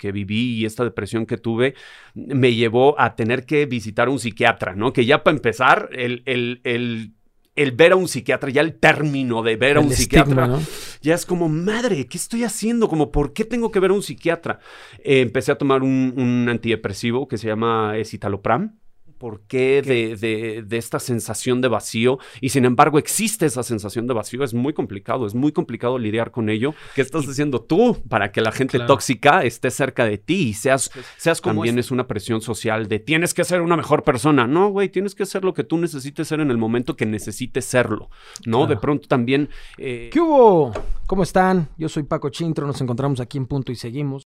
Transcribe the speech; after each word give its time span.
que 0.00 0.10
viví 0.12 0.54
y 0.54 0.64
esta 0.64 0.82
depresión 0.82 1.26
que 1.26 1.36
tuve 1.36 1.74
me 2.14 2.54
llevó 2.54 2.98
a 2.98 3.14
tener 3.14 3.44
que 3.44 3.66
visitar 3.66 4.08
a 4.08 4.10
un 4.10 4.18
psiquiatra, 4.18 4.74
¿no? 4.74 4.92
Que 4.92 5.04
ya 5.04 5.22
para 5.22 5.36
empezar, 5.36 5.90
el, 5.92 6.22
el, 6.24 6.60
el 6.64 7.12
el 7.56 7.72
ver 7.72 7.92
a 7.92 7.96
un 7.96 8.08
psiquiatra, 8.08 8.48
ya 8.48 8.62
el 8.62 8.78
término 8.78 9.42
de 9.42 9.56
ver 9.56 9.76
a 9.76 9.80
un 9.80 9.90
psiquiatra, 9.90 10.60
ya 11.02 11.14
es 11.14 11.26
como, 11.26 11.48
madre, 11.48 12.06
¿qué 12.06 12.16
estoy 12.16 12.44
haciendo? 12.44 12.88
Como, 12.88 13.10
¿por 13.10 13.34
qué 13.34 13.44
tengo 13.44 13.70
que 13.70 13.80
ver 13.80 13.90
a 13.90 13.94
un 13.94 14.02
psiquiatra? 14.02 14.60
Eh, 15.04 15.20
empecé 15.20 15.52
a 15.52 15.58
tomar 15.58 15.82
un, 15.82 16.14
un, 16.16 16.48
antidepresivo 16.48 17.28
que 17.28 17.36
se 17.36 17.48
llama 17.48 17.98
escitalopram 17.98 18.78
por 19.20 19.42
qué 19.42 19.82
de, 19.82 20.62
de, 20.66 20.76
esta 20.78 20.98
sensación 20.98 21.60
de 21.60 21.68
vacío 21.68 22.18
y 22.40 22.48
sin 22.48 22.64
embargo 22.64 22.98
existe 22.98 23.44
esa 23.44 23.62
sensación 23.62 24.06
de 24.06 24.14
vacío. 24.14 24.42
Es 24.42 24.54
muy 24.54 24.72
complicado, 24.72 25.26
es 25.26 25.34
muy 25.34 25.52
complicado 25.52 25.98
lidiar 25.98 26.30
con 26.30 26.48
ello. 26.48 26.74
¿Qué 26.94 27.02
estás 27.02 27.28
haciendo 27.28 27.60
tú 27.60 28.02
para 28.08 28.32
que 28.32 28.40
la 28.40 28.50
gente 28.50 28.80
tóxica 28.80 29.44
esté 29.44 29.70
cerca 29.70 30.06
de 30.06 30.16
ti 30.16 30.48
y 30.48 30.54
seas, 30.54 30.90
seas 31.18 31.42
como 31.42 31.56
también 31.56 31.78
es 31.78 31.90
una 31.90 32.06
presión 32.06 32.40
social 32.40 32.88
de 32.88 32.98
tienes 32.98 33.34
que 33.34 33.44
ser 33.44 33.60
una 33.60 33.76
mejor 33.76 34.04
persona? 34.04 34.46
No, 34.46 34.70
güey, 34.70 34.88
tienes 34.88 35.14
que 35.14 35.26
ser 35.26 35.44
lo 35.44 35.52
que 35.52 35.64
tú 35.64 35.76
necesites 35.76 36.26
ser 36.26 36.40
en 36.40 36.50
el 36.50 36.56
momento 36.56 36.96
que 36.96 37.04
necesites 37.04 37.66
serlo, 37.66 38.08
¿no? 38.46 38.66
De 38.66 38.78
pronto 38.78 39.06
también... 39.06 39.50
Eh... 39.76 40.08
¿Qué 40.10 40.18
hubo? 40.20 40.72
¿Cómo 41.06 41.24
están? 41.24 41.68
Yo 41.76 41.90
soy 41.90 42.04
Paco 42.04 42.30
Chintro, 42.30 42.66
nos 42.66 42.80
encontramos 42.80 43.20
aquí 43.20 43.36
en 43.36 43.46
Punto 43.46 43.70
y 43.70 43.76
Seguimos. 43.76 44.29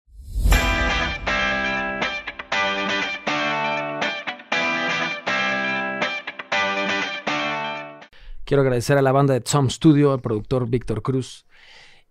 Quiero 8.46 8.60
agradecer 8.60 8.96
a 8.96 9.02
la 9.02 9.10
banda 9.10 9.34
de 9.34 9.40
Tom 9.40 9.68
Studio, 9.68 10.12
al 10.12 10.20
productor 10.20 10.68
Víctor 10.68 11.02
Cruz. 11.02 11.46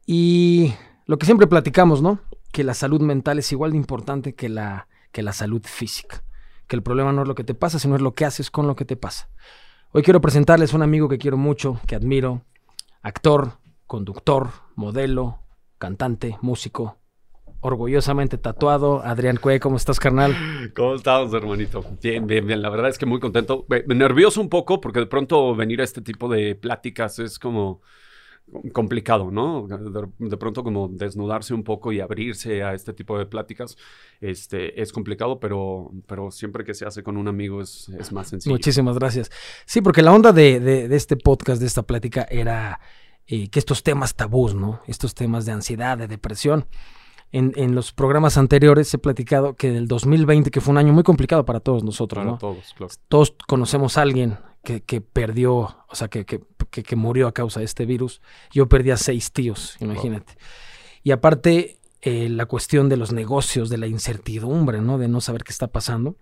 Y 0.05 0.73
lo 1.05 1.17
que 1.17 1.25
siempre 1.25 1.47
platicamos, 1.47 2.01
¿no? 2.01 2.19
Que 2.51 2.65
la 2.65 2.73
salud 2.73 2.99
mental 2.99 3.39
es 3.39 3.53
igual 3.53 3.71
de 3.71 3.77
importante 3.77 4.35
que 4.35 4.49
la, 4.49 4.89
que 5.13 5.23
la 5.23 5.31
salud 5.31 5.61
física. 5.63 6.25
Que 6.67 6.75
el 6.75 6.83
problema 6.83 7.13
no 7.13 7.21
es 7.21 7.29
lo 7.29 7.35
que 7.35 7.45
te 7.45 7.53
pasa, 7.53 7.79
sino 7.79 7.95
es 7.95 8.01
lo 8.01 8.15
que 8.15 8.25
haces 8.25 8.51
con 8.51 8.67
lo 8.67 8.75
que 8.75 8.83
te 8.83 8.97
pasa. 8.97 9.29
Hoy 9.93 10.03
quiero 10.03 10.19
presentarles 10.19 10.73
a 10.73 10.75
un 10.75 10.83
amigo 10.83 11.07
que 11.07 11.17
quiero 11.17 11.37
mucho, 11.37 11.79
que 11.87 11.95
admiro, 11.95 12.41
actor, 13.01 13.59
conductor, 13.87 14.49
modelo, 14.75 15.39
cantante, 15.77 16.37
músico, 16.41 16.97
orgullosamente 17.65 18.37
tatuado. 18.37 19.01
Adrián 19.03 19.37
Cue, 19.37 19.59
¿cómo 19.59 19.77
estás, 19.77 19.99
carnal? 19.99 20.35
¿Cómo 20.75 20.95
estamos, 20.95 21.33
hermanito? 21.33 21.83
Bien, 22.01 22.27
bien, 22.27 22.45
bien. 22.45 22.61
La 22.61 22.69
verdad 22.69 22.89
es 22.89 22.97
que 22.99 23.07
muy 23.07 23.19
contento. 23.19 23.65
Nervioso 23.87 24.39
un 24.39 24.49
poco 24.49 24.79
porque 24.79 24.99
de 24.99 25.07
pronto 25.07 25.55
venir 25.55 25.81
a 25.81 25.83
este 25.83 26.01
tipo 26.01 26.29
de 26.29 26.53
pláticas 26.53 27.17
es 27.17 27.39
como 27.39 27.81
complicado, 28.71 29.31
¿no? 29.31 29.67
De, 29.67 30.37
pronto 30.37 30.63
como 30.63 30.87
desnudarse 30.87 31.55
un 31.55 31.63
poco 31.63 31.91
y 31.91 31.99
abrirse 31.99 32.61
a 32.61 32.75
este 32.75 32.93
tipo 32.93 33.17
de 33.17 33.25
pláticas 33.25 33.75
este, 34.21 34.79
es 34.79 34.93
complicado, 34.93 35.39
pero, 35.39 35.91
pero 36.05 36.29
siempre 36.29 36.63
que 36.63 36.75
se 36.75 36.85
hace 36.85 37.01
con 37.01 37.17
un 37.17 37.27
amigo 37.27 37.63
es, 37.63 37.89
es 37.99 38.11
más 38.11 38.27
sencillo. 38.27 38.53
Muchísimas 38.53 38.99
gracias. 38.99 39.31
Sí, 39.65 39.81
porque 39.81 40.03
la 40.03 40.13
onda 40.13 40.31
de, 40.31 40.59
de, 40.59 40.95
este 40.95 41.17
podcast, 41.17 41.59
de 41.59 41.65
esta 41.65 41.81
plática, 41.81 42.27
era 42.29 42.79
eh, 43.25 43.49
que 43.49 43.57
estos 43.57 43.81
temas 43.81 44.13
tabús, 44.13 44.53
¿no? 44.53 44.81
Estos 44.85 45.15
temas 45.15 45.47
de 45.47 45.51
ansiedad, 45.51 45.97
de 45.97 46.07
depresión, 46.07 46.67
en, 47.37 47.75
los 47.75 47.91
programas 47.91 48.37
anteriores 48.37 48.93
he 48.93 48.97
platicado 48.97 49.55
que 49.55 49.69
del 49.69 49.87
2020, 49.87 50.51
que 50.51 50.61
fue 50.61 50.71
un 50.71 50.77
año 50.77 50.93
muy 50.93 51.03
complicado 51.03 51.43
para 51.43 51.59
todos 51.59 51.83
nosotros, 51.83 52.25
¿no? 52.25 52.37
Todos, 52.37 52.73
claro. 52.77 52.93
Todos 53.09 53.35
conocemos 53.45 53.97
a 53.97 54.03
alguien 54.03 54.37
que, 54.63 54.81
que 54.81 55.01
perdió, 55.01 55.53
o 55.53 55.95
sea, 55.95 56.07
que, 56.07 56.25
que, 56.25 56.41
que, 56.69 56.95
murió 56.95 57.27
a 57.27 57.33
causa 57.33 57.59
de 57.59 57.65
este 57.65 57.85
virus. 57.85 58.21
Yo 58.51 58.69
perdí 58.69 58.91
a 58.91 58.97
seis 58.97 59.33
tíos, 59.33 59.75
imagínate. 59.81 60.37
Y 61.03 61.11
aparte, 61.11 61.77
eh, 62.01 62.29
la 62.29 62.45
cuestión 62.45 62.87
de 62.87 62.95
los 62.95 63.11
negocios, 63.11 63.69
de 63.69 63.79
la 63.79 63.87
incertidumbre, 63.87 64.79
¿no? 64.79 64.97
De 64.97 65.09
no 65.09 65.19
saber 65.19 65.43
qué 65.43 65.51
está 65.51 65.67
pasando. 65.67 66.15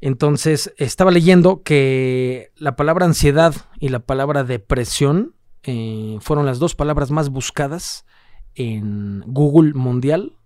Entonces, 0.00 0.72
estaba 0.78 1.10
leyendo 1.10 1.62
que 1.62 2.50
la 2.56 2.76
palabra 2.76 3.04
ansiedad 3.04 3.54
y 3.78 3.90
la 3.90 4.00
palabra 4.00 4.42
depresión 4.44 5.34
eh, 5.64 6.16
fueron 6.22 6.46
las 6.46 6.58
dos 6.58 6.74
palabras 6.74 7.10
más 7.10 7.28
buscadas 7.28 8.06
en 8.54 9.22
Google 9.26 9.74
Mundial 9.74 10.36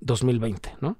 2020, 0.00 0.76
¿no? 0.80 0.96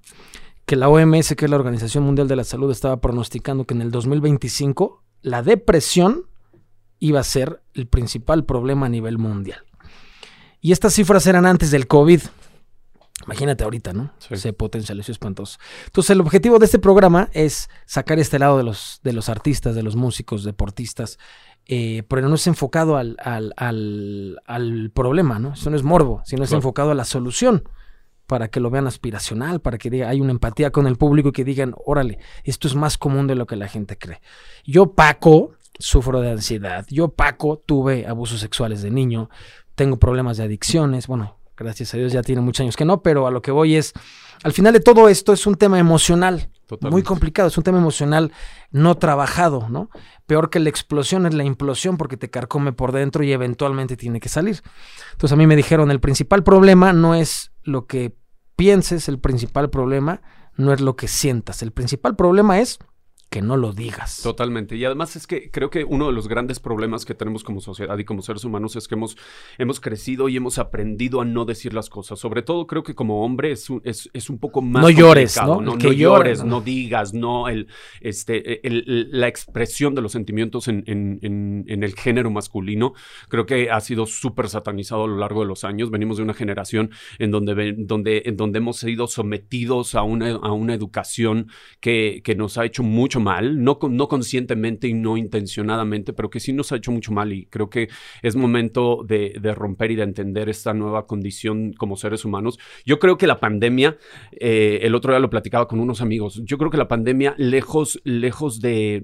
Que 0.67 0.77
la 0.77 0.89
OMS, 0.89 1.35
que 1.35 1.45
es 1.47 1.51
la 1.51 1.57
Organización 1.57 2.05
Mundial 2.05 2.29
de 2.29 2.37
la 2.37 2.45
Salud, 2.45 2.71
estaba 2.71 3.01
pronosticando 3.01 3.65
que 3.65 3.75
en 3.75 3.83
el 3.83 3.91
2025 3.91 5.03
la 5.23 5.43
depresión 5.43 6.27
iba 6.99 7.21
a 7.21 7.25
ser 7.25 7.63
el 7.75 7.89
principal 7.89 8.45
problema 8.45 8.87
a 8.87 8.89
nivel 8.89 9.19
mundial. 9.19 9.65
Y 10.61 10.73
estas 10.73 10.95
cifras 10.95 11.27
eran 11.27 11.47
antes 11.47 11.71
del 11.71 11.87
COVID. 11.87 12.21
Imagínate 13.25 13.65
ahorita, 13.65 13.93
¿no? 13.93 14.13
Se 14.19 14.53
potencializó 14.53 15.13
espantoso. 15.13 15.59
Entonces, 15.87 16.11
el 16.11 16.21
objetivo 16.21 16.59
de 16.59 16.67
este 16.67 16.79
programa 16.79 17.29
es 17.33 17.69
sacar 17.87 18.19
este 18.19 18.39
lado 18.39 18.59
de 18.59 18.65
los, 18.65 19.01
de 19.03 19.13
los 19.13 19.29
artistas, 19.29 19.75
de 19.75 19.83
los 19.83 19.97
músicos, 19.97 20.45
deportistas, 20.45 21.19
eh, 21.73 22.03
pero 22.09 22.29
no 22.29 22.35
es 22.35 22.49
enfocado 22.49 22.97
al, 22.97 23.17
al, 23.57 24.91
problema, 24.93 25.39
¿no? 25.39 25.53
Eso 25.53 25.71
no 25.71 25.77
es 25.77 25.85
morbo, 25.85 26.21
sino 26.25 26.43
es 26.43 26.51
enfocado 26.51 26.91
a 26.91 26.97
la 26.97 27.05
solución 27.05 27.63
para 28.27 28.49
que 28.49 28.59
lo 28.59 28.71
vean 28.71 28.89
aspiracional, 28.89 29.61
para 29.61 29.79
que 29.79 29.89
diga, 29.89 30.09
hay 30.09 30.21
una 30.21 30.33
empatía 30.33 30.73
con 30.73 30.89
el 30.89 30.97
público 30.97 31.29
y 31.29 31.33
que 31.33 31.45
digan, 31.45 31.77
órale, 31.87 32.19
esto 32.43 32.67
es 32.67 32.75
más 32.75 32.99
común 32.99 33.29
de 33.29 33.37
lo 33.37 33.47
que 33.47 33.55
la 33.55 33.69
gente 33.69 33.97
cree. 33.97 34.21
Yo, 34.65 34.95
Paco, 34.95 35.53
sufro 35.79 36.21
de 36.21 36.33
ansiedad. 36.33 36.87
Yo, 36.91 37.11
Paco, 37.11 37.63
tuve 37.65 38.05
abusos 38.05 38.41
sexuales 38.41 38.83
de 38.83 38.91
niño, 38.91 39.31
tengo 39.77 39.97
problemas 39.97 40.39
de 40.39 40.43
adicciones, 40.43 41.07
bueno, 41.07 41.37
gracias 41.57 41.95
a 41.95 41.99
Dios 41.99 42.13
ya 42.13 42.23
tiene 42.23 42.41
muchos 42.41 42.63
años 42.63 42.77
que 42.77 42.85
no, 42.85 43.01
pero 43.01 43.29
a 43.29 43.31
lo 43.31 43.43
que 43.43 43.53
voy 43.53 43.77
es, 43.77 43.93
al 44.43 44.53
final 44.53 44.73
de 44.73 44.81
todo 44.81 45.09
esto 45.09 45.33
es 45.33 45.47
un 45.47 45.55
tema 45.55 45.79
emocional, 45.79 46.51
muy 46.83 47.03
complicado, 47.03 47.49
es 47.49 47.59
un 47.59 47.65
tema 47.65 47.79
emocional 47.79 48.33
no 48.71 48.97
trabajado, 48.97 49.69
¿no? 49.69 49.91
Peor 50.27 50.51
que 50.51 50.61
la 50.61 50.69
explosión 50.69 51.27
es 51.27 51.35
la 51.35 51.45
implosión 51.45 51.97
porque 51.97 52.17
te 52.17 52.31
carcome 52.31 52.73
por 52.73 52.93
dentro 52.93 53.25
y 53.25 53.33
eventualmente 53.33 53.97
tiene 53.97 54.21
que 54.21 54.29
salir. 54.29 54.63
Entonces 55.13 55.33
a 55.33 55.37
mí 55.37 55.47
me 55.47 55.57
dijeron, 55.57 55.91
el 55.91 56.01
principal 56.01 56.45
problema 56.45 56.93
no 56.93 57.15
es 57.15 57.51
lo 57.63 57.87
que 57.87 58.17
pienses, 58.57 59.09
el 59.09 59.19
principal 59.19 59.71
problema 59.71 60.23
no 60.57 60.73
es 60.73 60.81
lo 60.81 60.95
que 60.97 61.09
sientas, 61.09 61.63
el 61.63 61.73
principal 61.73 62.17
problema 62.17 62.61
es 62.61 62.79
que 63.31 63.43
no 63.43 63.57
lo 63.57 63.73
digas. 63.73 64.23
Totalmente. 64.25 64.75
Y 64.75 64.85
además 64.85 65.15
es 65.15 65.29
que 65.29 65.53
creo 65.53 65.71
que 65.71 65.85
uno 65.85 66.09
de 66.09 66.13
los 66.13 66.27
grandes 66.27 66.59
problemas 66.59 67.05
que 67.05 67.15
tenemos 67.15 67.45
como 67.45 67.61
sociedad 67.61 67.97
y 67.97 68.05
como 68.05 68.23
seres 68.23 68.43
humanos 68.45 68.75
es 68.75 68.89
que 68.89 68.97
hemos, 68.97 69.17
hemos 69.57 69.79
crecido 69.79 70.29
y 70.29 70.37
hemos 70.37 70.59
aprendido 70.59 71.21
a 71.21 71.25
no 71.25 71.45
decir 71.45 71.73
las 71.73 71.89
cosas. 71.89 72.19
Sobre 72.19 72.43
todo 72.43 72.67
creo 72.67 72.83
que 72.83 72.97
como 72.97 73.25
hombre 73.25 73.53
es 73.53 73.71
un, 73.71 73.81
es, 73.85 74.11
es 74.15 74.31
un 74.31 74.39
poco 74.39 74.63
más... 74.63 74.83
No 74.83 74.91
llores, 74.91 75.41
¿no? 75.41 75.61
No, 75.61 75.79
que 75.79 75.95
llores, 75.95 76.43
no. 76.43 76.61
digas, 76.61 77.15
no 77.15 77.49
el, 77.49 77.69
este, 78.01 78.61
la 78.65 79.29
expresión 79.29 79.95
de 79.95 80.03
los 80.03 80.11
sentimientos 80.11 80.67
en, 80.67 80.83
en, 80.89 81.21
en, 81.69 81.85
el 81.85 81.95
género 81.95 82.33
masculino. 82.33 82.95
Creo 83.29 83.47
que 83.47 83.71
ha 83.71 83.81
sido 83.81 84.07
súper 84.07 84.49
satanizado 84.49 85.05
a 85.05 85.07
lo 85.07 85.19
largo 85.19 85.43
de 85.43 85.47
los 85.47 85.63
años. 85.63 85.93
Venimos 85.93 86.17
de 86.17 86.25
una 86.25 86.35
generación 86.35 86.91
en 87.21 87.31
donde, 87.31 87.77
donde, 87.79 88.25
en 88.27 88.37
donde 88.37 88.59
hemos 88.59 88.79
sido 88.79 89.07
sometidos 89.07 89.95
a 89.95 90.03
una, 90.03 90.33
a 90.33 90.51
una 90.51 90.75
educación 90.75 91.47
que, 91.79 92.23
que 92.25 92.35
nos 92.35 92.59
ha 92.59 92.65
hecho 92.65 92.83
mucho 92.83 93.20
mal, 93.21 93.63
no, 93.63 93.79
no 93.89 94.09
conscientemente 94.09 94.89
y 94.89 94.95
no 94.95 95.17
intencionadamente, 95.17 96.13
pero 96.13 96.31
que 96.31 96.41
sí 96.41 96.53
nos 96.53 96.73
ha 96.73 96.77
hecho 96.77 96.93
mucho 96.93 97.13
mal 97.13 97.33
y 97.33 97.47
creo 97.47 97.71
que 97.71 97.89
es 98.23 98.37
momento 98.37 99.05
de, 99.07 99.39
romper 99.55 99.91
y 99.91 99.97
de 99.97 100.03
entender 100.03 100.49
esta 100.49 100.75
nueva 100.75 101.07
condición 101.07 101.73
como 101.73 101.97
seres 101.97 102.25
humanos. 102.25 102.59
Yo 102.85 102.99
creo 102.99 103.17
que 103.17 103.27
la 103.27 103.41
pandemia, 103.41 103.99
eh, 104.33 104.81
el 104.83 104.95
otro 104.95 105.13
día 105.13 105.21
lo 105.21 105.31
platicaba 105.31 105.69
con 105.69 105.81
unos 105.81 106.01
amigos, 106.01 106.41
yo 106.45 106.59
creo 106.59 106.71
que 106.71 106.77
la 106.77 106.89
pandemia, 106.89 107.35
lejos, 107.37 108.01
lejos 108.05 108.61
de, 108.61 109.01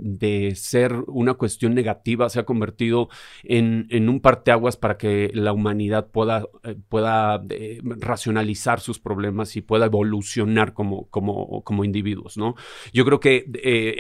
ser 0.57 0.95
una 1.07 1.35
cuestión 1.35 1.75
negativa, 1.75 2.29
se 2.29 2.41
ha 2.41 2.45
convertido 2.45 3.09
en, 3.43 3.87
en 3.91 4.09
un 4.09 4.21
parteaguas 4.21 4.77
para 4.77 4.97
que 4.97 5.31
la 5.35 5.53
humanidad 5.53 6.09
pueda, 6.11 6.45
eh, 6.65 6.77
pueda 6.89 7.45
eh, 7.51 7.81
racionalizar 7.83 8.81
sus 8.81 8.99
problemas 8.99 9.57
y 9.57 9.63
pueda 9.63 9.87
evolucionar 9.87 10.73
como, 10.73 11.09
como, 11.09 11.63
como 11.63 11.85
individuos, 11.85 12.37
¿no? 12.37 12.55
Yo 12.93 13.05
creo 13.05 13.21
que 13.21 13.45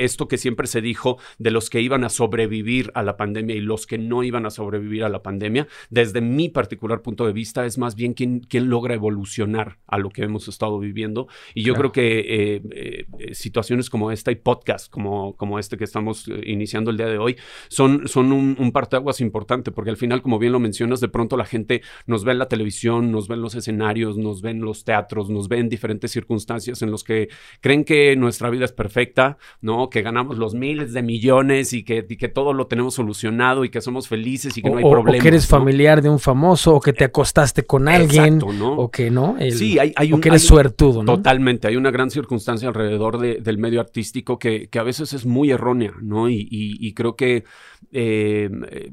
esto 0.06 0.28
que 0.28 0.38
siempre 0.38 0.66
se 0.66 0.80
dijo 0.80 1.18
de 1.38 1.50
los 1.50 1.70
que 1.70 1.80
iban 1.80 2.04
a 2.04 2.08
sobrevivir 2.08 2.90
a 2.94 3.02
la 3.02 3.16
pandemia 3.16 3.54
y 3.54 3.60
los 3.60 3.86
que 3.86 3.98
no 3.98 4.22
iban 4.22 4.46
a 4.46 4.50
sobrevivir 4.50 5.04
a 5.04 5.08
la 5.08 5.22
pandemia, 5.22 5.68
desde 5.90 6.20
mi 6.20 6.48
particular 6.48 7.02
punto 7.02 7.26
de 7.26 7.32
vista, 7.32 7.66
es 7.66 7.78
más 7.78 7.94
bien 7.94 8.14
quién, 8.14 8.46
logra 8.68 8.94
evolucionar 8.94 9.78
a 9.86 9.98
lo 9.98 10.10
que 10.10 10.22
hemos 10.22 10.48
estado 10.48 10.78
viviendo. 10.78 11.28
Y 11.54 11.62
yo 11.62 11.74
creo 11.74 11.92
que 11.92 12.18
eh, 12.18 12.62
eh, 12.70 13.34
situaciones 13.34 13.90
como 13.90 14.10
esta 14.10 14.30
y 14.30 14.36
podcast 14.36 14.90
como, 14.90 15.36
como 15.36 15.58
este 15.58 15.76
que 15.76 15.84
estamos 15.84 16.28
eh, 16.28 16.40
iniciando 16.46 16.90
el 16.90 16.96
día 16.96 17.06
de 17.06 17.18
hoy 17.18 17.36
son, 17.68 18.08
son 18.08 18.32
un, 18.32 18.56
un 18.58 18.72
parteaguas 18.72 19.20
importante, 19.20 19.72
porque 19.72 19.90
al 19.90 19.96
final, 19.96 20.22
como 20.22 20.38
bien 20.38 20.52
lo 20.52 20.60
mencionas, 20.60 21.00
de 21.00 21.08
pronto 21.08 21.36
la 21.36 21.44
gente 21.44 21.82
nos 22.06 22.24
ve 22.24 22.32
en 22.32 22.38
la 22.38 22.48
televisión, 22.48 23.12
nos 23.12 23.28
ve 23.28 23.34
en 23.34 23.42
los 23.42 23.54
escenarios, 23.54 24.16
nos 24.16 24.42
ve 24.42 24.50
en 24.50 24.60
los 24.60 24.84
teatros, 24.84 25.28
nos 25.30 25.48
ve 25.48 25.58
en 25.58 25.68
diferentes 25.68 26.10
circunstancias 26.10 26.82
en 26.82 26.90
los 26.90 27.04
que 27.04 27.28
creen 27.60 27.84
que 27.84 28.16
nuestra 28.16 28.50
vida 28.50 28.64
es 28.64 28.72
perfecta, 28.72 29.38
¿no? 29.60 29.90
Que 29.96 30.02
ganamos 30.02 30.36
los 30.36 30.52
miles 30.52 30.92
de 30.92 31.00
millones 31.00 31.72
y 31.72 31.82
que, 31.82 32.06
que 32.06 32.28
todo 32.28 32.52
lo 32.52 32.66
tenemos 32.66 32.92
solucionado 32.92 33.64
y 33.64 33.70
que 33.70 33.80
somos 33.80 34.08
felices 34.08 34.54
y 34.58 34.60
que 34.60 34.68
no 34.68 34.76
hay 34.76 34.84
problemas. 34.84 35.20
O 35.20 35.22
que 35.22 35.28
eres 35.28 35.46
familiar 35.46 36.02
de 36.02 36.10
un 36.10 36.18
famoso 36.18 36.74
o 36.74 36.80
que 36.82 36.92
te 36.92 37.04
acostaste 37.04 37.62
con 37.62 37.88
alguien. 37.88 38.42
O 38.44 38.90
que 38.90 39.10
no. 39.10 39.36
sí, 39.50 39.78
hay, 39.78 39.94
hay 39.96 40.12
un, 40.12 40.18
o 40.18 40.20
que 40.20 40.28
eres 40.28 40.42
suertudo, 40.42 41.02
¿no? 41.02 41.16
Totalmente. 41.16 41.66
Hay 41.66 41.76
una 41.76 41.90
gran 41.90 42.10
circunstancia 42.10 42.68
alrededor 42.68 43.18
del 43.18 43.56
medio 43.56 43.80
artístico 43.80 44.38
que, 44.38 44.68
que, 44.68 44.78
a 44.78 44.82
veces 44.82 45.14
es 45.14 45.24
muy 45.24 45.50
errónea, 45.50 45.94
¿no? 46.02 46.28
Y, 46.28 46.46
y, 46.50 46.92
creo 46.92 47.16
que 47.16 47.44
eh, 47.92 48.50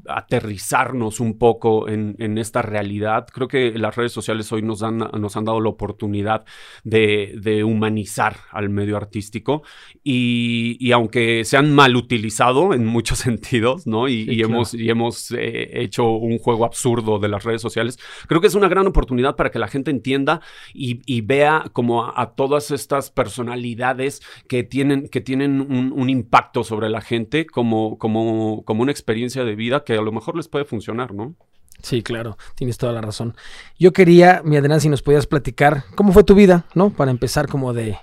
aterrizarnos 0.08 1.20
un 1.20 1.38
poco 1.38 1.88
en, 1.88 2.16
en, 2.18 2.38
esta 2.38 2.62
realidad, 2.62 3.26
creo 3.32 3.48
que 3.48 3.72
las 3.78 3.96
redes 3.96 4.12
sociales 4.12 4.50
hoy 4.52 4.62
nos 4.62 4.82
han, 4.82 4.98
nos 4.98 5.36
han 5.36 5.44
dado 5.44 5.60
la 5.60 5.68
oportunidad 5.68 6.44
de, 6.84 7.34
de 7.40 7.64
humanizar 7.64 8.36
al 8.50 8.68
medio 8.68 8.96
artístico 8.96 9.62
y, 10.02 10.76
y, 10.80 10.92
aunque 10.92 11.44
se 11.44 11.56
han 11.56 11.74
mal 11.74 11.96
utilizado 11.96 12.74
en 12.74 12.86
muchos 12.86 13.18
sentidos, 13.20 13.86
¿no? 13.86 14.08
Y, 14.08 14.40
hemos, 14.42 14.74
y 14.74 14.90
hemos 14.90 15.30
eh, 15.32 15.82
hecho 15.82 16.10
un 16.10 16.38
juego 16.38 16.64
absurdo 16.64 17.18
de 17.18 17.28
las 17.28 17.44
redes 17.44 17.62
sociales, 17.62 17.98
creo 18.28 18.40
que 18.40 18.46
es 18.46 18.54
una 18.54 18.68
gran 18.68 18.86
oportunidad 18.86 19.36
para 19.36 19.50
que 19.50 19.58
la 19.58 19.68
gente 19.68 19.90
entienda 19.90 20.40
y, 20.72 21.20
vea 21.24 21.64
como 21.72 22.04
a, 22.04 22.34
todas 22.34 22.70
estas 22.70 23.10
personalidades 23.10 24.20
que 24.46 24.62
tienen, 24.62 25.08
que 25.08 25.20
tienen 25.20 25.60
un, 25.60 26.10
impacto 26.10 26.64
sobre 26.64 26.90
la 26.90 27.00
gente 27.00 27.46
como, 27.46 27.98
como, 27.98 28.62
como 28.64 28.83
una 28.84 28.92
experiencia 28.92 29.44
de 29.44 29.54
vida 29.54 29.84
que 29.84 29.94
a 29.94 30.02
lo 30.02 30.12
mejor 30.12 30.36
les 30.36 30.48
puede 30.48 30.64
funcionar, 30.64 31.12
¿no? 31.12 31.34
Sí, 31.82 32.02
claro, 32.02 32.38
tienes 32.54 32.78
toda 32.78 32.92
la 32.92 33.00
razón. 33.00 33.36
Yo 33.78 33.92
quería, 33.92 34.42
mi 34.44 34.56
Adrián, 34.56 34.80
si 34.80 34.88
nos 34.88 35.02
podías 35.02 35.26
platicar, 35.26 35.84
¿cómo 35.96 36.12
fue 36.12 36.24
tu 36.24 36.34
vida, 36.34 36.64
no? 36.74 36.90
Para 36.90 37.10
empezar 37.10 37.48
como 37.48 37.72
de, 37.72 37.98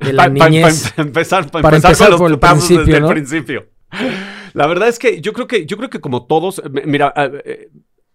la 0.00 0.28
niñez. 0.28 0.92
Para 0.96 1.08
empezar, 1.08 1.50
para 1.50 1.76
empezar, 1.76 2.16
con 2.16 2.30
los 2.30 2.38
por 2.38 2.50
principio, 2.50 2.84
desde 2.84 2.98
el 2.98 3.06
principio. 3.06 3.66
La 4.54 4.66
verdad 4.66 4.88
es 4.88 4.98
que 4.98 5.20
yo 5.20 5.32
creo 5.32 5.46
que, 5.46 5.66
yo 5.66 5.76
creo 5.76 5.90
que 5.90 6.00
como 6.00 6.26
todos, 6.26 6.62
mira, 6.86 7.12
eh, 7.44 7.70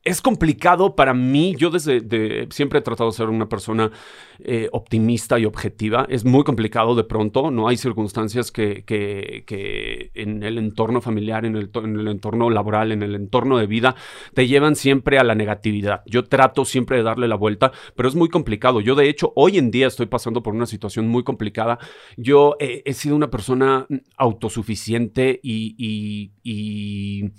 es 0.05 0.21
complicado 0.21 0.95
para 0.95 1.15
mí. 1.15 1.55
Yo 1.57 1.71
desde 1.71 2.47
siempre 2.51 2.79
he 2.79 2.81
tratado 2.83 3.09
de 3.09 3.17
ser 3.17 3.27
una 3.27 3.49
persona 3.49 3.91
eh, 4.39 4.69
optimista 4.71 5.39
y 5.39 5.45
objetiva. 5.45 6.05
Es 6.09 6.23
muy 6.23 6.43
complicado 6.43 6.93
de 6.93 7.03
pronto. 7.03 7.49
No 7.49 7.67
hay 7.67 7.75
circunstancias 7.75 8.51
que, 8.51 8.85
que, 8.85 10.11
en 10.13 10.43
el 10.43 10.59
entorno 10.59 11.01
familiar, 11.01 11.43
en 11.45 11.55
el, 11.55 11.71
en 11.73 11.99
el, 11.99 12.07
entorno 12.07 12.51
laboral, 12.51 12.91
en 12.91 13.01
el 13.01 13.15
entorno 13.15 13.57
de 13.57 13.65
vida, 13.65 13.95
te 14.35 14.47
llevan 14.47 14.75
siempre 14.75 15.17
a 15.17 15.23
la 15.23 15.33
negatividad. 15.33 16.03
Yo 16.05 16.23
trato 16.23 16.65
siempre 16.65 16.97
de 16.97 17.03
darle 17.03 17.27
la 17.27 17.35
vuelta, 17.35 17.71
pero 17.95 18.07
es 18.07 18.13
muy 18.13 18.29
complicado. 18.29 18.81
Yo 18.81 18.93
de 18.93 19.09
hecho 19.09 19.33
hoy 19.35 19.57
en 19.57 19.71
día 19.71 19.87
estoy 19.87 20.05
pasando 20.05 20.43
por 20.43 20.53
una 20.53 20.67
situación 20.67 21.07
muy 21.07 21.23
complicada. 21.23 21.79
Yo 22.15 22.57
he 22.59 22.93
sido 22.93 23.15
una 23.15 23.31
persona 23.31 23.87
autosuficiente 24.17 25.39
y... 25.41 25.75
y, 25.79 26.31
y 26.43 27.31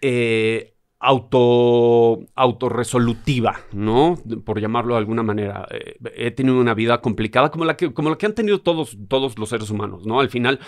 eh, 0.00 0.77
auto, 1.00 2.26
autorresolutiva, 2.34 3.60
¿no? 3.72 4.18
Por 4.44 4.60
llamarlo 4.60 4.94
de 4.94 4.98
alguna 4.98 5.22
manera. 5.22 5.66
Eh, 5.70 5.96
he 6.16 6.30
tenido 6.32 6.58
una 6.58 6.74
vida 6.74 7.00
complicada 7.00 7.50
como 7.50 7.64
la, 7.64 7.76
que, 7.76 7.92
como 7.92 8.10
la 8.10 8.18
que 8.18 8.26
han 8.26 8.34
tenido 8.34 8.60
todos, 8.60 8.98
todos 9.08 9.38
los 9.38 9.48
seres 9.48 9.70
humanos, 9.70 10.06
¿no? 10.06 10.18
Al 10.18 10.28
final, 10.28 10.58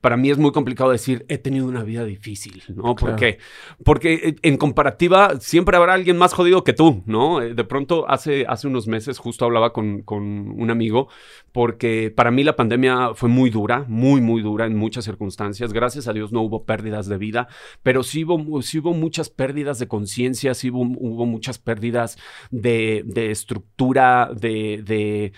para 0.00 0.16
mí 0.16 0.30
es 0.30 0.38
muy 0.38 0.52
complicado 0.52 0.90
decir, 0.90 1.26
he 1.28 1.38
tenido 1.38 1.66
una 1.66 1.82
vida 1.82 2.04
difícil, 2.04 2.62
¿no? 2.68 2.94
¿Por 2.94 3.16
qué? 3.16 3.38
Porque 3.84 4.14
eh, 4.14 4.36
en 4.42 4.58
comparativa 4.58 5.40
siempre 5.40 5.76
habrá 5.76 5.94
alguien 5.94 6.16
más 6.16 6.34
jodido 6.34 6.62
que 6.62 6.72
tú, 6.72 7.02
¿no? 7.06 7.42
Eh, 7.42 7.54
de 7.54 7.64
pronto, 7.64 8.08
hace, 8.08 8.46
hace 8.48 8.68
unos 8.68 8.86
meses 8.86 9.18
justo 9.18 9.44
hablaba 9.44 9.72
con, 9.72 10.02
con 10.02 10.22
un 10.22 10.70
amigo 10.70 11.08
porque 11.50 12.12
para 12.14 12.30
mí 12.30 12.44
la 12.44 12.54
pandemia 12.54 13.14
fue 13.14 13.28
muy 13.28 13.50
dura, 13.50 13.84
muy, 13.88 14.20
muy 14.20 14.40
dura 14.40 14.66
en 14.66 14.76
muchas 14.76 15.04
circunstancias. 15.04 15.72
Gracias 15.72 16.06
a 16.06 16.12
Dios 16.12 16.32
no 16.32 16.42
hubo 16.42 16.64
pérdidas 16.64 17.08
de 17.08 17.18
vida, 17.18 17.48
pero 17.82 18.04
sí 18.04 18.24
hubo, 18.24 18.62
sí 18.62 18.78
hubo 18.78 18.92
muchas 18.94 19.30
pérdidas 19.30 19.79
de 19.80 19.88
conciencia, 19.88 20.54
sí 20.54 20.70
hubo, 20.70 21.26
muchas 21.26 21.58
pérdidas 21.58 22.18
de, 22.50 23.04
estructura, 23.30 24.30
de, 24.32 25.32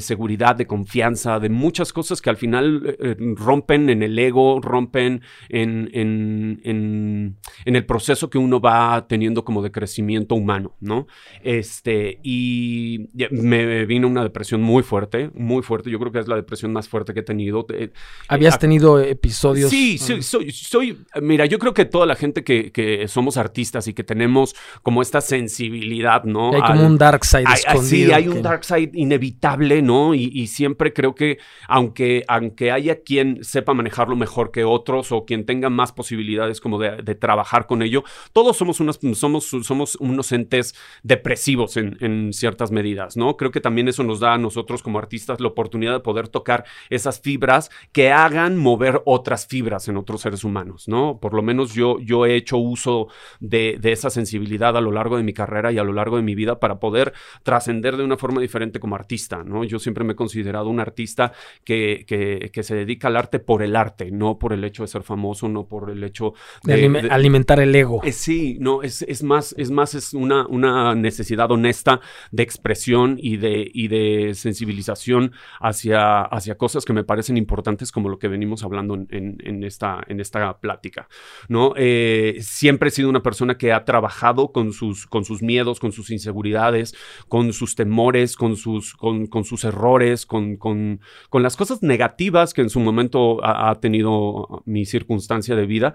seguridad, 0.00 0.56
de 0.56 0.66
confianza, 0.66 1.38
de 1.38 1.48
muchas 1.48 1.92
cosas 1.92 2.20
que 2.20 2.30
al 2.30 2.36
final 2.36 2.82
eh, 2.86 2.96
eh, 3.00 3.16
rompen 3.36 3.88
en 3.88 4.02
el 4.02 4.18
ego, 4.18 4.60
rompen 4.60 5.22
en, 5.48 5.90
en, 5.92 7.36
el 7.64 7.86
proceso 7.86 8.30
que 8.30 8.38
uno 8.38 8.60
va 8.60 9.06
teniendo 9.08 9.44
como 9.44 9.62
de 9.62 9.70
crecimiento 9.70 10.34
humano, 10.34 10.76
¿no? 10.80 11.06
Este, 11.42 12.20
y 12.22 13.08
me 13.30 13.86
vino 13.86 14.08
una 14.08 14.22
depresión 14.22 14.62
muy 14.62 14.82
fuerte, 14.82 15.30
muy 15.34 15.62
fuerte. 15.62 15.90
Yo 15.90 15.98
creo 15.98 16.12
que 16.12 16.18
es 16.18 16.28
la 16.28 16.36
depresión 16.36 16.72
más 16.72 16.88
fuerte 16.88 17.14
que 17.14 17.20
he 17.20 17.22
tenido. 17.22 17.66
Eh, 17.72 17.90
¿Habías 18.28 18.58
tenido 18.58 19.00
episodios? 19.00 19.70
Sí, 19.70 19.98
sí, 19.98 20.22
soy, 20.22 20.50
soy, 20.50 20.98
mira, 21.20 21.46
yo 21.46 21.58
creo 21.58 21.74
que 21.74 21.84
toda 21.84 22.06
la 22.06 22.16
gente 22.16 22.44
que, 22.44 22.72
que 22.72 23.06
somos 23.08 23.36
artistas, 23.36 23.75
y 23.86 23.92
que 23.92 24.02
tenemos 24.02 24.54
como 24.82 25.02
esta 25.02 25.20
sensibilidad, 25.20 26.24
¿no? 26.24 26.54
Hay 26.54 26.62
como 26.62 26.86
un 26.86 26.96
dark 26.96 27.24
side 27.24 27.44
escondido. 27.52 27.82
Sí, 27.82 28.12
hay 28.12 28.28
un 28.28 28.40
dark 28.42 28.64
side 28.64 28.90
inevitable, 28.94 29.82
¿no? 29.82 30.14
Y, 30.14 30.46
siempre 30.46 30.92
creo 30.92 31.14
que 31.14 31.38
aunque, 31.68 32.24
aunque 32.28 32.70
haya 32.70 33.02
quien 33.02 33.42
sepa 33.42 33.74
manejarlo 33.74 34.14
mejor 34.16 34.52
que 34.52 34.64
otros 34.64 35.10
o 35.10 35.24
quien 35.24 35.44
tenga 35.44 35.68
más 35.68 35.92
posibilidades 35.92 36.60
como 36.60 36.78
de, 36.78 37.14
trabajar 37.16 37.66
con 37.66 37.82
ello, 37.82 38.04
todos 38.32 38.56
somos, 38.56 38.80
unos, 38.80 39.00
somos, 39.14 39.46
somos 39.62 39.96
unos 39.96 40.32
entes 40.32 40.74
depresivos 41.02 41.76
en, 41.76 41.96
en 42.00 42.32
ciertas 42.32 42.70
medidas, 42.70 43.16
¿no? 43.16 43.36
Creo 43.36 43.50
que 43.50 43.60
también 43.60 43.88
eso 43.88 44.04
nos 44.04 44.20
da 44.20 44.34
a 44.34 44.38
nosotros 44.38 44.82
como 44.82 44.98
artistas 44.98 45.40
la 45.40 45.48
oportunidad 45.48 45.92
de 45.92 46.00
poder 46.00 46.28
tocar 46.28 46.64
esas 46.90 47.20
fibras 47.20 47.70
que 47.92 48.12
hagan 48.12 48.56
mover 48.56 49.02
otras 49.04 49.46
fibras 49.46 49.88
en 49.88 49.96
otros 49.96 50.20
seres 50.20 50.44
humanos, 50.44 50.88
¿no? 50.88 51.18
Por 51.20 51.34
lo 51.34 51.42
menos 51.42 51.74
yo, 51.74 51.98
yo 51.98 52.26
he 52.26 52.36
hecho 52.36 52.58
uso 52.58 53.08
de, 53.40 53.65
de, 53.74 53.92
esa 53.92 54.10
sensibilidad 54.10 54.76
a 54.76 54.80
lo 54.80 54.90
largo 54.90 55.16
de 55.16 55.22
mi 55.22 55.32
carrera 55.32 55.72
y 55.72 55.78
a 55.78 55.84
lo 55.84 55.92
largo 55.92 56.16
de 56.16 56.22
mi 56.22 56.34
vida 56.34 56.60
para 56.60 56.78
poder 56.78 57.12
trascender 57.42 57.96
de 57.96 58.04
una 58.04 58.16
forma 58.16 58.40
diferente 58.40 58.80
como 58.80 58.94
artista, 58.94 59.42
¿no? 59.44 59.64
Yo 59.64 59.78
siempre 59.78 60.04
me 60.04 60.12
he 60.12 60.16
considerado 60.16 60.68
un 60.68 60.80
artista 60.80 61.32
que, 61.64 62.04
que, 62.06 62.62
se 62.62 62.74
dedica 62.74 63.08
al 63.08 63.16
arte 63.16 63.38
por 63.38 63.62
el 63.62 63.76
arte, 63.76 64.10
no 64.10 64.38
por 64.38 64.52
el 64.52 64.64
hecho 64.64 64.82
de 64.82 64.88
ser 64.88 65.02
famoso, 65.02 65.48
no 65.48 65.66
por 65.66 65.90
el 65.90 66.02
hecho 66.02 66.34
de, 66.64 67.08
alimentar 67.10 67.60
el 67.60 67.74
ego. 67.74 68.00
Eh, 68.02 68.12
sí, 68.12 68.56
no, 68.60 68.82
es, 68.82 69.02
es, 69.02 69.22
más, 69.22 69.54
es 69.56 69.70
más, 69.70 69.94
es 69.94 70.14
una, 70.14 70.46
una 70.48 70.94
necesidad 70.94 71.50
honesta 71.50 72.00
de 72.32 72.42
expresión 72.42 73.18
y 73.20 73.36
de, 73.36 73.70
y 73.72 73.88
de 73.88 74.34
sensibilización 74.34 75.32
hacia, 75.60 76.22
hacia 76.22 76.56
cosas 76.56 76.84
que 76.84 76.92
me 76.92 77.04
parecen 77.04 77.36
importantes 77.36 77.92
como 77.92 78.08
lo 78.08 78.18
que 78.18 78.28
venimos 78.28 78.64
hablando 78.64 78.94
en, 78.94 79.06
en, 79.10 79.64
esta, 79.64 80.02
en 80.08 80.20
esta 80.20 80.58
plática, 80.58 81.08
¿no? 81.48 81.72
Eh, 81.76 82.38
siempre 82.40 82.88
he 82.88 82.92
sido 82.92 83.08
una 83.08 83.22
persona 83.22 83.55
que 83.58 83.72
ha 83.72 83.84
trabajado 83.84 84.52
con 84.52 84.72
sus, 84.72 85.06
con 85.06 85.24
sus 85.24 85.42
miedos, 85.42 85.80
con 85.80 85.92
sus 85.92 86.10
inseguridades, 86.10 86.94
con 87.28 87.52
sus 87.52 87.74
temores, 87.74 88.36
con 88.36 88.56
sus, 88.56 88.94
con, 88.94 89.44
sus 89.44 89.64
errores, 89.64 90.26
con, 90.26 90.56
con, 90.56 91.00
las 91.32 91.56
cosas 91.56 91.82
negativas 91.82 92.54
que 92.54 92.62
en 92.62 92.70
su 92.70 92.80
momento 92.80 93.44
ha, 93.44 93.74
tenido 93.80 94.62
mi 94.64 94.84
circunstancia 94.86 95.56
de 95.56 95.66
vida. 95.66 95.94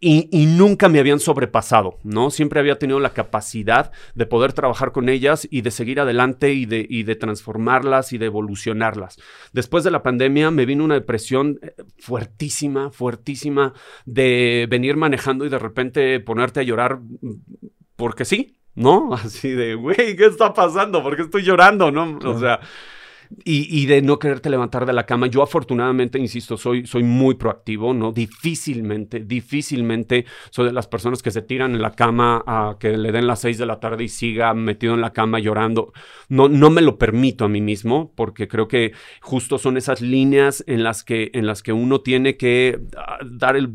Y, 0.00 0.46
nunca 0.46 0.88
me 0.88 1.00
habían 1.00 1.18
sobrepasado, 1.18 1.98
¿no? 2.04 2.30
Siempre 2.30 2.60
había 2.60 2.78
tenido 2.78 3.00
la 3.00 3.14
capacidad 3.14 3.90
de 4.14 4.26
poder 4.26 4.52
trabajar 4.52 4.92
con 4.92 5.08
ellas 5.08 5.48
y 5.50 5.62
de 5.62 5.72
seguir 5.72 5.98
adelante 5.98 6.52
y 6.52 6.66
de, 6.66 6.86
y 6.88 7.02
de 7.02 7.16
transformarlas 7.16 8.12
y 8.12 8.18
de 8.18 8.26
evolucionarlas. 8.26 9.18
Después 9.52 9.82
de 9.82 9.90
la 9.90 10.04
pandemia 10.04 10.52
me 10.52 10.66
vino 10.66 10.84
una 10.84 10.94
depresión 10.94 11.58
eh, 11.62 11.74
fuertísima, 11.98 12.92
fuertísima 12.92 13.74
de 14.04 14.68
venir 14.70 14.96
manejando 14.96 15.44
y 15.44 15.48
de 15.48 15.58
repente 15.58 16.20
ponerte 16.20 16.60
a 16.60 16.64
llorar 16.64 17.00
mm, 17.00 17.34
porque 17.96 18.24
sí, 18.24 18.56
¿no? 18.76 19.12
Así 19.14 19.50
de, 19.50 19.74
güey, 19.74 20.16
¿qué 20.16 20.26
está 20.26 20.54
pasando? 20.54 21.02
¿Por 21.02 21.16
qué 21.16 21.22
estoy 21.22 21.42
llorando? 21.42 21.90
¿No? 21.90 22.18
O 22.24 22.38
sea... 22.38 22.60
Y, 23.44 23.86
de 23.86 24.00
no 24.00 24.18
quererte 24.18 24.48
levantar 24.48 24.86
de 24.86 24.92
la 24.92 25.04
cama. 25.04 25.26
Yo 25.26 25.42
afortunadamente, 25.42 26.18
insisto, 26.18 26.56
soy, 26.56 26.86
soy 26.86 27.02
muy 27.02 27.34
proactivo, 27.34 27.92
¿no? 27.92 28.12
Difícilmente, 28.12 29.20
difícilmente 29.20 30.24
soy 30.50 30.66
de 30.66 30.72
las 30.72 30.86
personas 30.86 31.22
que 31.22 31.30
se 31.30 31.42
tiran 31.42 31.74
en 31.74 31.82
la 31.82 31.92
cama 31.92 32.42
a 32.46 32.76
que 32.80 32.96
le 32.96 33.12
den 33.12 33.26
las 33.26 33.40
seis 33.40 33.58
de 33.58 33.66
la 33.66 33.80
tarde 33.80 34.04
y 34.04 34.08
siga 34.08 34.54
metido 34.54 34.94
en 34.94 35.02
la 35.02 35.12
cama 35.12 35.38
llorando. 35.40 35.92
No, 36.28 36.48
no 36.48 36.70
me 36.70 36.80
lo 36.80 36.96
permito 36.98 37.44
a 37.44 37.48
mí 37.48 37.60
mismo 37.60 38.12
porque 38.14 38.48
creo 38.48 38.66
que 38.66 38.92
justo 39.20 39.58
son 39.58 39.76
esas 39.76 40.00
líneas 40.00 40.64
en 40.66 40.82
las 40.82 41.04
que, 41.04 41.30
en 41.34 41.46
las 41.46 41.62
que 41.62 41.72
uno 41.72 42.00
tiene 42.00 42.36
que 42.36 42.80
ah, 42.96 43.18
dar 43.24 43.56
el, 43.56 43.68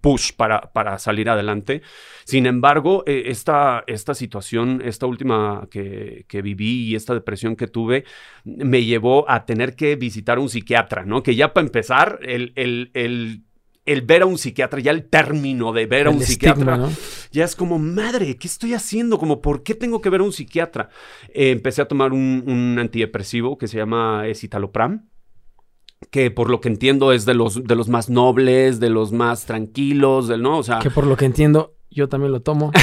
push 0.00 0.32
para, 0.36 0.72
para 0.72 0.98
salir 0.98 1.28
adelante. 1.28 1.82
Sin 2.24 2.46
embargo, 2.46 3.02
eh, 3.06 3.24
esta, 3.26 3.82
esta 3.86 4.14
situación, 4.14 4.82
esta 4.84 5.06
última 5.06 5.66
que, 5.70 6.26
que 6.28 6.42
viví 6.42 6.84
y 6.84 6.94
esta 6.94 7.14
depresión 7.14 7.56
que 7.56 7.66
tuve, 7.66 8.04
me 8.44 8.84
llevó 8.84 8.99
a 9.28 9.44
tener 9.46 9.74
que 9.76 9.96
visitar 9.96 10.38
a 10.38 10.40
un 10.40 10.48
psiquiatra, 10.48 11.04
¿no? 11.04 11.22
Que 11.22 11.34
ya 11.34 11.52
para 11.52 11.66
empezar, 11.66 12.20
el, 12.22 12.52
el, 12.54 14.02
ver 14.02 14.22
a 14.22 14.26
un 14.26 14.38
psiquiatra, 14.38 14.80
ya 14.80 14.92
el 14.92 15.08
término 15.08 15.72
de 15.72 15.86
ver 15.86 16.06
a 16.06 16.10
un 16.10 16.20
psiquiatra, 16.20 16.88
ya 17.32 17.44
es 17.44 17.56
como, 17.56 17.78
madre, 17.78 18.36
¿qué 18.36 18.46
estoy 18.46 18.74
haciendo? 18.74 19.18
Como, 19.18 19.40
¿por 19.40 19.62
qué 19.62 19.74
tengo 19.74 20.00
que 20.00 20.10
ver 20.10 20.20
a 20.20 20.24
un 20.24 20.32
psiquiatra? 20.32 20.90
Eh, 21.34 21.50
empecé 21.50 21.82
a 21.82 21.88
tomar 21.88 22.12
un, 22.12 22.44
un, 22.46 22.78
antidepresivo 22.78 23.58
que 23.58 23.68
se 23.68 23.78
llama 23.78 24.26
escitalopram. 24.26 25.08
que 26.10 26.30
por 26.30 26.50
lo 26.50 26.60
que 26.60 26.68
entiendo 26.68 27.12
es 27.12 27.24
de 27.24 27.34
los, 27.34 27.64
de 27.64 27.74
los 27.74 27.88
más 27.88 28.08
nobles, 28.08 28.80
de 28.80 28.90
los 28.90 29.12
más 29.12 29.46
tranquilos, 29.46 30.28
del 30.28 30.42
no, 30.42 30.58
o 30.58 30.62
sea. 30.62 30.78
Que 30.78 30.90
por 30.90 31.06
lo 31.06 31.16
que 31.16 31.24
entiendo, 31.24 31.74
yo 31.90 32.08
también 32.08 32.32
lo 32.32 32.42
tomo. 32.42 32.72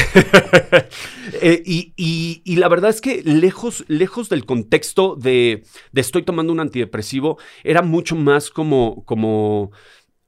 Eh, 1.41 1.61
y, 1.65 1.93
y, 1.97 2.41
y, 2.45 2.55
la 2.55 2.69
verdad 2.69 2.89
es 2.89 3.01
que 3.01 3.21
lejos, 3.21 3.83
lejos 3.89 4.29
del 4.29 4.45
contexto 4.45 5.15
de, 5.15 5.65
de, 5.91 6.01
estoy 6.01 6.23
tomando 6.23 6.53
un 6.53 6.61
antidepresivo, 6.61 7.37
era 7.65 7.81
mucho 7.81 8.15
más 8.15 8.49
como, 8.49 9.03
como 9.03 9.71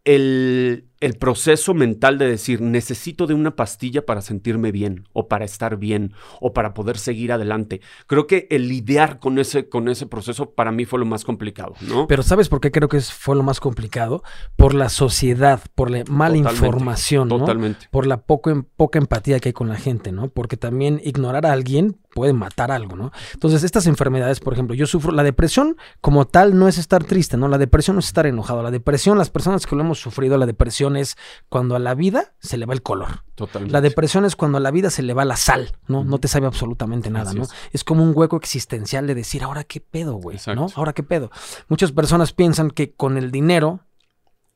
el, 0.03 0.88
el 0.99 1.15
proceso 1.15 1.73
mental 1.73 2.17
de 2.17 2.27
decir, 2.27 2.61
necesito 2.61 3.25
de 3.25 3.33
una 3.33 3.55
pastilla 3.55 4.05
para 4.05 4.21
sentirme 4.21 4.71
bien 4.71 5.07
o 5.13 5.27
para 5.27 5.45
estar 5.45 5.77
bien 5.77 6.13
o 6.41 6.53
para 6.53 6.73
poder 6.73 6.97
seguir 6.97 7.31
adelante. 7.31 7.81
Creo 8.05 8.27
que 8.27 8.47
el 8.49 8.67
lidiar 8.67 9.19
con 9.19 9.39
ese, 9.39 9.69
con 9.69 9.87
ese 9.87 10.07
proceso 10.07 10.51
para 10.51 10.71
mí 10.71 10.85
fue 10.85 10.99
lo 10.99 11.05
más 11.05 11.23
complicado, 11.23 11.73
¿no? 11.81 12.07
Pero 12.07 12.23
¿sabes 12.23 12.49
por 12.49 12.59
qué 12.59 12.71
creo 12.71 12.89
que 12.89 12.99
fue 12.99 13.35
lo 13.35 13.43
más 13.43 13.59
complicado? 13.59 14.23
Por 14.57 14.73
la 14.73 14.89
sociedad, 14.89 15.61
por 15.73 15.89
la 15.89 16.03
mala 16.09 16.37
información, 16.37 17.29
¿no? 17.29 17.39
Totalmente. 17.39 17.87
Por 17.91 18.05
la 18.05 18.21
poca, 18.21 18.65
poca 18.75 18.99
empatía 18.99 19.39
que 19.39 19.49
hay 19.49 19.53
con 19.53 19.69
la 19.69 19.77
gente, 19.77 20.11
¿no? 20.11 20.27
Porque 20.27 20.57
también 20.57 20.99
ignorar 21.03 21.45
a 21.45 21.53
alguien 21.53 21.97
puede 22.13 22.33
matar 22.33 22.71
algo, 22.71 22.95
¿no? 22.95 23.11
Entonces, 23.33 23.63
estas 23.63 23.87
enfermedades, 23.87 24.39
por 24.39 24.53
ejemplo, 24.53 24.75
yo 24.75 24.87
sufro, 24.87 25.11
la 25.11 25.23
depresión 25.23 25.77
como 26.01 26.25
tal 26.25 26.57
no 26.57 26.67
es 26.67 26.77
estar 26.77 27.03
triste, 27.03 27.37
¿no? 27.37 27.47
La 27.47 27.57
depresión 27.57 27.95
no 27.95 27.99
es 27.99 28.07
estar 28.07 28.25
enojado, 28.25 28.63
la 28.63 28.71
depresión, 28.71 29.17
las 29.17 29.29
personas 29.29 29.65
que 29.65 29.75
lo 29.75 29.83
hemos 29.83 29.99
sufrido, 29.99 30.37
la 30.37 30.45
depresión 30.45 30.97
es 30.97 31.17
cuando 31.49 31.75
a 31.75 31.79
la 31.79 31.95
vida 31.95 32.33
se 32.39 32.57
le 32.57 32.65
va 32.65 32.73
el 32.73 32.81
color. 32.81 33.23
Totalmente. 33.35 33.71
La 33.71 33.81
depresión 33.81 34.25
es 34.25 34.35
cuando 34.35 34.57
a 34.57 34.61
la 34.61 34.71
vida 34.71 34.89
se 34.89 35.03
le 35.03 35.13
va 35.13 35.23
la 35.25 35.37
sal, 35.37 35.77
¿no? 35.87 36.03
No 36.03 36.19
te 36.19 36.27
sabe 36.27 36.47
absolutamente 36.47 37.09
nada, 37.09 37.33
¿no? 37.33 37.43
Es. 37.43 37.49
es. 37.71 37.83
como 37.83 38.03
un 38.03 38.11
hueco 38.15 38.37
existencial 38.37 39.07
de 39.07 39.15
decir, 39.15 39.43
ahora 39.43 39.63
qué 39.63 39.79
pedo, 39.79 40.15
güey, 40.15 40.37
¿no? 40.55 40.67
Ahora 40.75 40.93
qué 40.93 41.03
pedo. 41.03 41.31
Muchas 41.67 41.91
personas 41.91 42.33
piensan 42.33 42.71
que 42.71 42.93
con 42.93 43.17
el 43.17 43.31
dinero 43.31 43.81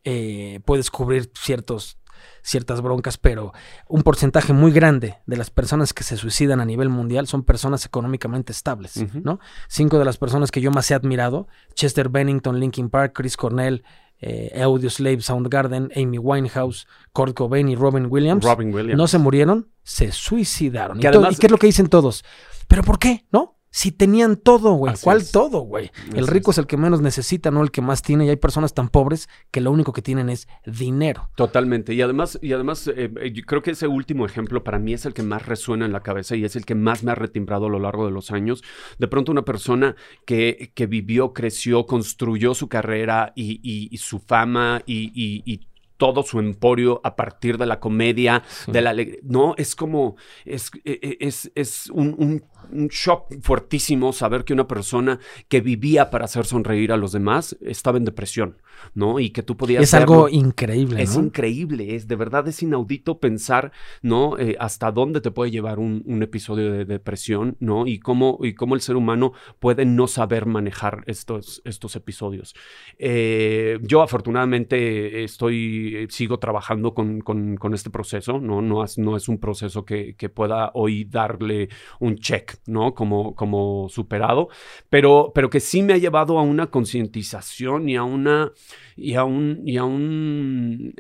eh, 0.04 0.60
puedes 0.66 0.92
cubrir 0.92 1.32
ciertos 1.34 1.98
ciertas 2.44 2.82
broncas, 2.82 3.18
pero 3.18 3.54
un 3.88 4.04
porcentaje 4.04 4.54
muy 4.54 4.72
grande 4.72 5.16
de 5.26 5.38
las 5.38 5.50
personas 5.50 5.94
que 5.94 6.04
se 6.04 6.18
suicidan 6.18 6.60
a 6.60 6.66
nivel 6.66 6.90
mundial 6.90 7.26
son 7.26 7.44
personas 7.44 7.86
económicamente 7.86 8.52
estables, 8.52 8.98
uh 8.98 9.02
-huh. 9.06 9.24
¿no? 9.24 9.40
Cinco 9.70 9.98
de 9.98 10.06
las 10.06 10.18
personas 10.18 10.52
que 10.52 10.62
yo 10.62 10.70
más 10.70 10.92
he 10.92 10.94
admirado, 10.94 11.48
Chester 11.74 12.10
Bennington, 12.10 12.60
Linkin 12.60 12.90
Park, 12.90 13.14
Chris 13.16 13.38
Cornell, 13.38 13.84
eh, 14.20 14.62
Audioslave, 14.62 15.22
Soundgarden, 15.22 15.92
Amy 15.96 16.18
Winehouse, 16.18 16.88
Kurt 17.12 17.36
Cobain 17.36 17.68
y 17.68 17.76
Robin 17.76 18.08
Williams, 18.10 18.46
Robin 18.46 18.74
Williams. 18.74 18.98
no 18.98 19.08
se 19.08 19.18
murieron, 19.18 19.70
se 19.84 20.12
suicidaron. 20.12 21.02
¿Y, 21.02 21.06
además, 21.08 21.34
¿Y 21.34 21.36
qué 21.38 21.48
es 21.48 21.52
lo 21.52 21.58
que 21.58 21.68
dicen 21.68 21.88
todos? 21.88 22.24
¿Pero 22.68 22.84
por 22.84 23.00
qué? 23.00 23.26
¿No? 23.32 23.58
Si 23.76 23.92
tenían 23.92 24.36
todo, 24.36 24.74
güey. 24.74 24.94
¿Cuál 25.02 25.22
es. 25.22 25.32
todo, 25.32 25.62
güey? 25.62 25.90
El 26.14 26.28
rico 26.28 26.52
es. 26.52 26.58
es. 26.58 26.60
el 26.60 26.68
que 26.68 26.78
menos 26.78 27.02
necesita, 27.02 27.50
no 27.50 27.64
el 27.64 27.72
que 27.72 27.82
más 27.82 28.04
tiene. 28.04 28.28
Y 28.28 28.30
hay 28.30 28.36
personas 28.36 28.76
tan 28.76 28.88
pobres 28.88 29.30
que 29.50 29.62
lo 29.62 29.72
único 29.72 29.94
que 29.94 30.04
tienen 30.04 30.30
es 30.30 30.48
dinero. 30.64 31.32
Totalmente. 31.36 31.96
Y 31.96 32.04
además, 32.04 32.38
y 32.40 32.54
además 32.54 32.88
eh, 32.96 33.10
yo 33.34 33.44
creo 33.48 33.64
que 33.64 33.72
ese 33.72 33.88
último 33.88 34.28
ejemplo 34.28 34.64
para 34.64 34.78
mí 34.78 34.94
es 34.94 35.08
el 35.08 35.16
que 35.16 35.24
más 35.24 35.48
resuena 35.48 35.88
en 35.88 35.92
la 35.92 36.04
cabeza 36.04 36.36
y 36.36 36.46
es 36.46 36.56
el 36.56 36.66
que 36.66 36.76
más 36.76 37.04
me 37.04 37.14
ha 37.14 37.16
retimbrado 37.16 37.66
a 37.66 37.70
lo 37.70 37.80
largo 37.80 38.06
de 38.06 38.12
los 38.12 38.30
años. 38.30 38.64
De 39.00 39.08
pronto 39.08 39.32
una 39.32 39.44
persona 39.44 39.96
que, 40.28 40.72
que 40.76 40.86
vivió, 40.86 41.34
creció, 41.34 41.88
construyó 41.88 42.54
su 42.54 42.70
carrera 42.70 43.34
y, 43.36 43.54
y, 43.64 43.90
y 43.90 43.98
su 43.98 44.20
fama 44.20 44.84
y, 44.86 45.12
y 45.16 45.68
todo 46.04 46.24
su 46.24 46.40
emporio 46.40 47.00
a 47.06 47.16
partir 47.16 47.58
de 47.58 47.66
la 47.66 47.80
comedia, 47.80 48.44
sí. 48.46 48.72
de 48.72 48.82
la 48.82 48.90
alegría. 48.90 49.20
No, 49.24 49.56
es 49.58 49.74
como, 49.74 50.18
es, 50.44 50.70
es, 50.84 51.50
es 51.56 51.90
un, 51.92 52.14
un, 52.18 52.44
un, 52.72 52.88
shock 52.88 53.34
fuertísimo 53.42 54.14
saber 54.14 54.44
que 54.44 54.54
una 54.54 54.68
persona 54.68 55.20
que 55.48 55.62
vivía 55.62 56.10
para 56.10 56.26
hacer 56.26 56.46
sonreír 56.46 56.92
a 56.92 56.98
los 56.98 57.12
demás 57.12 57.58
estaba 57.62 57.98
en 57.98 58.06
depresión, 58.06 58.58
¿no? 58.94 59.20
Y 59.20 59.32
que 59.32 59.44
tú 59.44 59.58
podías... 59.58 59.84
Es 59.84 59.94
algo 59.94 60.30
increíble. 60.30 61.02
Es 61.02 61.18
¿no? 61.18 61.26
increíble, 61.26 61.96
es 61.96 62.08
de 62.08 62.16
verdad 62.16 62.48
es 62.48 62.62
inaudito 62.62 63.20
pensar, 63.20 63.72
¿no? 64.02 64.38
Eh, 64.38 64.56
hasta 64.60 64.92
dónde 64.92 65.22
te 65.22 65.32
puede 65.32 65.52
llevar 65.52 65.80
un, 65.80 66.04
un, 66.06 66.24
episodio 66.24 66.72
de 66.72 66.86
depresión, 66.86 67.58
¿no? 67.60 67.88
Y 67.88 68.00
cómo, 68.00 68.40
y 68.42 68.54
cómo 68.54 68.76
el 68.76 68.82
ser 68.82 68.96
humano 68.96 69.34
puede 69.60 69.86
no 69.86 70.08
saber 70.08 70.46
manejar 70.46 71.04
estos, 71.08 71.62
estos 71.66 71.96
episodios. 71.96 72.56
Eh, 72.98 73.80
yo 73.82 74.02
afortunadamente 74.02 75.24
estoy 75.24 76.08
sigo 76.10 76.40
trabajando 76.40 76.94
con, 76.94 77.22
con, 77.22 77.56
con, 77.56 77.74
este 77.74 77.90
proceso, 77.90 78.40
¿no? 78.40 78.62
No 78.62 78.84
es, 78.84 78.98
no 78.98 79.16
es 79.16 79.28
un 79.28 79.40
proceso 79.40 79.86
que, 79.86 80.16
que, 80.16 80.30
pueda 80.30 80.72
hoy 80.74 81.06
darle 81.06 81.70
un 82.00 82.16
check, 82.18 82.53
¿no? 82.66 82.94
Como, 82.94 83.36
como 83.36 83.88
superado, 83.90 84.50
pero, 84.90 85.32
pero 85.34 85.50
que 85.50 85.60
sí 85.60 85.82
me 85.84 85.94
ha 85.94 85.98
llevado 85.98 86.40
a 86.40 86.44
una 86.44 86.68
concientización 86.68 87.90
y 87.90 87.96
a 87.96 88.04
una 88.04 88.52
y 88.96 89.16
a 89.16 89.24
un, 89.24 89.62
y 89.66 89.78
a 89.78 89.84
un, 89.84 90.94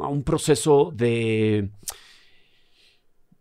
a 0.00 0.08
un 0.08 0.22
proceso 0.22 0.92
de 0.94 1.70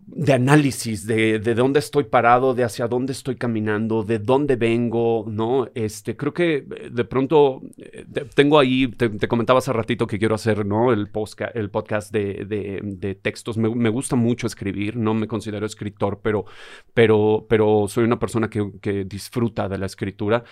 de 0.08 0.32
análisis 0.32 1.06
de, 1.06 1.38
de, 1.40 1.54
dónde 1.54 1.80
estoy 1.80 2.06
parado, 2.06 2.54
de 2.54 2.64
hacia 2.64 2.88
dónde 2.88 3.12
estoy 3.12 3.36
caminando, 3.36 4.04
de 4.04 4.20
dónde 4.20 4.56
vengo, 4.56 5.26
¿no? 5.28 5.68
Este, 5.76 6.16
creo 6.16 6.34
que 6.34 6.62
de 6.62 7.04
pronto 7.04 7.62
de, 7.76 8.24
tengo 8.34 8.58
ahí, 8.58 8.88
te, 8.88 9.10
te, 9.10 9.28
comentaba 9.28 9.60
hace 9.60 9.74
ratito 9.74 10.08
que 10.08 10.18
quiero 10.18 10.36
hacer, 10.36 10.66
¿no? 10.66 10.94
El, 10.94 11.10
posca, 11.10 11.48
el 11.48 11.70
podcast 11.70 12.14
de, 12.14 12.46
de, 12.46 13.16
textos. 13.16 13.58
Me, 13.58 13.74
me, 13.76 13.90
gusta 13.90 14.16
mucho 14.16 14.48
escribir, 14.48 14.96
no 14.96 15.14
me 15.14 15.28
considero 15.28 15.66
escritor, 15.66 16.22
pero, 16.24 16.46
pero, 16.94 17.46
pero 17.50 17.88
soy 17.90 18.06
una 18.06 18.18
persona 18.18 18.50
que, 18.50 18.72
que, 18.82 19.04
disfruta 19.04 19.68
de 19.68 19.78
la 19.78 19.88
escritura. 19.88 20.46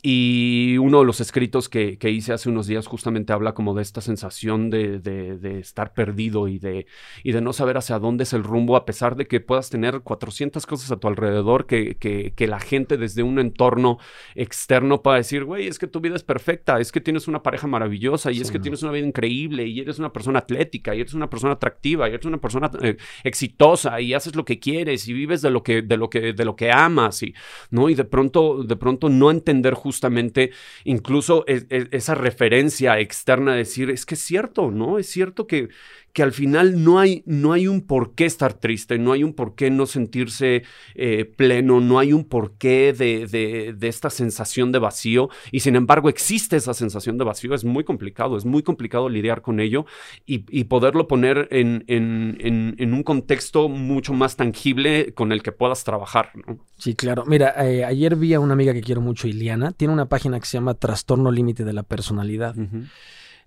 Y 0.00 0.78
uno 0.78 1.00
de 1.00 1.04
los 1.04 1.20
escritos 1.20 1.68
que, 1.68 1.98
que, 1.98 2.10
hice 2.10 2.32
hace 2.32 2.48
unos 2.48 2.66
días 2.66 2.86
justamente 2.86 3.34
habla 3.34 3.52
como 3.52 3.74
de 3.74 3.82
esta 3.82 4.00
sensación 4.00 4.70
de, 4.70 5.00
de 5.00 5.58
estar 5.58 5.92
perdido 5.92 6.48
y 6.48 6.58
de, 6.58 6.86
y 7.22 7.32
de 7.32 7.40
no 7.42 7.52
saber 7.52 7.76
hacia 7.76 7.98
dónde 7.98 8.24
es 8.24 8.32
el 8.32 8.42
rumbo 8.42 8.74
a 8.76 8.86
pesar 8.86 9.01
de 9.10 9.26
que 9.26 9.40
puedas 9.40 9.70
tener 9.70 10.00
400 10.00 10.64
cosas 10.66 10.90
a 10.90 10.96
tu 10.96 11.08
alrededor, 11.08 11.66
que, 11.66 11.96
que, 11.96 12.32
que 12.34 12.46
la 12.46 12.60
gente 12.60 12.96
desde 12.96 13.22
un 13.22 13.38
entorno 13.38 13.98
externo 14.34 15.02
pueda 15.02 15.16
decir, 15.16 15.44
güey, 15.44 15.66
es 15.66 15.78
que 15.78 15.86
tu 15.86 16.00
vida 16.00 16.16
es 16.16 16.22
perfecta, 16.22 16.78
es 16.80 16.92
que 16.92 17.00
tienes 17.00 17.28
una 17.28 17.42
pareja 17.42 17.66
maravillosa 17.66 18.30
y 18.30 18.36
sí, 18.36 18.42
es 18.42 18.50
que 18.50 18.58
tienes 18.58 18.82
una 18.82 18.92
vida 18.92 19.06
increíble 19.06 19.66
y 19.66 19.80
eres 19.80 19.98
una 19.98 20.12
persona 20.12 20.38
atlética 20.38 20.94
y 20.94 21.00
eres 21.00 21.14
una 21.14 21.28
persona 21.28 21.54
atractiva 21.54 22.08
y 22.08 22.14
eres 22.14 22.26
una 22.26 22.38
persona 22.38 22.70
eh, 22.82 22.96
exitosa 23.24 24.00
y 24.00 24.14
haces 24.14 24.36
lo 24.36 24.44
que 24.44 24.58
quieres 24.58 25.08
y 25.08 25.12
vives 25.12 25.42
de 25.42 25.50
lo 25.50 25.62
que, 25.62 25.82
de 25.82 25.96
lo 25.96 26.08
que, 26.08 26.32
de 26.32 26.44
lo 26.44 26.56
que 26.56 26.70
amas 26.70 27.22
y, 27.22 27.34
¿no? 27.70 27.88
Y 27.88 27.94
de 27.94 28.04
pronto, 28.04 28.62
de 28.62 28.76
pronto 28.76 29.08
no 29.08 29.30
entender 29.30 29.74
justamente 29.74 30.52
incluso 30.84 31.44
es, 31.46 31.66
es, 31.68 31.88
esa 31.90 32.14
referencia 32.14 32.98
externa, 32.98 33.54
decir, 33.54 33.90
es 33.90 34.06
que 34.06 34.14
es 34.14 34.20
cierto, 34.22 34.70
¿no? 34.70 34.98
Es 34.98 35.08
cierto 35.08 35.46
que 35.46 35.68
que 36.12 36.22
al 36.22 36.32
final 36.32 36.82
no 36.84 36.98
hay, 36.98 37.22
no 37.26 37.52
hay 37.52 37.66
un 37.66 37.80
por 37.80 38.14
qué 38.14 38.26
estar 38.26 38.54
triste, 38.54 38.98
no 38.98 39.12
hay 39.12 39.24
un 39.24 39.32
por 39.32 39.54
qué 39.54 39.70
no 39.70 39.86
sentirse 39.86 40.62
eh, 40.94 41.24
pleno, 41.24 41.80
no 41.80 41.98
hay 41.98 42.12
un 42.12 42.24
porqué 42.24 42.92
de, 42.92 43.26
de, 43.26 43.74
de, 43.76 43.88
esta 43.88 44.10
sensación 44.10 44.72
de 44.72 44.78
vacío 44.78 45.30
y 45.50 45.60
sin 45.60 45.76
embargo 45.76 46.08
existe 46.08 46.56
esa 46.56 46.74
sensación 46.74 47.18
de 47.18 47.24
vacío, 47.24 47.54
es 47.54 47.64
muy 47.64 47.84
complicado, 47.84 48.36
es 48.36 48.44
muy 48.44 48.62
complicado 48.62 49.08
lidiar 49.08 49.42
con 49.42 49.60
ello 49.60 49.86
y, 50.26 50.44
y 50.50 50.64
poderlo 50.64 51.08
poner 51.08 51.48
en, 51.50 51.84
en, 51.86 52.36
en, 52.40 52.74
en, 52.78 52.94
un 52.94 53.02
contexto 53.02 53.68
mucho 53.68 54.12
más 54.12 54.36
tangible 54.36 55.14
con 55.14 55.32
el 55.32 55.42
que 55.42 55.52
puedas 55.52 55.84
trabajar. 55.84 56.30
¿no? 56.46 56.58
Sí, 56.76 56.94
claro. 56.94 57.24
Mira, 57.26 57.54
eh, 57.66 57.84
ayer 57.84 58.16
vi 58.16 58.34
a 58.34 58.40
una 58.40 58.52
amiga 58.52 58.72
que 58.74 58.82
quiero 58.82 59.00
mucho, 59.00 59.28
Iliana, 59.28 59.72
tiene 59.72 59.94
una 59.94 60.06
página 60.06 60.38
que 60.38 60.46
se 60.46 60.58
llama 60.58 60.74
Trastorno 60.74 61.30
Límite 61.30 61.64
de 61.64 61.72
la 61.72 61.82
Personalidad. 61.82 62.56
Uh 62.56 62.62
-huh. 62.62 62.88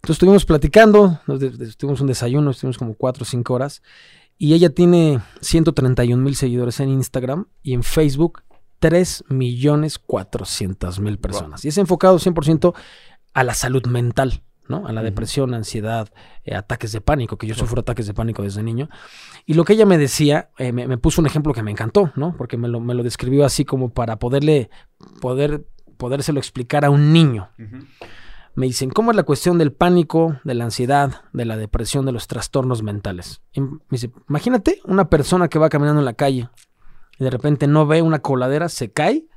Entonces 0.05 0.17
estuvimos 0.17 0.45
platicando, 0.45 1.19
nos 1.25 1.39
tuvimos 1.77 2.00
un 2.00 2.05
desayuno, 2.05 2.51
estuvimos 2.51 2.77
como 2.77 2.93
4 2.93 3.24
o 3.24 3.25
5 3.25 3.53
horas. 3.55 3.81
Y 4.38 4.53
ella 4.53 4.69
tiene 4.69 5.19
131 5.41 6.21
mil 6.21 6.35
seguidores 6.35 6.79
en 6.79 6.89
Instagram 6.89 7.47
y 7.63 7.74
en 7.74 7.81
Facebook 7.81 8.43
3 8.77 9.24
millones 9.29 9.97
400 9.97 11.00
mil 11.00 11.17
personas. 11.17 11.63
Wow. 11.63 11.67
Y 11.67 11.69
es 11.69 11.79
enfocado 11.79 12.19
100% 12.19 12.75
a 13.33 13.43
la 13.43 13.55
salud 13.55 13.88
mental, 13.88 14.43
¿no? 14.67 14.85
A 14.85 14.91
la 14.91 15.01
uh 15.01 15.01
-huh. 15.01 15.05
depresión, 15.07 15.55
ansiedad, 15.55 16.07
eh, 16.43 16.53
ataques 16.53 16.91
de 16.91 17.01
pánico, 17.01 17.39
que 17.39 17.47
yo 17.47 17.55
sufro 17.55 17.79
ataques 17.81 18.05
de 18.05 18.13
pánico 18.13 18.43
desde 18.43 18.62
niño. 18.62 18.89
Y 19.47 19.55
lo 19.55 19.63
que 19.63 19.74
ella 19.74 19.88
me 19.88 19.97
decía, 19.97 20.51
eh, 20.59 20.71
me, 20.71 20.88
me, 20.88 21.00
puso 21.00 21.19
un 21.19 21.25
ejemplo 21.25 21.51
que 21.51 21.63
me 21.63 21.71
encantó, 21.71 22.12
¿no? 22.15 22.38
Porque 22.38 22.57
me 22.57 22.67
lo, 22.67 22.79
me 22.79 22.93
lo 22.93 23.01
describió 23.01 23.43
así 23.43 23.65
como 23.65 23.89
para 23.89 24.19
poderle, 24.19 24.69
poder, 25.19 25.65
podérselo 25.97 26.39
explicar 26.39 26.85
a 26.85 26.91
un 26.91 27.12
niño. 27.12 27.50
Uh 27.57 27.63
-huh 27.63 27.88
me 28.55 28.65
dicen, 28.65 28.89
¿cómo 28.89 29.12
es 29.12 29.17
la 29.17 29.24
cuestión 29.24 29.57
del 29.57 29.74
pánico, 29.74 30.39
de 30.43 30.53
la 30.53 30.63
ansiedad, 30.63 31.24
de 31.33 31.45
la 31.45 31.57
depresión, 31.57 32.05
de 32.05 32.13
los 32.13 32.27
trastornos 32.27 32.83
mentales? 32.83 33.41
Y 33.51 33.62
me 33.62 33.79
dice, 33.89 34.12
imagínate 34.29 34.81
una 34.85 35.09
persona 35.09 35.50
que 35.50 35.59
va 35.59 35.69
caminando 35.69 36.00
en 36.00 36.05
la 36.05 36.13
calle 36.13 36.50
y 37.19 37.24
de 37.24 37.29
repente 37.29 37.67
no 37.67 37.85
ve 37.85 38.01
una 38.01 38.19
coladera, 38.19 38.69
se 38.69 38.91
cae 38.91 39.27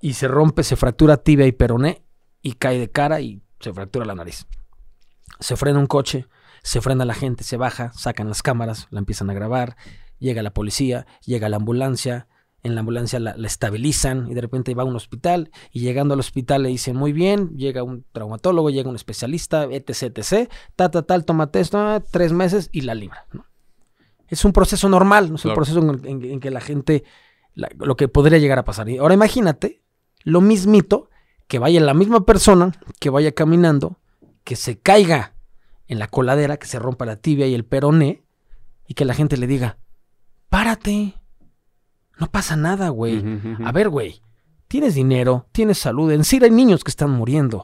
y 0.00 0.14
se 0.14 0.28
rompe, 0.28 0.64
se 0.64 0.76
fractura 0.76 1.18
tibia 1.18 1.46
y 1.46 1.52
peroné 1.52 2.04
y 2.42 2.54
cae 2.54 2.78
de 2.78 2.90
cara 2.90 3.20
y 3.20 3.42
se 3.60 3.72
fractura 3.72 4.04
la 4.04 4.14
nariz. 4.14 4.46
Se 5.38 5.56
frena 5.56 5.78
un 5.78 5.86
coche, 5.86 6.26
se 6.62 6.80
frena 6.80 7.04
la 7.04 7.14
gente, 7.14 7.44
se 7.44 7.56
baja, 7.56 7.92
sacan 7.92 8.28
las 8.28 8.42
cámaras, 8.42 8.88
la 8.90 8.98
empiezan 8.98 9.30
a 9.30 9.34
grabar, 9.34 9.76
llega 10.18 10.42
la 10.42 10.52
policía, 10.52 11.06
llega 11.24 11.48
la 11.48 11.56
ambulancia, 11.56 12.28
en 12.62 12.74
la 12.74 12.80
ambulancia 12.80 13.18
la, 13.18 13.32
estabilizan 13.44 14.30
y 14.30 14.34
de 14.34 14.40
repente 14.40 14.74
va 14.74 14.82
a 14.82 14.86
un 14.86 14.94
hospital 14.94 15.50
y 15.72 15.80
llegando 15.80 16.14
al 16.14 16.20
hospital 16.20 16.62
le 16.62 16.68
dicen 16.68 16.96
muy 16.96 17.12
bien, 17.12 17.56
llega 17.56 17.82
un 17.82 18.04
traumatólogo, 18.12 18.70
llega 18.70 18.88
un 18.88 18.96
especialista, 18.96 19.64
etc, 19.64 20.16
etc, 20.18 20.50
ta, 20.76 20.90
ta, 20.90 21.02
tal, 21.02 21.24
toma 21.24 21.50
esto, 21.54 22.02
tres 22.10 22.32
meses 22.32 22.68
y 22.72 22.82
la 22.82 22.94
libra. 22.94 23.26
Es 24.28 24.44
un 24.44 24.52
proceso 24.52 24.88
normal, 24.88 25.30
no 25.30 25.36
es 25.36 25.44
un 25.44 25.54
proceso 25.54 25.80
en, 26.04 26.40
que 26.40 26.50
la 26.50 26.60
gente, 26.60 27.04
lo 27.54 27.96
que 27.96 28.08
podría 28.08 28.38
llegar 28.38 28.58
a 28.58 28.64
pasar. 28.64 28.88
Y 28.88 28.98
ahora 28.98 29.14
imagínate 29.14 29.82
lo 30.24 30.40
mismito, 30.40 31.10
que 31.48 31.58
vaya 31.58 31.80
la 31.80 31.94
misma 31.94 32.24
persona, 32.24 32.72
que 32.98 33.10
vaya 33.10 33.32
caminando, 33.32 33.98
que 34.44 34.56
se 34.56 34.78
caiga 34.78 35.34
en 35.86 35.98
la 35.98 36.06
coladera, 36.06 36.56
que 36.56 36.66
se 36.66 36.78
rompa 36.78 37.04
la 37.04 37.16
tibia 37.16 37.46
y 37.46 37.54
el 37.54 37.64
peroné, 37.64 38.22
y 38.86 38.94
que 38.94 39.04
la 39.04 39.14
gente 39.14 39.36
le 39.36 39.46
diga, 39.46 39.78
párate, 40.48 41.14
no 42.18 42.30
pasa 42.30 42.56
nada, 42.56 42.88
güey. 42.90 43.22
A 43.64 43.72
ver, 43.72 43.88
güey, 43.88 44.22
tienes 44.68 44.94
dinero, 44.94 45.46
tienes 45.52 45.78
salud, 45.78 46.10
en 46.12 46.24
sí 46.24 46.38
hay 46.42 46.50
niños 46.50 46.82
que 46.82 46.90
están 46.90 47.10
muriendo. 47.10 47.62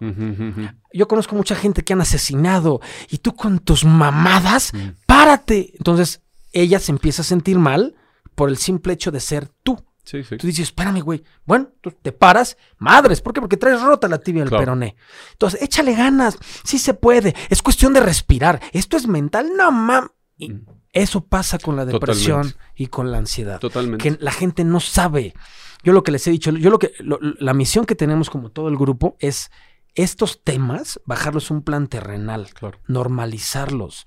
Yo 0.93 1.09
conozco 1.09 1.37
mucha 1.37 1.55
gente 1.55 1.83
que 1.83 1.93
han 1.93 2.01
asesinado, 2.01 2.81
y 3.11 3.19
tú 3.19 3.35
con 3.35 3.61
tus 3.61 3.85
mamadas, 3.85 4.73
mm. 4.75 5.07
párate. 5.07 5.73
Entonces, 5.79 6.23
ella 6.53 6.79
se 6.81 6.93
empieza 6.93 7.23
a 7.23 7.25
sentir 7.25 7.59
mal 7.59 7.95
por 8.35 8.49
el 8.49 8.57
simple 8.57 8.93
hecho 8.93 9.11
de 9.11 9.21
ser 9.21 9.49
tú. 9.63 9.83
Sí, 10.05 10.25
sí. 10.25 10.39
Tú 10.39 10.47
dices, 10.47 10.69
espérame, 10.69 11.01
güey. 11.01 11.23
Bueno, 11.45 11.69
tú 11.83 11.91
te 11.91 12.13
paras, 12.13 12.57
madres. 12.79 13.21
¿Por 13.21 13.35
qué? 13.35 13.41
Porque 13.41 13.59
traes 13.59 13.83
rota 13.83 14.09
la 14.09 14.19
tibia 14.19 14.43
del 14.43 14.51
peroné. 14.59 14.97
Entonces, 15.33 15.61
échale 15.63 15.95
ganas. 15.95 16.39
Sí 16.65 16.79
se 16.79 16.95
puede. 16.95 17.35
Es 17.51 17.61
cuestión 17.61 17.93
de 17.93 18.01
respirar. 18.01 18.61
Esto 18.73 18.97
es 18.97 19.07
mental. 19.07 19.51
No, 19.55 19.71
mam. 19.71 20.09
Y 20.39 20.51
mm. 20.51 20.67
Eso 20.93 21.25
pasa 21.25 21.59
con 21.59 21.77
la 21.77 21.85
depresión 21.85 22.55
y 22.75 22.87
con 22.87 23.11
la 23.11 23.19
ansiedad. 23.19 23.61
Totalmente. 23.61 24.03
Que 24.03 24.23
la 24.23 24.33
gente 24.33 24.65
no 24.65 24.81
sabe. 24.81 25.35
Yo 25.83 25.93
lo 25.93 26.03
que 26.03 26.13
les 26.13 26.27
he 26.27 26.31
dicho, 26.31 26.51
yo 26.51 26.71
lo 26.71 26.79
que, 26.79 26.93
la 27.01 27.55
misión 27.55 27.85
que 27.85 27.95
tenemos 27.95 28.31
como 28.31 28.51
todo 28.51 28.69
el 28.69 28.77
grupo 28.77 29.17
es 29.21 29.51
estos 29.95 30.43
temas, 30.43 31.01
bajarlos 31.07 31.51
a 31.51 31.55
un 31.55 31.63
plan 31.63 31.89
terrenal, 31.89 32.49
normalizarlos. 32.87 34.05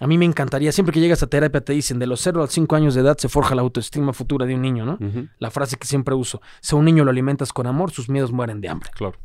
A 0.00 0.06
mí 0.06 0.18
me 0.18 0.24
encantaría, 0.24 0.72
siempre 0.72 0.92
que 0.92 1.00
llegas 1.00 1.22
a 1.22 1.26
terapia 1.26 1.62
te 1.62 1.72
dicen, 1.72 1.98
de 1.98 2.06
los 2.06 2.20
0 2.20 2.40
a 2.40 2.44
los 2.44 2.52
5 2.52 2.76
años 2.76 2.94
de 2.94 3.02
edad 3.02 3.18
se 3.18 3.28
forja 3.28 3.54
la 3.54 3.62
autoestima 3.62 4.12
futura 4.12 4.46
de 4.46 4.54
un 4.54 4.62
niño, 4.62 4.84
¿no? 4.84 4.98
La 5.38 5.50
frase 5.50 5.76
que 5.76 5.86
siempre 5.86 6.14
uso, 6.14 6.40
si 6.60 6.74
a 6.74 6.78
un 6.78 6.84
niño 6.84 7.04
lo 7.04 7.10
alimentas 7.10 7.52
con 7.52 7.66
amor, 7.66 7.90
sus 7.90 8.08
miedos 8.08 8.32
mueren 8.32 8.60
de 8.60 8.68
hambre. 8.68 8.90
Claro. 8.94 9.18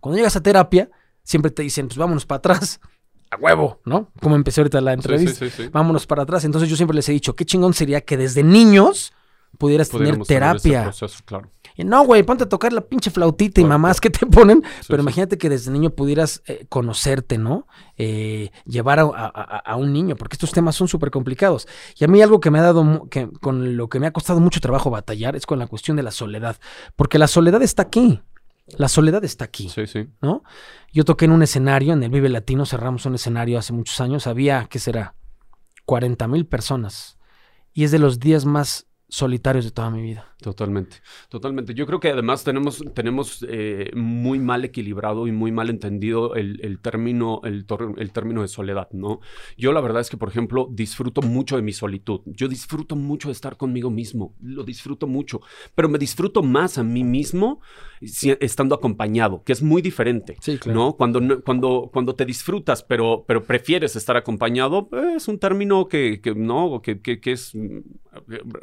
Cuando 0.00 0.16
llegas 0.16 0.36
a 0.36 0.42
terapia, 0.42 0.90
siempre 1.22 1.50
te 1.50 1.62
dicen, 1.62 1.88
pues 1.88 1.96
vámonos 1.96 2.26
para 2.26 2.38
atrás, 2.38 2.80
a 3.32 3.36
huevo, 3.36 3.80
¿no? 3.84 4.10
Como 4.20 4.36
empecé 4.36 4.60
ahorita 4.60 4.80
la 4.80 4.92
entrevista, 4.92 5.46
vámonos 5.72 6.06
para 6.06 6.22
atrás. 6.22 6.44
Entonces 6.44 6.68
yo 6.68 6.76
siempre 6.76 6.94
les 6.94 7.08
he 7.08 7.12
dicho, 7.12 7.34
qué 7.34 7.46
chingón 7.46 7.72
sería 7.72 8.02
que 8.02 8.16
desde 8.16 8.42
niños 8.42 9.14
pudieras 9.56 9.88
tener 9.88 10.18
terapia. 10.18 10.92
claro. 11.24 11.50
Y 11.74 11.84
no, 11.84 12.04
güey, 12.04 12.22
ponte 12.22 12.44
a 12.44 12.48
tocar 12.48 12.70
la 12.74 12.82
pinche 12.82 13.10
flautita 13.10 13.62
y 13.62 13.64
mamás 13.64 13.98
que 13.98 14.10
te 14.10 14.26
ponen. 14.26 14.62
pero 14.86 15.02
imagínate 15.02 15.38
que 15.38 15.48
desde 15.48 15.70
niño 15.70 15.88
pudieras 15.88 16.42
eh, 16.46 16.66
conocerte, 16.68 17.38
¿no? 17.38 17.66
Eh, 17.96 18.50
llevar 18.66 19.00
a, 19.00 19.76
un 19.76 19.94
niño, 19.94 20.16
porque 20.16 20.34
estos 20.34 20.52
temas 20.52 20.76
son 20.76 20.88
súper 20.88 21.10
complicados. 21.10 21.66
Y 21.98 22.04
a 22.04 22.08
mí 22.08 22.20
algo 22.20 22.40
que 22.40 22.50
me 22.50 22.58
ha 22.58 22.62
dado, 22.62 23.08
que, 23.08 23.30
con 23.40 23.78
lo 23.78 23.88
que 23.88 23.98
me 23.98 24.06
ha 24.06 24.12
costado 24.12 24.40
mucho 24.40 24.60
trabajo 24.60 24.90
batallar, 24.90 25.34
es 25.34 25.46
con 25.46 25.58
la 25.58 25.66
cuestión 25.66 25.96
de 25.96 26.02
la 26.02 26.10
soledad. 26.10 26.58
Porque 26.94 27.18
la 27.18 27.26
soledad 27.26 27.62
está 27.62 27.84
aquí. 27.84 28.20
La 28.66 28.88
soledad 28.88 29.24
está 29.24 29.44
aquí. 29.44 29.68
Sí, 29.68 29.86
sí. 29.86 30.08
¿No? 30.20 30.44
Yo 30.92 31.04
toqué 31.04 31.24
en 31.24 31.32
un 31.32 31.42
escenario, 31.42 31.92
en 31.92 32.02
el 32.02 32.10
Vive 32.10 32.28
Latino, 32.28 32.64
cerramos 32.64 33.04
un 33.06 33.14
escenario 33.14 33.58
hace 33.58 33.72
muchos 33.72 34.00
años. 34.00 34.26
Había, 34.26 34.66
¿qué 34.70 34.78
será? 34.78 35.14
40 35.84 36.28
mil 36.28 36.46
personas. 36.46 37.18
Y 37.72 37.84
es 37.84 37.90
de 37.90 37.98
los 37.98 38.20
días 38.20 38.44
más 38.44 38.86
solitarios 39.08 39.64
de 39.64 39.70
toda 39.72 39.90
mi 39.90 40.02
vida. 40.02 40.31
Totalmente, 40.42 40.96
totalmente. 41.28 41.72
Yo 41.72 41.86
creo 41.86 42.00
que 42.00 42.10
además 42.10 42.42
tenemos, 42.44 42.82
tenemos 42.94 43.46
eh, 43.48 43.90
muy 43.94 44.38
mal 44.40 44.64
equilibrado 44.64 45.26
y 45.26 45.32
muy 45.32 45.52
mal 45.52 45.70
entendido 45.70 46.34
el, 46.34 46.78
término, 46.80 47.40
el, 47.44 47.64
el, 47.96 48.12
término 48.12 48.42
de 48.42 48.48
soledad, 48.48 48.88
¿no? 48.92 49.20
Yo 49.56 49.72
la 49.72 49.80
verdad 49.80 50.00
es 50.00 50.10
que, 50.10 50.16
por 50.16 50.28
ejemplo, 50.28 50.68
disfruto 50.70 51.22
mucho 51.22 51.56
de 51.56 51.62
mi 51.62 51.72
solitud. 51.72 52.20
Yo 52.26 52.48
disfruto 52.48 52.96
mucho 52.96 53.28
de 53.28 53.32
estar 53.32 53.56
conmigo 53.56 53.90
mismo, 53.90 54.34
lo 54.42 54.64
disfruto 54.64 55.06
mucho, 55.06 55.40
pero 55.74 55.88
me 55.88 55.98
disfruto 55.98 56.42
más 56.42 56.76
a 56.76 56.82
mí 56.82 57.04
mismo 57.04 57.60
estando 58.00 58.74
acompañado, 58.74 59.44
que 59.44 59.52
es 59.52 59.62
muy 59.62 59.80
diferente, 59.80 60.36
sí, 60.40 60.58
claro. 60.58 60.78
¿no? 60.78 60.92
Cuando, 60.96 61.42
cuando, 61.42 61.88
cuando 61.92 62.14
te 62.16 62.24
disfrutas, 62.24 62.82
pero, 62.82 63.24
pero 63.26 63.44
prefieres 63.44 63.94
estar 63.94 64.16
acompañado, 64.16 64.88
es 65.14 65.28
un 65.28 65.38
término 65.38 65.86
que, 65.86 66.20
que 66.20 66.34
no, 66.34 66.82
que, 66.82 67.00
que, 67.00 67.20
que 67.20 67.32
es 67.32 67.56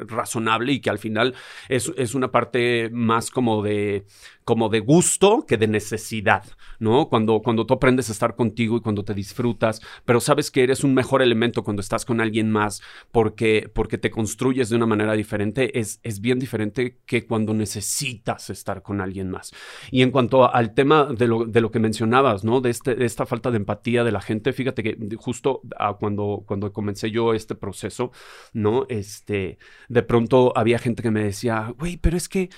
razonable 0.06 0.72
y 0.72 0.80
que 0.80 0.90
al 0.90 0.98
final 0.98 1.34
es, 1.70 1.90
es 1.96 2.14
una 2.14 2.30
parte 2.30 2.90
más 2.92 3.30
como 3.30 3.62
de 3.62 4.04
como 4.44 4.68
de 4.68 4.80
gusto 4.80 5.44
que 5.46 5.56
de 5.56 5.68
necesidad, 5.68 6.44
¿no? 6.78 7.08
Cuando, 7.08 7.40
cuando 7.42 7.66
tú 7.66 7.74
aprendes 7.74 8.08
a 8.08 8.12
estar 8.12 8.36
contigo 8.36 8.76
y 8.76 8.80
cuando 8.80 9.04
te 9.04 9.14
disfrutas, 9.14 9.80
pero 10.04 10.20
sabes 10.20 10.50
que 10.50 10.62
eres 10.62 10.82
un 10.84 10.94
mejor 10.94 11.22
elemento 11.22 11.62
cuando 11.62 11.80
estás 11.80 12.04
con 12.04 12.20
alguien 12.20 12.50
más 12.50 12.82
porque, 13.12 13.70
porque 13.72 13.98
te 13.98 14.10
construyes 14.10 14.68
de 14.68 14.76
una 14.76 14.86
manera 14.86 15.12
diferente, 15.12 15.78
es, 15.78 16.00
es 16.02 16.20
bien 16.20 16.38
diferente 16.38 16.98
que 17.06 17.26
cuando 17.26 17.54
necesitas 17.54 18.50
estar 18.50 18.82
con 18.82 19.00
alguien 19.00 19.30
más. 19.30 19.52
Y 19.90 20.02
en 20.02 20.10
cuanto 20.10 20.52
al 20.52 20.74
tema 20.74 21.06
de 21.06 21.26
lo, 21.26 21.44
de 21.44 21.60
lo 21.60 21.70
que 21.70 21.78
mencionabas, 21.78 22.44
¿no? 22.44 22.60
De, 22.60 22.70
este, 22.70 22.94
de 22.94 23.04
esta 23.04 23.26
falta 23.26 23.50
de 23.50 23.58
empatía 23.58 24.04
de 24.04 24.12
la 24.12 24.20
gente, 24.20 24.52
fíjate 24.52 24.82
que 24.82 24.98
justo 25.16 25.62
cuando, 25.98 26.44
cuando 26.46 26.72
comencé 26.72 27.10
yo 27.10 27.34
este 27.34 27.54
proceso, 27.54 28.12
¿no? 28.52 28.86
Este, 28.88 29.58
de 29.88 30.02
pronto 30.02 30.52
había 30.56 30.78
gente 30.78 31.02
que 31.02 31.10
me 31.10 31.24
decía, 31.24 31.72
güey, 31.78 31.96
pero 31.96 32.16
es 32.16 32.28
que 32.28 32.50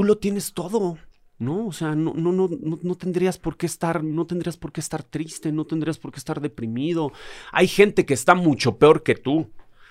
tú 0.00 0.04
lo 0.04 0.16
tienes 0.16 0.54
todo. 0.54 0.96
¿no? 1.38 1.66
O 1.66 1.72
sea, 1.72 1.94
no, 1.94 2.12
no, 2.14 2.32
no, 2.32 2.48
no, 2.82 2.94
tendrías 2.96 3.38
por 3.38 3.56
qué 3.56 3.64
estar, 3.66 4.02
no 4.04 4.26
tendrías 4.26 4.58
por 4.58 4.72
qué 4.72 4.80
estar 4.80 5.02
triste, 5.02 5.52
no 5.52 5.64
tendrías 5.64 5.98
por 5.98 6.10
qué 6.10 6.18
estar 6.18 6.40
deprimido. 6.40 7.12
Hay 7.50 7.66
gente 7.66 8.04
que 8.04 8.12
está 8.12 8.34
mucho 8.34 8.76
peor 8.76 9.02
que 9.02 9.14
tú. 9.14 9.50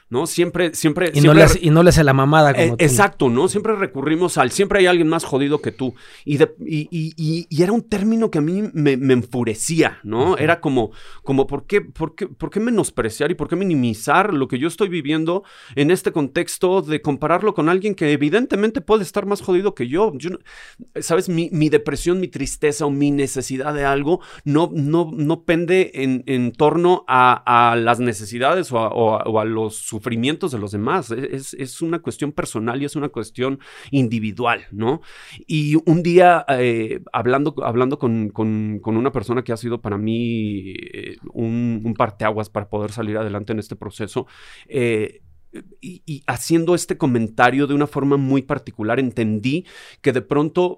¿No? 0.10 0.26
Siempre, 0.26 0.74
siempre. 0.74 1.12
Y, 1.14 1.22
no, 1.22 1.34
le 1.34 1.44
hace, 1.44 1.60
y 1.62 1.70
no 1.70 1.84
le 1.84 1.90
hace 1.90 2.04
la 2.04 2.14
mamada 2.14 2.54
como 2.54 2.74
eh, 2.74 2.76
Exacto, 2.80 3.30
¿no? 3.30 3.48
Siempre 3.48 3.76
recurrimos 3.76 4.38
al. 4.38 4.52
Siempre 4.52 4.80
hay 4.80 4.88
alguien 4.88 5.08
más 5.08 5.24
jodido 5.24 5.62
que 5.62 5.72
tú. 5.72 5.94
Y, 6.26 6.38
de, 6.38 6.52
y, 6.66 6.90
y, 6.92 7.48
y 7.50 7.64
era 7.64 7.72
un 7.72 7.84
término 7.84 8.32
que 8.32 8.40
a 8.40 8.42
mí 8.42 8.64
me, 8.74 8.98
me 8.98 9.14
enfurecía, 9.14 10.00
¿no? 10.04 10.38
Era 10.38 10.62
como, 10.62 10.92
como 11.24 11.46
¿por, 11.46 11.66
qué, 11.68 11.82
por, 11.82 12.16
qué, 12.16 12.28
¿por 12.28 12.50
qué 12.50 12.60
menospreciar 12.60 13.30
y 13.30 13.36
por 13.36 13.48
qué 13.48 13.56
minimizar 13.56 14.34
lo 14.34 14.48
que 14.48 14.58
yo 14.58 14.68
estoy 14.68 14.90
viviendo 14.90 15.44
en 15.76 15.92
este 15.92 16.12
contexto 16.12 16.82
de 16.82 17.02
compararlo 17.02 17.54
con 17.54 17.70
alguien 17.70 17.94
que 17.94 18.12
evidentemente 18.12 18.82
puede 18.82 19.04
estar 19.04 19.28
más 19.28 19.42
jodido 19.42 19.76
que 19.76 19.88
yo? 19.88 20.14
yo 20.16 20.32
¿Sabes? 21.00 21.30
Mi, 21.30 21.50
mi, 21.52 21.70
depresión, 21.70 22.20
mi 22.20 22.28
tristeza 22.28 22.86
o 22.86 22.90
mi 22.90 23.12
necesidad 23.12 23.76
de 23.76 23.86
algo 23.86 24.22
no, 24.44 24.72
no, 24.74 25.12
no 25.14 25.44
pende 25.44 25.92
en, 25.94 26.24
en 26.26 26.52
torno 26.52 27.06
a, 27.08 27.72
a, 27.72 27.76
las 27.76 28.00
necesidades 28.00 28.72
o 28.72 28.80
a, 28.80 28.88
o 28.90 29.40
a 29.40 29.46
los 29.46 29.76
sufrimientos 30.00 30.52
de 30.52 30.60
los 30.60 30.72
demás. 30.72 31.12
E-, 31.12 31.30
es, 31.36 31.82
una 31.82 32.00
cuestión 32.00 32.32
personal 32.32 32.82
y 32.82 32.86
es 32.86 32.96
una 32.96 33.10
cuestión 33.10 33.60
individual, 33.92 34.66
¿no? 34.72 35.02
Y 35.46 35.76
un 35.86 36.02
día, 36.02 36.46
eh, 36.48 37.02
hablando, 37.12 37.54
hablando 37.64 38.00
con, 38.00 38.32
una 38.86 39.12
persona 39.12 39.44
que 39.44 39.52
ha 39.52 39.58
sido 39.58 39.82
para 39.82 39.98
mí 39.98 40.74
eh, 40.94 41.18
un, 41.34 41.82
un, 41.84 41.94
parteaguas 41.94 42.50
para 42.50 42.70
poder 42.70 42.92
salir 42.92 43.18
adelante 43.18 43.54
en 43.54 43.60
este 43.60 43.76
proceso, 43.76 44.26
eh, 44.68 45.22
y, 45.82 46.24
haciendo 46.28 46.76
este 46.76 46.98
comentario 46.98 47.66
de 47.66 47.74
una 47.74 47.88
forma 47.88 48.18
muy 48.18 48.44
particular, 48.44 49.00
entendí 49.00 49.66
que 50.02 50.14
de 50.14 50.22
pronto 50.22 50.78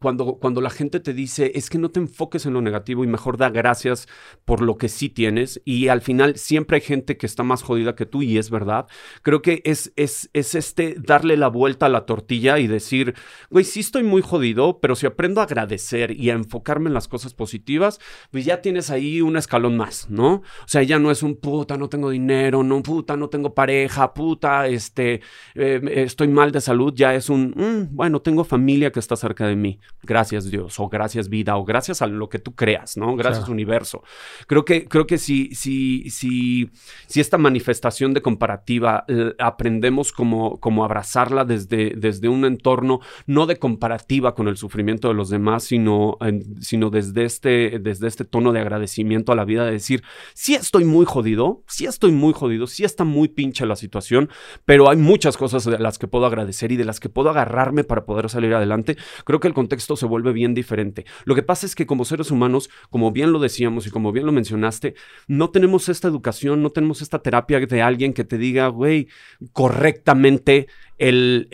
cuando, 0.00 0.36
cuando 0.36 0.60
la 0.60 0.70
gente 0.70 0.98
te 0.98 1.12
dice, 1.12 1.52
es 1.54 1.68
que 1.68 1.78
no 1.78 1.90
te 1.90 2.00
enfoques 2.00 2.46
en 2.46 2.54
lo 2.54 2.62
negativo 2.62 3.04
y 3.04 3.06
mejor 3.06 3.36
da 3.36 3.50
gracias 3.50 4.08
por 4.44 4.62
lo 4.62 4.78
que 4.78 4.88
sí 4.88 5.10
tienes, 5.10 5.60
y 5.64 5.88
al 5.88 6.00
final 6.00 6.36
siempre 6.36 6.76
hay 6.76 6.80
gente 6.80 7.18
que 7.18 7.26
está 7.26 7.42
más 7.42 7.62
jodida 7.62 7.94
que 7.94 8.06
tú, 8.06 8.22
y 8.22 8.38
es 8.38 8.50
verdad, 8.50 8.86
creo 9.22 9.42
que 9.42 9.60
es, 9.64 9.92
es, 9.96 10.30
es 10.32 10.54
este 10.54 10.96
darle 10.98 11.36
la 11.36 11.48
vuelta 11.48 11.86
a 11.86 11.90
la 11.90 12.06
tortilla 12.06 12.58
y 12.58 12.66
decir, 12.66 13.14
güey, 13.50 13.64
sí 13.64 13.80
estoy 13.80 14.02
muy 14.02 14.22
jodido, 14.22 14.80
pero 14.80 14.96
si 14.96 15.06
aprendo 15.06 15.40
a 15.40 15.44
agradecer 15.44 16.12
y 16.12 16.30
a 16.30 16.34
enfocarme 16.34 16.88
en 16.88 16.94
las 16.94 17.06
cosas 17.06 17.34
positivas, 17.34 18.00
pues 18.30 18.46
ya 18.46 18.62
tienes 18.62 18.90
ahí 18.90 19.20
un 19.20 19.36
escalón 19.36 19.76
más, 19.76 20.08
¿no? 20.08 20.34
O 20.36 20.66
sea, 20.66 20.82
ya 20.82 20.98
no 20.98 21.10
es 21.10 21.22
un 21.22 21.36
puta, 21.36 21.76
no 21.76 21.90
tengo 21.90 22.08
dinero, 22.08 22.62
no, 22.62 22.82
puta, 22.82 23.16
no 23.18 23.28
tengo 23.28 23.54
pareja, 23.54 24.14
puta, 24.14 24.66
este, 24.66 25.20
eh, 25.54 25.80
estoy 25.94 26.28
mal 26.28 26.52
de 26.52 26.62
salud, 26.62 26.94
ya 26.96 27.14
es 27.14 27.28
un, 27.28 27.50
mm, 27.50 27.94
bueno, 27.94 28.22
tengo 28.22 28.44
familia 28.44 28.90
que 28.90 29.00
está 29.00 29.14
cerca 29.14 29.46
de 29.46 29.56
mí. 29.56 29.78
Gracias 30.02 30.50
Dios, 30.50 30.78
o 30.80 30.88
gracias 30.88 31.28
vida, 31.28 31.56
o 31.56 31.64
gracias 31.64 32.02
a 32.02 32.06
lo 32.06 32.28
que 32.28 32.38
tú 32.38 32.54
creas, 32.54 32.96
¿no? 32.96 33.16
Gracias 33.16 33.48
universo. 33.48 34.02
Creo 34.46 34.64
que, 34.64 34.86
creo 34.86 35.06
que 35.06 35.18
si, 35.18 35.54
si, 35.54 36.08
si, 36.10 36.70
si 37.06 37.20
esta 37.20 37.38
manifestación 37.38 38.14
de 38.14 38.22
comparativa 38.22 39.04
eh, 39.08 39.34
aprendemos 39.38 40.12
como, 40.12 40.58
como 40.60 40.84
abrazarla 40.84 41.44
desde, 41.44 41.94
desde 41.96 42.28
un 42.28 42.44
entorno 42.44 43.00
no 43.26 43.46
de 43.46 43.56
comparativa 43.56 44.34
con 44.34 44.48
el 44.48 44.56
sufrimiento 44.56 45.08
de 45.08 45.14
los 45.14 45.28
demás, 45.30 45.64
sino, 45.64 46.18
sino 46.60 46.90
desde, 46.90 47.24
este, 47.24 47.78
desde 47.80 48.08
este 48.08 48.24
tono 48.24 48.52
de 48.52 48.60
agradecimiento 48.60 49.32
a 49.32 49.36
la 49.36 49.44
vida, 49.44 49.64
de 49.64 49.72
decir, 49.72 50.02
sí 50.34 50.54
estoy 50.54 50.84
muy 50.84 51.06
jodido, 51.06 51.62
sí 51.66 51.86
estoy 51.86 52.12
muy 52.12 52.32
jodido, 52.32 52.66
sí 52.66 52.84
está 52.84 53.04
muy 53.04 53.28
pinche 53.28 53.66
la 53.66 53.76
situación, 53.76 54.30
pero 54.64 54.88
hay 54.90 54.96
muchas 54.96 55.36
cosas 55.36 55.64
de 55.64 55.78
las 55.78 55.98
que 55.98 56.08
puedo 56.08 56.26
agradecer 56.26 56.72
y 56.72 56.76
de 56.76 56.84
las 56.84 57.00
que 57.00 57.08
puedo 57.08 57.30
agarrarme 57.30 57.84
para 57.84 58.04
poder 58.04 58.28
salir 58.28 58.54
adelante. 58.54 58.96
Creo 59.24 59.40
que 59.40 59.48
el 59.48 59.54
contexto 59.54 59.79
se 59.80 60.06
vuelve 60.06 60.32
bien 60.32 60.54
diferente. 60.54 61.04
Lo 61.24 61.34
que 61.34 61.42
pasa 61.42 61.66
es 61.66 61.74
que 61.74 61.86
como 61.86 62.04
seres 62.04 62.30
humanos, 62.30 62.70
como 62.90 63.12
bien 63.12 63.32
lo 63.32 63.38
decíamos 63.38 63.86
y 63.86 63.90
como 63.90 64.12
bien 64.12 64.26
lo 64.26 64.32
mencionaste, 64.32 64.94
no 65.26 65.50
tenemos 65.50 65.88
esta 65.88 66.08
educación, 66.08 66.62
no 66.62 66.70
tenemos 66.70 67.02
esta 67.02 67.22
terapia 67.22 67.60
de 67.60 67.82
alguien 67.82 68.12
que 68.12 68.24
te 68.24 68.38
diga, 68.38 68.68
güey, 68.68 69.08
correctamente 69.52 70.68
el, 71.00 71.48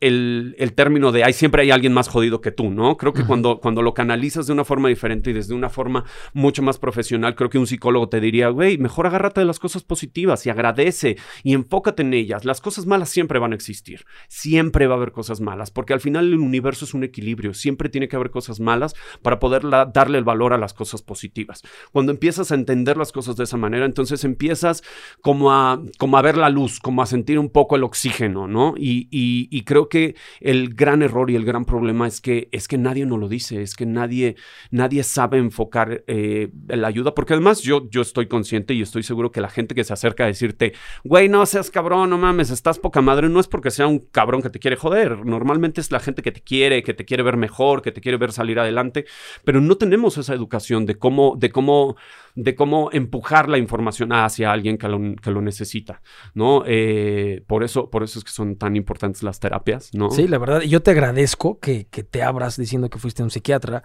el, 0.00 0.72
término 0.74 1.12
de, 1.12 1.22
hay 1.22 1.32
siempre 1.32 1.62
hay 1.62 1.70
alguien 1.70 1.92
más 1.92 2.08
jodido 2.08 2.40
que 2.40 2.50
tú, 2.50 2.70
¿no? 2.70 2.96
Creo 2.96 3.12
que 3.12 3.24
cuando, 3.24 3.60
cuando 3.60 3.82
lo 3.82 3.94
canalizas 3.94 4.48
de 4.48 4.52
una 4.52 4.64
forma 4.64 4.88
diferente 4.88 5.30
y 5.30 5.32
desde 5.32 5.54
una 5.54 5.70
forma 5.70 6.04
mucho 6.32 6.60
más 6.60 6.78
profesional, 6.78 7.36
creo 7.36 7.50
que 7.50 7.58
un 7.58 7.68
psicólogo 7.68 8.08
te 8.08 8.20
diría, 8.20 8.48
güey, 8.48 8.76
mejor 8.76 9.06
agárrate 9.06 9.40
de 9.40 9.46
las 9.46 9.60
cosas 9.60 9.84
positivas 9.84 10.44
y 10.46 10.50
agradece 10.50 11.16
y 11.44 11.54
enfócate 11.54 12.02
en 12.02 12.14
ellas. 12.14 12.44
Las 12.44 12.60
cosas 12.60 12.84
malas 12.84 13.10
siempre 13.10 13.38
van 13.38 13.52
a 13.52 13.54
existir, 13.54 14.04
siempre 14.26 14.88
va 14.88 14.94
a 14.94 14.96
haber 14.96 15.12
cosas 15.12 15.40
malas, 15.40 15.70
porque 15.70 15.92
al 15.92 16.00
final 16.00 16.26
el 16.26 16.40
universo 16.40 16.84
es 16.84 16.94
un 16.94 17.04
equilibrio, 17.04 17.54
siempre 17.54 17.88
tiene 17.88 18.08
que 18.08 18.16
haber 18.16 18.30
cosas 18.30 18.58
malas 18.58 18.94
para 19.22 19.38
poder 19.38 19.62
darle 19.92 20.18
el 20.18 20.24
valor 20.24 20.52
a 20.52 20.58
las 20.58 20.74
cosas 20.74 21.00
positivas. 21.00 21.62
Cuando 21.92 22.10
empiezas 22.10 22.50
a 22.50 22.56
entender 22.56 22.96
las 22.96 23.12
cosas 23.12 23.36
de 23.36 23.44
esa 23.44 23.56
manera, 23.56 23.86
entonces 23.86 24.24
empiezas 24.24 24.82
como 25.20 25.52
a, 25.52 25.80
como 25.96 26.18
a 26.18 26.22
ver 26.22 26.36
la 26.36 26.48
luz, 26.48 26.80
como 26.80 27.02
a 27.02 27.06
sentir 27.06 27.38
un 27.38 27.50
poco 27.50 27.76
el 27.76 27.84
oxígeno, 27.84 28.48
¿no? 28.48 28.63
Y, 28.76 29.62
creo 29.64 29.88
que 29.88 30.14
el 30.40 30.74
gran 30.74 31.02
error 31.02 31.30
y 31.30 31.36
el 31.36 31.44
gran 31.44 31.64
problema 31.64 32.06
es 32.06 32.20
que, 32.20 32.48
es 32.52 32.68
que 32.68 32.78
nadie 32.78 33.06
nos 33.06 33.18
lo 33.18 33.28
dice, 33.28 33.62
es 33.62 33.74
que 33.74 33.86
nadie, 33.86 34.36
nadie 34.70 35.02
sabe 35.02 35.38
enfocar 35.38 36.04
eh, 36.06 36.50
la 36.68 36.88
ayuda, 36.88 37.14
porque 37.14 37.32
además 37.32 37.62
yo, 37.62 37.88
yo 37.90 38.02
estoy 38.02 38.26
consciente 38.26 38.74
y 38.74 38.82
estoy 38.82 39.02
seguro 39.02 39.32
que 39.32 39.40
la 39.40 39.48
gente 39.48 39.74
que 39.74 39.84
se 39.84 39.92
acerca 39.92 40.24
a 40.24 40.26
decirte, 40.26 40.74
güey, 41.02 41.28
no 41.28 41.44
seas 41.46 41.70
cabrón, 41.70 42.10
no 42.10 42.18
mames, 42.18 42.50
estás 42.50 42.78
poca 42.78 43.00
madre, 43.00 43.28
no 43.28 43.40
es 43.40 43.48
porque 43.48 43.70
sea 43.70 43.86
un 43.86 43.98
cabrón 43.98 44.42
que 44.42 44.50
te 44.50 44.58
quiere 44.58 44.76
joder, 44.76 45.24
normalmente 45.24 45.80
es 45.80 45.90
la 45.90 46.00
gente 46.00 46.22
que 46.22 46.32
te 46.32 46.42
quiere, 46.42 46.82
que 46.82 46.94
te 46.94 47.04
quiere 47.04 47.22
ver 47.22 47.36
mejor, 47.36 47.82
que 47.82 47.92
te 47.92 48.00
quiere 48.00 48.18
ver 48.18 48.32
salir 48.32 48.58
adelante, 48.58 49.06
pero 49.44 49.60
no 49.60 49.76
tenemos 49.76 50.18
esa 50.18 50.34
educación 50.34 50.86
de 50.86 50.96
cómo, 50.96 51.36
de 51.38 51.50
cómo 51.50 51.96
de 52.34 52.54
cómo 52.54 52.90
empujar 52.92 53.48
la 53.48 53.58
información 53.58 54.12
hacia 54.12 54.50
alguien 54.50 54.76
que 54.76 54.88
lo, 54.88 54.98
que 55.16 55.30
lo 55.30 55.40
necesita, 55.40 56.02
¿no? 56.34 56.64
Eh, 56.66 57.44
por, 57.46 57.62
eso, 57.62 57.90
por 57.90 58.02
eso 58.02 58.18
es 58.18 58.24
que 58.24 58.32
son 58.32 58.56
tan 58.56 58.74
importantes 58.76 59.22
las 59.22 59.38
terapias, 59.38 59.90
¿no? 59.94 60.10
Sí, 60.10 60.26
la 60.26 60.38
verdad, 60.38 60.62
yo 60.62 60.82
te 60.82 60.90
agradezco 60.90 61.60
que, 61.60 61.86
que 61.86 62.02
te 62.02 62.22
abras 62.22 62.56
diciendo 62.56 62.90
que 62.90 62.98
fuiste 62.98 63.22
un 63.22 63.30
psiquiatra 63.30 63.84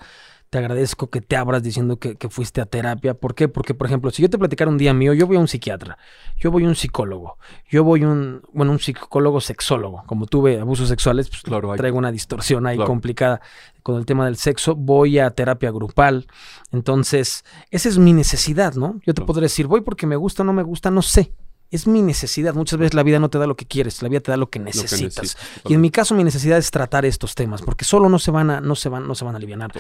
te 0.50 0.58
agradezco 0.58 1.10
que 1.10 1.22
te 1.22 1.36
abras 1.36 1.62
diciendo 1.62 1.98
que, 1.98 2.18
fuiste 2.30 2.60
a 2.62 2.66
terapia. 2.66 3.14
¿Por 3.14 3.36
qué? 3.36 3.48
Porque, 3.48 3.74
por 3.74 3.88
ejemplo, 3.88 4.10
si 4.12 4.22
yo 4.22 4.30
te 4.30 4.38
platicara 4.38 4.70
un 4.70 4.78
día 4.78 4.94
mío, 4.94 5.14
yo 5.14 5.28
voy 5.28 5.38
a 5.38 5.40
un 5.40 5.48
psiquiatra, 5.48 5.98
yo 6.38 6.52
voy 6.52 6.66
a 6.66 6.68
un 6.68 6.76
psicólogo, 6.76 7.38
yo 7.70 7.84
voy 7.84 8.04
a 8.04 8.08
un, 8.08 8.42
bueno, 8.52 8.72
un 8.72 8.80
psicólogo 8.80 9.42
sexólogo. 9.42 10.04
Como 10.08 10.26
tuve 10.26 10.60
abusos 10.60 10.90
sexuales, 10.90 11.30
pues 11.30 11.44
claro, 11.44 11.74
traigo 11.76 11.98
una 11.98 12.12
distorsión 12.12 12.66
ahí 12.66 12.78
complicada 12.78 13.42
con 13.84 13.98
el 13.98 14.06
tema 14.06 14.26
del 14.26 14.38
sexo. 14.38 14.76
Voy 14.76 15.20
a 15.20 15.30
terapia 15.32 15.72
grupal. 15.72 16.28
Entonces, 16.72 17.46
esa 17.70 17.90
es 17.90 18.00
mi 18.00 18.14
necesidad, 18.14 18.74
¿no? 18.74 19.00
Yo 19.06 19.14
te 19.14 19.22
podré 19.22 19.44
decir, 19.44 19.68
voy 19.68 19.82
porque 19.82 20.08
me 20.08 20.16
gusta 20.16 20.42
o 20.42 20.46
no 20.46 20.54
me 20.54 20.64
gusta, 20.64 20.90
no 20.90 21.02
sé 21.02 21.32
es 21.72 21.88
mi 21.88 22.02
necesidad. 22.02 22.54
Muchas 22.54 22.80
veces 22.80 22.94
la 22.94 23.04
vida 23.04 23.20
no 23.20 23.30
te 23.30 23.38
da 23.38 23.46
lo 23.46 23.56
que 23.56 23.66
quieres, 23.66 24.02
la 24.02 24.10
vida 24.10 24.22
te 24.22 24.32
da 24.32 24.38
lo 24.38 24.50
que 24.50 24.60
necesitas. 24.60 25.38
y 25.68 25.74
en 25.74 25.82
mi 25.82 25.92
caso 25.92 26.16
mi 26.16 26.24
necesidad 26.24 26.58
es 26.58 26.72
tratar 26.72 27.06
estos 27.06 27.36
temas, 27.36 27.62
porque 27.62 27.86
solo 27.86 28.10
no 28.10 28.20
se 28.20 28.32
van 28.32 28.50
a, 28.50 28.62
no 28.62 28.76
se 28.76 28.90
van, 28.90 29.08
no 29.08 29.16
se 29.16 29.26
van 29.26 29.36
a 29.36 29.38
aliviar. 29.38 29.72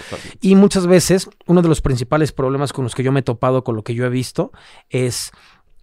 Y 0.41 0.55
muchas 0.55 0.87
veces 0.87 1.29
uno 1.45 1.61
de 1.61 1.69
los 1.69 1.81
principales 1.81 2.31
problemas 2.31 2.73
con 2.73 2.83
los 2.83 2.95
que 2.95 3.03
yo 3.03 3.11
me 3.11 3.21
he 3.21 3.23
topado, 3.23 3.63
con 3.63 3.75
lo 3.75 3.83
que 3.83 3.93
yo 3.93 4.05
he 4.05 4.09
visto, 4.09 4.51
es 4.89 5.31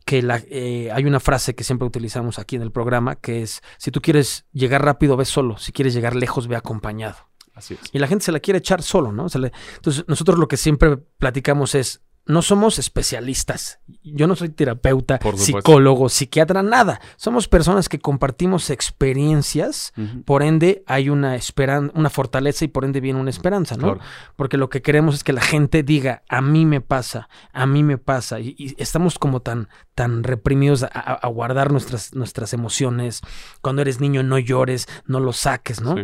que 0.05 0.23
la, 0.23 0.42
eh, 0.49 0.90
hay 0.92 1.05
una 1.05 1.21
frase 1.21 1.55
que 1.55 1.64
siempre 1.64 1.87
utilizamos 1.87 2.38
aquí 2.38 2.57
en 2.57 2.62
el 2.62 2.71
programa, 2.71 3.16
que 3.16 3.42
es, 3.42 3.61
si 3.79 3.90
tú 3.90 4.01
quieres 4.01 4.45
llegar 4.53 4.85
rápido, 4.85 5.16
ve 5.16 5.25
solo, 5.25 5.57
si 5.59 5.73
quieres 5.73 5.95
llegar 5.95 6.14
lejos, 6.14 6.47
ve 6.47 6.57
acompañado. 6.57 7.16
Así 7.55 7.75
es. 7.75 7.81
Y 7.92 7.99
la 7.99 8.07
gente 8.07 8.25
se 8.25 8.33
la 8.33 8.40
quiere 8.40 8.59
echar 8.59 8.83
solo, 8.83 9.12
¿no? 9.12 9.27
entonces, 9.27 10.05
nosotros 10.07 10.38
lo 10.38 10.47
que 10.47 10.57
siempre 10.57 10.97
platicamos 10.97 11.75
es, 11.75 12.03
no 12.26 12.42
somos 12.42 12.78
especialistas. 12.78 13.78
Yo 14.02 14.26
no 14.26 14.34
soy 14.34 14.48
terapeuta, 14.48 15.20
psicólogo, 15.36 16.08
psiquiatra, 16.08 16.62
nada. 16.62 17.00
Somos 17.16 17.46
personas 17.46 17.88
que 17.88 18.00
compartimos 18.00 18.70
experiencias, 18.70 19.92
por 20.24 20.42
ende 20.42 20.82
hay 20.86 21.08
una 21.08 21.36
esperanza, 21.36 21.92
una 21.96 22.10
fortaleza 22.10 22.64
y 22.64 22.68
por 22.68 22.84
ende 22.84 23.00
viene 23.00 23.20
una 23.20 23.30
esperanza, 23.30 23.76
¿no? 23.76 23.98
Porque 24.34 24.56
lo 24.56 24.68
que 24.68 24.82
queremos 24.82 25.14
es 25.14 25.24
que 25.24 25.32
la 25.32 25.40
gente 25.40 25.84
diga, 25.84 26.22
a 26.28 26.40
mí 26.40 26.66
me 26.66 26.80
pasa, 26.80 27.28
a 27.52 27.66
mí 27.66 27.84
me 27.84 27.96
pasa. 27.96 28.40
Y, 28.40 28.74
estamos 28.78 29.18
como 29.18 29.40
tan, 29.40 29.68
tan 29.94 30.24
reprimidos 30.24 30.82
a, 30.82 31.26
guardar 31.28 31.70
nuestras, 31.70 32.14
nuestras 32.14 32.52
emociones. 32.52 33.22
Cuando 33.62 33.82
eres 33.82 34.00
niño 34.00 34.22
no 34.22 34.38
llores, 34.38 34.88
no 35.06 35.20
lo 35.20 35.32
saques, 35.32 35.80
¿no? 35.80 35.94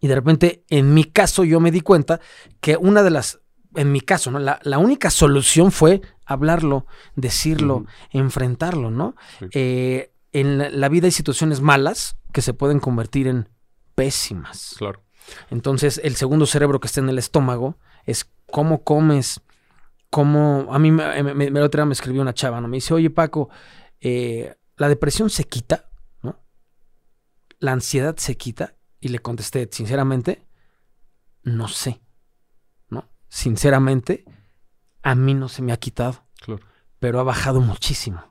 Y 0.00 0.06
de 0.06 0.14
repente, 0.14 0.64
en 0.68 0.94
mi 0.94 1.04
caso, 1.04 1.42
yo 1.44 1.58
me 1.58 1.72
di 1.72 1.80
cuenta 1.80 2.20
que 2.60 2.76
una 2.76 3.02
de 3.02 3.10
las 3.10 3.40
en 3.74 3.92
mi 3.92 4.00
caso, 4.00 4.30
¿no? 4.30 4.38
La, 4.38 4.78
única 4.78 5.10
solución 5.10 5.72
fue 5.72 6.00
hablarlo, 6.24 6.86
decirlo, 7.16 7.86
enfrentarlo, 8.10 8.90
¿no? 8.90 9.14
Eh, 9.52 10.12
en 10.32 10.80
la, 10.80 10.88
vida 10.88 11.06
hay 11.06 11.12
situaciones 11.12 11.60
malas 11.60 12.16
que 12.32 12.42
se 12.42 12.54
pueden 12.54 12.80
convertir 12.80 13.26
en 13.26 13.48
pésimas. 13.94 14.74
Claro. 14.78 15.02
Entonces, 15.50 16.00
el 16.02 16.16
segundo 16.16 16.46
cerebro 16.46 16.80
que 16.80 16.86
está 16.86 17.00
en 17.00 17.08
el 17.08 17.18
estómago 17.18 17.76
es 18.04 18.30
cómo 18.50 18.82
comes, 18.82 19.42
cómo... 20.10 20.68
A 20.70 20.78
mí 20.78 20.90
me, 20.90 21.22
me, 21.22 21.50
me, 21.50 21.60
otra 21.60 21.84
me 21.84 21.92
escribió 21.92 22.22
una 22.22 22.34
chava, 22.34 22.60
¿no? 22.60 22.68
Me 22.68 22.78
dice, 22.78 22.94
oye 22.94 23.10
Paco, 23.10 23.50
eh, 24.00 24.54
¿la 24.76 24.88
depresión 24.88 25.28
se 25.28 25.44
quita? 25.44 25.90
¿No? 26.22 26.40
¿La 27.58 27.72
ansiedad 27.72 28.16
se 28.16 28.36
quita? 28.36 28.74
Y 29.00 29.08
le 29.08 29.18
contesté, 29.18 29.68
sinceramente, 29.70 30.46
no 31.42 31.68
sé 31.68 32.00
sinceramente, 33.28 34.24
a 35.02 35.14
mí 35.14 35.34
no 35.34 35.48
se 35.48 35.62
me 35.62 35.72
ha 35.72 35.76
quitado. 35.76 36.24
Pero 36.98 37.20
ha 37.20 37.22
bajado 37.22 37.60
muchísimo. 37.60 38.22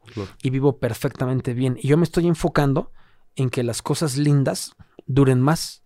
Y 0.42 0.50
vivo 0.50 0.80
perfectamente 0.80 1.54
bien. 1.54 1.78
Y 1.82 1.88
yo 1.88 1.98
me 1.98 2.04
estoy 2.04 2.28
enfocando 2.28 2.92
en 3.36 3.50
que 3.50 3.64
las 3.64 3.82
cosas 3.82 4.18
lindas 4.18 4.76
duren 5.06 5.42
más 5.42 5.84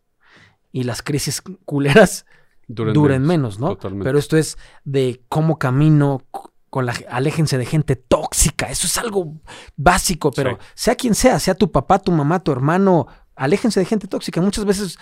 y 0.72 0.84
las 0.84 1.02
crisis 1.02 1.42
culeras 1.66 2.26
duren, 2.68 3.24
menos, 3.24 3.60
¿no? 3.60 3.78
Pero 3.78 4.18
esto 4.18 4.38
es 4.38 4.58
de 4.84 5.24
cómo 5.30 5.60
camino 5.60 6.26
con 6.70 6.86
la 6.86 6.96
aléjense 7.10 7.58
de 7.58 7.66
gente 7.66 7.96
tóxica. 7.98 8.70
Eso 8.70 8.88
es 8.88 8.98
algo 8.98 9.42
básico, 9.76 10.32
pero 10.32 10.58
sea 10.74 10.96
quien 10.96 11.14
sea, 11.14 11.38
sea 11.40 11.54
tu 11.54 11.72
papá, 11.72 12.00
tu 12.00 12.12
mamá, 12.12 12.40
tu 12.40 12.52
hermano, 12.52 13.08
aléjense 13.36 13.80
de 13.80 13.86
gente 13.86 14.08
tóxica. 14.08 14.42
Muchas 14.42 14.66
veces 14.66 14.98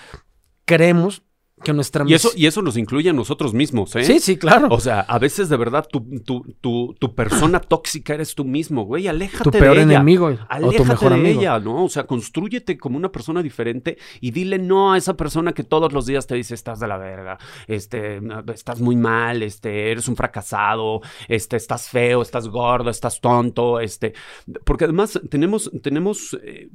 creemos 0.66 1.24
que 1.64 1.74
nuestra 1.74 2.06
y 2.08 2.14
eso 2.14 2.32
y 2.36 2.46
eso 2.46 2.62
nos 2.62 2.78
incluye 2.78 3.10
a 3.10 3.14
nosotros 3.14 3.54
mismos, 3.54 3.96
¿eh? 3.96 4.04
Sí, 4.04 4.20
sí, 4.20 4.38
claro. 4.38 4.68
O 4.72 4.80
sea, 4.80 5.02
a 5.02 5.20
veces 5.20 5.50
de 5.50 5.58
verdad 5.58 5.86
tu, 5.90 6.02
tu, 6.20 6.44
tu, 6.62 6.96
tu 7.00 7.16
persona 7.16 7.60
tóxica 7.60 8.14
eres 8.14 8.36
tú 8.36 8.46
mismo, 8.46 8.84
güey. 8.84 9.08
Aléjate 9.08 9.44
tu 9.44 9.52
peor 9.52 9.76
de 9.76 9.84
ella. 9.84 9.96
enemigo 9.96 10.28
Aléjate 10.28 10.82
o 10.82 10.84
tu 10.84 10.86
mejor 10.86 11.22
de 11.22 11.32
ella, 11.32 11.60
¿no? 11.60 11.86
O 11.86 11.90
sea, 11.90 12.06
construyete 12.06 12.78
como 12.78 12.98
una 12.98 13.12
persona 13.12 13.42
diferente 13.44 13.98
y 14.22 14.32
dile 14.32 14.58
no 14.58 14.94
a 14.94 14.98
esa 14.98 15.16
persona 15.16 15.54
que 15.54 15.64
todos 15.64 15.92
los 15.94 16.06
días 16.06 16.28
te 16.28 16.36
dice 16.36 16.54
estás 16.54 16.80
de 16.80 16.88
la 16.88 16.98
verga, 16.98 17.38
este, 17.68 18.22
estás 18.54 18.80
muy 18.80 18.96
mal, 18.96 19.44
este, 19.44 19.92
eres 19.92 20.08
un 20.08 20.16
fracasado, 20.16 21.02
este, 21.28 21.58
estás 21.58 21.90
feo, 21.90 22.22
estás 22.22 22.48
gordo, 22.48 22.90
estás 22.90 23.20
tonto, 23.20 23.80
este, 23.80 24.14
porque 24.64 24.86
además 24.86 25.20
tenemos 25.30 25.72
tenemos 25.82 26.38
eh, 26.44 26.70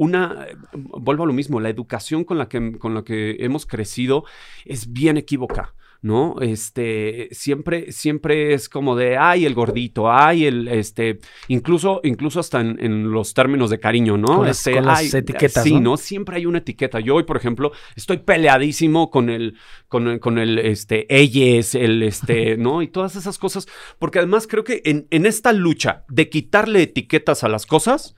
una 0.00 0.46
vuelvo 0.72 1.24
a 1.24 1.26
lo 1.26 1.34
mismo, 1.34 1.60
la 1.60 1.68
educación 1.68 2.24
con 2.24 2.38
la 2.38 2.48
que 2.48 2.78
con 2.78 2.94
la 2.94 3.04
que 3.04 3.36
hemos 3.40 3.66
crecido 3.66 4.24
es 4.64 4.90
bien 4.90 5.18
equívoca. 5.18 5.74
¿no? 6.02 6.36
Este, 6.40 7.28
siempre, 7.30 7.92
siempre 7.92 8.54
es 8.54 8.70
como 8.70 8.96
de, 8.96 9.18
ay, 9.18 9.44
el 9.44 9.52
gordito, 9.52 10.10
ay, 10.10 10.46
el, 10.46 10.66
este, 10.68 11.18
incluso, 11.48 12.00
incluso 12.04 12.40
hasta 12.40 12.60
en, 12.60 13.10
los 13.10 13.34
términos 13.34 13.68
de 13.68 13.78
cariño, 13.78 14.16
¿no? 14.16 14.36
Con 14.36 14.46
las, 14.46 14.66
este, 14.66 15.18
etiquetas, 15.18 15.62
Sí, 15.62 15.78
¿no? 15.78 15.98
Siempre 15.98 16.36
hay 16.36 16.46
una 16.46 16.56
etiqueta. 16.56 17.00
Yo 17.00 17.16
hoy, 17.16 17.24
por 17.24 17.36
ejemplo, 17.36 17.72
estoy 17.96 18.16
peleadísimo 18.16 19.10
con 19.10 19.28
el, 19.28 19.58
con 19.88 20.08
el, 20.08 20.20
con 20.20 20.38
el, 20.38 20.58
este, 20.58 21.06
ellos, 21.14 21.74
el, 21.74 22.02
este, 22.02 22.56
¿no? 22.56 22.80
Y 22.80 22.88
todas 22.88 23.16
esas 23.16 23.36
cosas, 23.36 23.68
porque 23.98 24.20
además 24.20 24.46
creo 24.46 24.64
que 24.64 24.80
en, 24.86 25.06
en 25.10 25.26
esta 25.26 25.52
lucha 25.52 26.04
de 26.08 26.30
quitarle 26.30 26.80
etiquetas 26.84 27.44
a 27.44 27.50
las 27.50 27.66
cosas, 27.66 28.16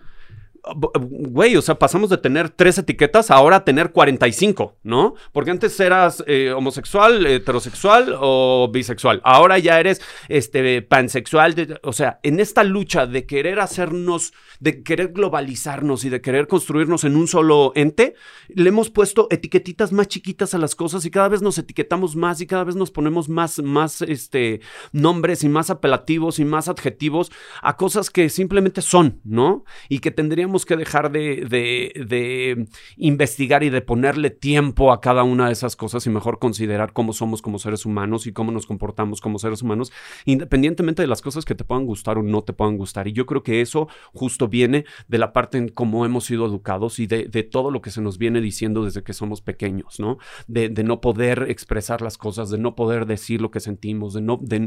güey, 0.64 1.56
o 1.56 1.62
sea, 1.62 1.78
pasamos 1.78 2.08
de 2.08 2.18
tener 2.18 2.50
tres 2.50 2.78
etiquetas 2.78 3.30
a 3.30 3.34
ahora 3.34 3.64
tener 3.64 3.90
45, 3.90 4.76
¿no? 4.84 5.14
Porque 5.32 5.50
antes 5.50 5.78
eras 5.80 6.22
eh, 6.28 6.52
homosexual, 6.52 7.26
heterosexual 7.26 8.14
o 8.20 8.70
bisexual. 8.72 9.20
Ahora 9.24 9.58
ya 9.58 9.80
eres 9.80 10.00
este, 10.28 10.82
pansexual. 10.82 11.80
o 11.82 11.92
sea, 11.92 12.20
en 12.22 12.38
esta 12.38 12.62
lucha 12.62 13.06
de 13.06 13.26
querer 13.26 13.58
hacernos, 13.58 14.32
de 14.60 14.84
querer 14.84 15.08
globalizarnos 15.08 16.04
y 16.04 16.10
de 16.10 16.20
querer 16.20 16.46
construirnos 16.46 17.02
en 17.02 17.16
un 17.16 17.26
solo 17.26 17.72
ente, 17.74 18.14
le 18.48 18.68
hemos 18.68 18.88
puesto 18.88 19.26
etiquetitas 19.30 19.90
más 19.90 20.06
chiquitas 20.06 20.54
a 20.54 20.58
las 20.58 20.76
cosas 20.76 21.04
y 21.04 21.10
cada 21.10 21.28
vez 21.28 21.42
nos 21.42 21.58
etiquetamos 21.58 22.14
más 22.14 22.40
y 22.40 22.46
cada 22.46 22.62
vez 22.62 22.76
nos 22.76 22.92
ponemos 22.92 23.28
más, 23.28 23.60
más 23.60 24.00
este, 24.02 24.60
nombres 24.92 25.42
y 25.42 25.48
más 25.48 25.70
apelativos 25.70 26.38
y 26.38 26.44
más 26.44 26.68
adjetivos 26.68 27.32
a 27.62 27.76
cosas 27.76 28.10
que 28.10 28.28
simplemente 28.28 28.80
son, 28.80 29.20
¿no? 29.24 29.64
Y 29.88 29.98
que 29.98 30.12
tendríamos 30.12 30.51
que 30.66 30.76
dejar 30.76 31.10
de, 31.10 31.46
de, 31.46 32.66
investigar 32.96 33.62
y 33.62 33.70
de 33.70 33.80
ponerle 33.80 34.30
tiempo 34.30 34.92
a 34.92 35.00
cada 35.00 35.22
una 35.22 35.46
de 35.46 35.52
esas 35.52 35.76
cosas 35.76 36.06
y 36.06 36.10
mejor 36.10 36.38
considerar 36.38 36.92
cómo 36.92 37.12
somos 37.12 37.42
como 37.42 37.58
seres 37.58 37.86
humanos 37.86 38.26
y 38.26 38.32
cómo 38.32 38.52
nos 38.52 38.66
comportamos 38.66 39.20
como 39.20 39.38
seres 39.38 39.62
humanos, 39.62 39.92
independientemente 40.24 41.02
de 41.02 41.08
las 41.08 41.22
cosas 41.22 41.44
que 41.44 41.54
te 41.54 41.64
puedan 41.64 41.86
gustar 41.86 42.18
o 42.18 42.22
no 42.22 42.42
te 42.42 42.52
puedan 42.52 42.76
gustar. 42.76 43.08
Y 43.08 43.12
yo 43.12 43.26
creo 43.26 43.42
que 43.42 43.60
eso 43.60 43.88
justo 44.12 44.48
viene 44.48 44.84
de 45.08 45.18
la 45.18 45.32
parte 45.32 45.58
en 45.58 45.68
cómo 45.68 46.04
hemos 46.04 46.24
sido 46.24 46.46
educados 46.46 46.98
y 46.98 47.06
de, 47.06 47.42
todo 47.42 47.70
lo 47.70 47.82
que 47.82 47.90
se 47.90 48.00
nos 48.00 48.18
viene 48.18 48.40
diciendo 48.40 48.84
desde 48.84 49.02
que 49.02 49.12
somos 49.12 49.40
pequeños, 49.40 49.98
¿no? 49.98 50.18
De, 50.46 50.70
no 50.82 51.00
poder 51.00 51.46
expresar 51.48 52.02
las 52.02 52.18
cosas, 52.18 52.50
de 52.50 52.58
no 52.58 52.74
poder 52.74 53.06
decir 53.06 53.40
lo 53.40 53.50
que 53.52 53.60
sentimos, 53.60 54.14
de 54.14 54.20
no, 54.20 54.38
de, 54.40 54.58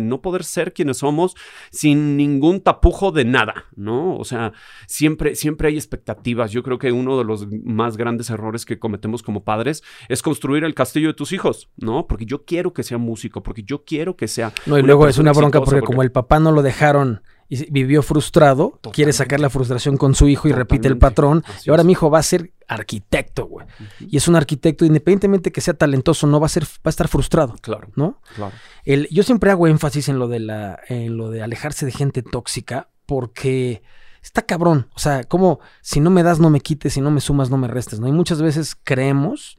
no 0.00 0.22
poder 0.22 0.44
ser 0.44 0.72
quienes 0.72 0.98
somos 0.98 1.34
sin 1.72 2.16
ningún 2.16 2.60
tapujo 2.60 3.10
de 3.10 3.24
nada, 3.24 3.66
¿no? 3.74 4.16
O 4.16 4.24
sea, 4.24 4.52
siempre, 4.86 5.17
siempre 5.34 5.68
hay 5.68 5.76
expectativas. 5.76 6.50
Yo 6.50 6.62
creo 6.62 6.78
que 6.78 6.92
uno 6.92 7.18
de 7.18 7.24
los 7.24 7.46
más 7.64 7.96
grandes 7.96 8.30
errores 8.30 8.64
que 8.64 8.78
cometemos 8.78 9.22
como 9.22 9.44
padres 9.44 9.82
es 10.08 10.22
construir 10.22 10.64
el 10.64 10.74
castillo 10.74 11.08
de 11.08 11.14
tus 11.14 11.32
hijos, 11.32 11.68
¿no? 11.76 12.06
Porque 12.06 12.26
yo 12.26 12.44
quiero 12.44 12.72
que 12.72 12.82
sea 12.82 12.98
músico, 12.98 13.42
porque 13.42 13.62
yo 13.62 13.84
quiero 13.84 14.16
que 14.16 14.28
sea... 14.28 14.52
No, 14.66 14.78
y 14.78 14.82
luego 14.82 15.08
es 15.08 15.18
una 15.18 15.32
bronca 15.32 15.60
porque, 15.60 15.82
como 15.82 16.02
el 16.02 16.12
papá 16.12 16.38
no 16.38 16.52
lo 16.52 16.62
dejaron 16.62 17.22
y 17.48 17.70
vivió 17.70 18.02
frustrado, 18.02 18.78
quiere 18.92 19.12
sacar 19.12 19.40
la 19.40 19.48
frustración 19.48 19.96
con 19.96 20.14
su 20.14 20.28
hijo 20.28 20.48
y 20.48 20.52
repite 20.52 20.86
el 20.86 20.98
patrón. 20.98 21.44
y 21.64 21.70
ahora 21.70 21.82
mi 21.82 21.92
hijo 21.92 22.10
va 22.10 22.18
a 22.18 22.22
ser 22.22 22.52
arquitecto, 22.68 23.46
güey. 23.46 23.66
Y 24.00 24.18
es 24.18 24.28
un 24.28 24.36
arquitecto, 24.36 24.84
independientemente 24.84 25.50
que 25.50 25.62
sea 25.62 25.74
talentoso, 25.74 26.26
no 26.26 26.40
va 26.40 26.46
a 26.46 26.50
ser, 26.50 26.64
va 26.64 26.86
a 26.86 26.90
estar 26.90 27.08
frustrado. 27.08 27.56
Claro. 27.62 27.88
¿No? 27.96 28.20
Claro. 28.36 28.52
El, 28.84 29.08
yo 29.10 29.22
siempre 29.22 29.50
hago 29.50 29.66
énfasis 29.66 30.10
en 30.10 30.18
lo 30.18 30.28
de 30.28 30.40
la, 30.40 30.78
en 30.88 31.16
lo 31.16 31.30
de 31.30 31.42
alejarse 31.42 31.86
de 31.86 31.92
gente 31.92 32.22
tóxica, 32.22 32.90
porque 33.06 33.82
está 34.28 34.42
cabrón. 34.42 34.88
O 34.94 34.98
sea, 34.98 35.24
como 35.24 35.58
si 35.80 36.00
no 36.00 36.10
me 36.10 36.22
das, 36.22 36.38
no 36.38 36.50
me 36.50 36.60
quites, 36.60 36.92
si 36.92 37.00
no 37.00 37.10
me 37.10 37.20
sumas, 37.20 37.50
no 37.50 37.56
me 37.56 37.66
restes, 37.66 37.98
¿no? 37.98 38.08
Y 38.08 38.12
muchas 38.12 38.42
veces 38.42 38.76
creemos, 38.84 39.58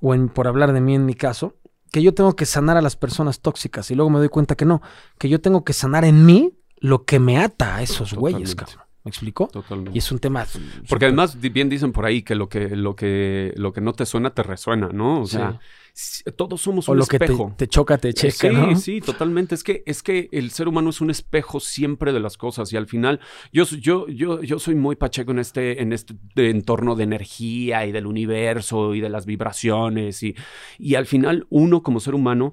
o 0.00 0.12
en, 0.12 0.28
por 0.28 0.48
hablar 0.48 0.72
de 0.72 0.80
mí 0.80 0.94
en 0.94 1.06
mi 1.06 1.14
caso, 1.14 1.56
que 1.92 2.02
yo 2.02 2.12
tengo 2.12 2.34
que 2.34 2.44
sanar 2.44 2.76
a 2.76 2.82
las 2.82 2.96
personas 2.96 3.40
tóxicas 3.40 3.90
y 3.90 3.94
luego 3.94 4.10
me 4.10 4.18
doy 4.18 4.28
cuenta 4.28 4.56
que 4.56 4.64
no, 4.64 4.82
que 5.18 5.28
yo 5.28 5.40
tengo 5.40 5.64
que 5.64 5.72
sanar 5.72 6.04
en 6.04 6.26
mí 6.26 6.58
lo 6.78 7.04
que 7.04 7.20
me 7.20 7.38
ata 7.38 7.76
a 7.76 7.82
esos 7.82 8.12
güeyes, 8.12 8.54
cabrón. 8.54 8.84
¿Me 9.04 9.10
explicó? 9.10 9.46
Totalmente. 9.46 9.92
Y 9.94 9.98
es 9.98 10.10
un 10.10 10.18
tema. 10.18 10.44
Porque 10.88 11.06
además 11.06 11.40
bien 11.40 11.68
dicen 11.68 11.92
por 11.92 12.04
ahí 12.04 12.22
que 12.22 12.34
lo 12.34 12.48
que, 12.48 12.76
lo 12.76 12.96
que, 12.96 13.54
lo 13.56 13.72
que 13.72 13.80
no 13.80 13.92
te 13.92 14.04
suena 14.04 14.30
te 14.30 14.42
resuena, 14.42 14.88
¿no? 14.92 15.22
O 15.22 15.26
sea, 15.26 15.60
todos 16.36 16.60
somos 16.60 16.88
un 16.88 17.00
espejo. 17.00 17.50
Que 17.50 17.56
te, 17.56 17.68
choca, 17.68 17.98
te 17.98 18.14
checa, 18.14 18.74
sí, 18.76 18.76
Sí, 18.76 19.00
totalmente. 19.00 19.54
Es 19.54 19.64
que, 19.64 19.82
es 19.86 20.02
que 20.02 20.28
el 20.32 20.50
ser 20.50 20.68
humano 20.68 20.90
es 20.90 21.00
un 21.00 21.10
espejo 21.10 21.60
siempre 21.60 22.12
de 22.12 22.20
las 22.20 22.36
cosas 22.36 22.72
y 22.72 22.76
al 22.76 22.86
final 22.86 23.20
yo, 23.52 23.64
yo, 23.64 24.06
yo, 24.08 24.42
yo 24.42 24.58
soy 24.58 24.74
muy 24.74 24.96
pacheco 24.96 25.32
en 25.32 25.40
este, 25.40 25.82
en 25.82 25.92
este 25.92 26.14
entorno 26.36 26.94
de 26.94 27.04
energía 27.04 27.86
y 27.86 27.92
del 27.92 28.06
universo 28.06 28.94
y 28.94 29.00
de 29.00 29.08
las 29.08 29.26
vibraciones 29.26 30.22
y, 30.22 30.36
y 30.78 30.94
al 30.94 31.06
final 31.06 31.46
uno 31.50 31.82
como 31.82 32.00
ser 32.00 32.14
humano 32.14 32.52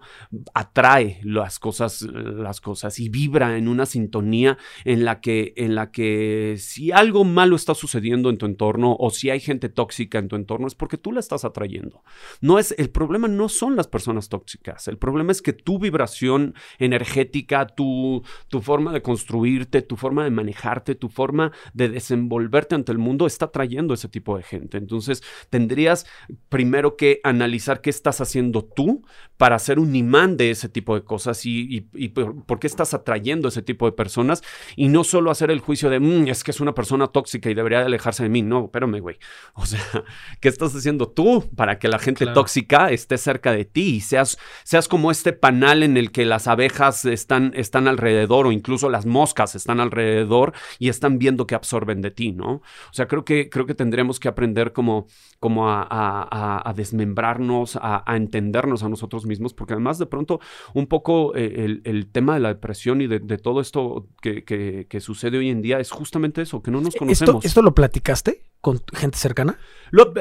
atrae 0.54 1.20
las 1.24 1.60
cosas, 1.60 2.02
las 2.02 2.62
cosas 2.62 3.00
y 3.00 3.10
vibra 3.10 3.58
en 3.58 3.68
una 3.68 3.86
sintonía 3.86 4.58
en 4.86 5.06
la 5.06 5.22
que, 5.22 5.54
en 5.58 5.76
la 5.76 5.92
que 5.92 6.56
si 6.58 6.92
algo 6.92 7.24
malo 7.24 7.56
está 7.56 7.76
sucediendo 7.76 8.30
en 8.30 8.38
tu 8.38 8.46
entorno 8.46 8.96
o 9.00 9.12
si 9.12 9.30
hay 9.30 9.40
gente 9.40 9.70
tóxica 9.70 10.18
en 10.18 10.30
tu 10.30 10.36
entorno 10.36 10.68
es 10.68 10.76
porque 10.76 10.98
tú 10.98 11.12
la 11.12 11.20
estás 11.20 11.46
atrayendo. 11.46 12.04
No 12.42 12.58
es 12.58 12.74
el 12.78 12.90
problema 12.90 13.28
no 13.36 13.50
son 13.50 13.76
las 13.76 13.88
personas 13.88 14.30
tóxicas. 14.30 14.88
El 14.88 14.98
problema 14.98 15.32
es 15.32 15.42
que 15.42 15.54
tu 15.54 15.80
vibración 15.80 16.56
energética, 16.80 17.68
tu, 17.68 18.24
tu 18.48 18.62
forma 18.62 18.94
de 18.94 19.02
construirte, 19.02 19.82
tu 19.82 19.96
forma 19.96 20.24
de 20.24 20.32
manejarte, 20.32 20.96
tu 20.96 21.10
forma 21.10 21.52
de 21.74 21.90
desenvolverte 21.90 22.76
ante 22.76 22.92
el 22.92 22.98
mundo 22.98 23.28
está 23.28 23.52
trayendo 23.52 23.94
ese 23.94 24.10
tipo 24.10 24.38
de 24.38 24.44
gente. 24.44 24.78
Entonces, 24.78 25.24
tendrías 25.50 26.06
primero 26.50 26.96
que 26.96 27.20
analizar 27.24 27.82
qué 27.82 27.90
estás 27.90 28.22
haciendo 28.22 28.64
tú 28.64 29.04
para 29.38 29.60
ser 29.60 29.80
un 29.80 29.96
imán 29.96 30.38
de 30.38 30.52
ese 30.52 30.70
tipo 30.70 30.96
de 30.96 31.04
cosas 31.04 31.46
y, 31.46 31.82
por, 32.14 32.60
qué 32.60 32.68
estás 32.68 32.94
atrayendo 32.94 33.50
ese 33.50 33.62
tipo 33.62 33.86
de 33.86 33.92
personas 33.92 34.42
y 34.76 34.88
no 34.88 35.04
solo 35.04 35.32
hacer 35.32 35.52
el 35.52 35.60
juicio 35.60 35.90
de, 35.90 36.00
mm, 36.00 36.28
es 36.28 36.44
que 36.44 36.52
es 36.52 36.60
una 36.60 36.74
persona 36.74 37.08
tóxica 37.08 37.50
y 37.50 37.54
debería 37.54 37.82
alejarse 37.82 38.24
de 38.24 38.30
mí. 38.30 38.42
No, 38.42 38.66
espérame, 38.66 39.00
güey. 39.00 39.18
O 39.54 39.66
sea, 39.66 39.82
¿qué 40.40 40.50
estás 40.50 40.76
haciendo 40.76 41.08
tú 41.08 41.50
para 41.56 41.80
que 41.80 41.88
la 41.88 42.00
gente 42.00 42.26
tóxica 42.28 42.92
esté 42.92 43.18
cerca 43.26 43.52
de 43.52 43.66
ti 43.66 43.96
y 43.96 44.02
seas, 44.02 44.38
seas 44.64 44.88
como 44.88 45.12
este 45.12 45.34
panal 45.34 45.84
en 45.84 45.98
el 45.98 46.12
que 46.12 46.26
las 46.26 46.48
abejas 46.48 47.04
están, 47.04 47.52
están 47.56 47.88
alrededor 47.88 48.48
o 48.48 48.52
incluso 48.52 48.90
las 48.90 49.06
moscas 49.06 49.56
están 49.56 49.80
alrededor 49.82 50.54
y 50.80 50.90
están 50.90 51.20
viendo 51.20 51.46
que 51.48 51.56
absorben 51.56 52.02
de 52.02 52.12
ti, 52.12 52.32
¿no? 52.32 52.54
O 52.54 52.94
sea, 52.94 53.08
creo 53.08 53.26
que, 53.26 53.50
creo 53.50 53.66
que 53.66 53.76
tendremos 53.76 54.20
que 54.20 54.28
aprender 54.28 54.72
como, 54.72 55.08
como 55.40 55.68
a, 55.68 56.74
desmembrarnos, 56.76 57.78
a, 57.82 58.04
entendernos 58.16 58.84
a 58.84 58.90
nosotros 58.90 59.26
mismos, 59.26 59.54
porque 59.54 59.74
además 59.74 59.98
de 59.98 60.06
pronto 60.06 60.40
un 60.74 60.88
poco 60.88 61.36
eh, 61.36 61.80
el, 61.84 62.08
tema 62.12 62.36
de 62.36 62.40
la 62.40 62.50
depresión 62.50 63.02
y 63.02 63.08
de, 63.08 63.20
todo 63.38 63.60
esto 63.60 64.08
que, 64.22 64.44
que, 64.44 65.00
sucede 65.02 65.38
hoy 65.38 65.50
en 65.50 65.62
día 65.62 65.80
es 65.80 65.92
justamente 65.92 66.42
eso, 66.42 66.62
que 66.62 66.72
no 66.72 66.80
nos 66.80 66.96
conocemos. 66.96 67.36
¿Esto, 67.36 67.48
esto 67.48 67.62
lo 67.62 67.74
platicaste? 67.74 68.44
Con 68.66 68.82
gente 68.96 69.20
cercana? 69.20 69.60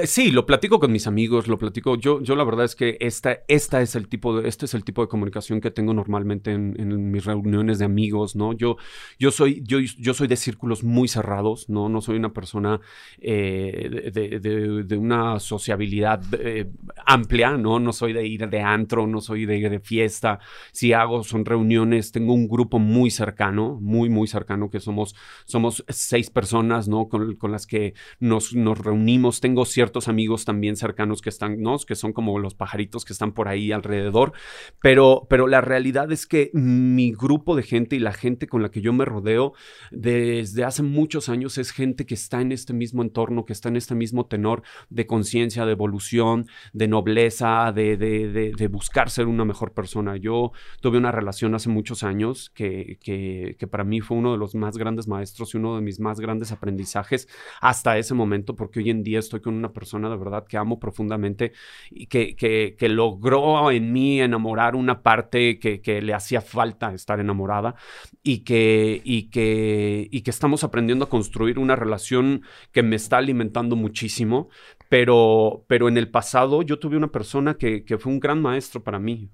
sí, 0.04 0.30
lo 0.30 0.46
platico 0.46 0.78
con 0.78 0.92
mis 0.92 1.06
amigos, 1.06 1.48
lo 1.48 1.58
platico. 1.58 1.96
Yo, 1.96 2.20
yo 2.20 2.36
la 2.36 2.44
verdad 2.44 2.66
es 2.66 2.74
que 2.74 2.98
esta, 3.00 3.38
esta 3.48 3.80
es 3.80 3.94
el 3.94 4.08
tipo 4.08 4.38
de, 4.38 4.48
este 4.48 4.66
es 4.66 4.74
el 4.74 4.84
tipo 4.84 5.00
de 5.02 5.08
comunicación 5.08 5.62
que 5.62 5.70
tengo 5.70 5.94
normalmente 5.94 6.52
en, 6.52 7.10
mis 7.10 7.24
reuniones 7.24 7.78
de 7.78 7.86
amigos, 7.86 8.36
¿no? 8.36 8.52
Yo, 8.52 8.76
yo 9.18 9.30
soy, 9.30 9.62
yo, 9.64 9.78
yo 9.80 10.14
soy 10.14 10.28
de 10.28 10.36
círculos 10.36 10.84
muy 10.84 11.08
cerrados, 11.08 11.68
¿no? 11.70 11.88
No 11.88 12.00
soy 12.02 12.16
una 12.16 12.32
persona 12.32 12.80
eh, 13.18 14.10
de, 14.12 14.96
una 14.96 15.40
sociabilidad 15.40 16.22
eh, 16.38 16.70
amplia, 17.06 17.56
¿no? 17.56 17.80
No 17.80 17.92
soy 17.92 18.12
de 18.12 18.26
ir 18.26 18.48
de 18.48 18.60
antro, 18.60 19.06
no 19.06 19.20
soy 19.20 19.46
de, 19.46 19.68
de 19.68 19.80
fiesta. 19.80 20.38
Si 20.72 20.92
hago 20.92 21.24
son 21.24 21.44
reuniones, 21.44 22.12
tengo 22.12 22.34
un 22.34 22.46
grupo 22.46 22.78
muy 22.78 23.10
cercano, 23.10 23.78
muy, 23.80 24.08
muy 24.08 24.28
cercano, 24.28 24.70
que 24.70 24.80
somos, 24.80 25.16
somos 25.46 25.84
seis 25.88 26.30
personas, 26.30 26.88
¿no? 26.88 27.08
Con, 27.08 27.36
con 27.36 27.50
las 27.50 27.66
que 27.66 27.94
nos, 28.20 28.33
reunimos. 28.40 29.40
Tengo 29.40 29.64
ciertos 29.64 30.08
amigos 30.08 30.44
también 30.44 30.76
cercanos 30.76 31.22
que 31.22 31.28
están, 31.28 31.60
¿no? 31.60 31.76
Que 31.78 31.94
son 31.94 32.12
como 32.12 32.38
los 32.38 32.54
pajaritos 32.54 33.04
que 33.04 33.12
están 33.12 33.32
por 33.32 33.48
ahí 33.48 33.72
alrededor. 33.72 34.32
Pero, 34.80 35.26
pero 35.28 35.46
la 35.46 35.60
realidad 35.60 36.10
es 36.12 36.26
que 36.26 36.50
mi 36.52 37.12
grupo 37.12 37.56
de 37.56 37.62
gente 37.62 37.96
y 37.96 37.98
la 37.98 38.12
gente 38.12 38.46
con 38.46 38.62
la 38.62 38.70
que 38.70 38.80
yo 38.80 38.92
me 38.92 39.04
rodeo 39.04 39.52
desde 39.90 40.64
hace 40.64 40.82
muchos 40.82 41.28
años 41.28 41.58
es 41.58 41.70
gente 41.70 42.06
que 42.06 42.14
está 42.14 42.40
en 42.40 42.52
este 42.52 42.72
mismo 42.72 43.02
entorno, 43.02 43.44
que 43.44 43.52
está 43.52 43.68
en 43.68 43.76
este 43.76 43.94
mismo 43.94 44.26
tenor 44.26 44.62
de 44.90 45.06
conciencia, 45.06 45.66
de 45.66 45.72
evolución, 45.72 46.46
de 46.72 46.88
nobleza, 46.88 47.72
de, 47.72 47.96
de, 47.96 48.68
buscar 48.68 49.10
ser 49.10 49.26
una 49.26 49.44
mejor 49.44 49.72
persona. 49.72 50.16
Yo 50.16 50.52
tuve 50.80 50.98
una 50.98 51.12
relación 51.12 51.54
hace 51.54 51.68
muchos 51.68 52.02
años 52.02 52.50
que, 52.54 52.98
que, 53.00 53.56
que 53.58 53.66
para 53.66 53.84
mí 53.84 54.00
fue 54.00 54.16
uno 54.16 54.32
de 54.32 54.38
los 54.38 54.54
más 54.54 54.76
grandes 54.76 55.06
maestros 55.06 55.54
y 55.54 55.58
uno 55.58 55.76
de 55.76 55.82
mis 55.82 56.00
más 56.00 56.18
grandes 56.18 56.50
aprendizajes 56.50 57.28
hasta 57.60 57.98
ese 57.98 58.14
momento 58.14 58.23
momento, 58.24 58.56
porque 58.56 58.80
hoy 58.80 58.90
en 58.90 59.02
día 59.02 59.18
estoy 59.18 59.40
con 59.40 59.54
una 59.54 59.72
persona 59.72 60.08
de 60.08 60.16
verdad 60.16 60.46
que 60.46 60.56
amo 60.56 60.78
profundamente 60.78 61.52
y 61.90 62.06
que, 62.06 62.34
que, 62.36 62.88
logró 62.88 63.70
en 63.70 63.92
mí 63.92 64.20
enamorar 64.20 64.76
una 64.76 65.02
parte 65.02 65.58
que, 65.58 65.80
que, 65.80 66.00
le 66.02 66.14
hacía 66.14 66.40
falta 66.40 66.92
estar 66.94 67.20
enamorada 67.20 67.74
y 68.22 68.38
que, 68.38 69.00
y, 69.04 69.30
que, 69.30 70.08
y 70.10 70.20
que 70.22 70.30
estamos 70.30 70.64
aprendiendo 70.64 71.04
a 71.06 71.08
construir 71.08 71.58
una 71.58 71.76
relación 71.76 72.42
que 72.72 72.82
me 72.82 72.96
está 72.96 73.18
alimentando 73.18 73.76
muchísimo, 73.76 74.48
pero, 74.88 75.64
pero 75.66 75.88
en 75.88 75.96
el 75.96 76.08
pasado 76.10 76.62
yo 76.62 76.78
tuve 76.78 76.96
una 76.96 77.08
persona 77.08 77.54
que, 77.54 77.84
que 77.84 77.98
fue 77.98 78.12
un 78.12 78.20
gran 78.20 78.40
maestro 78.40 78.82
para 78.82 78.98
mí 78.98 79.30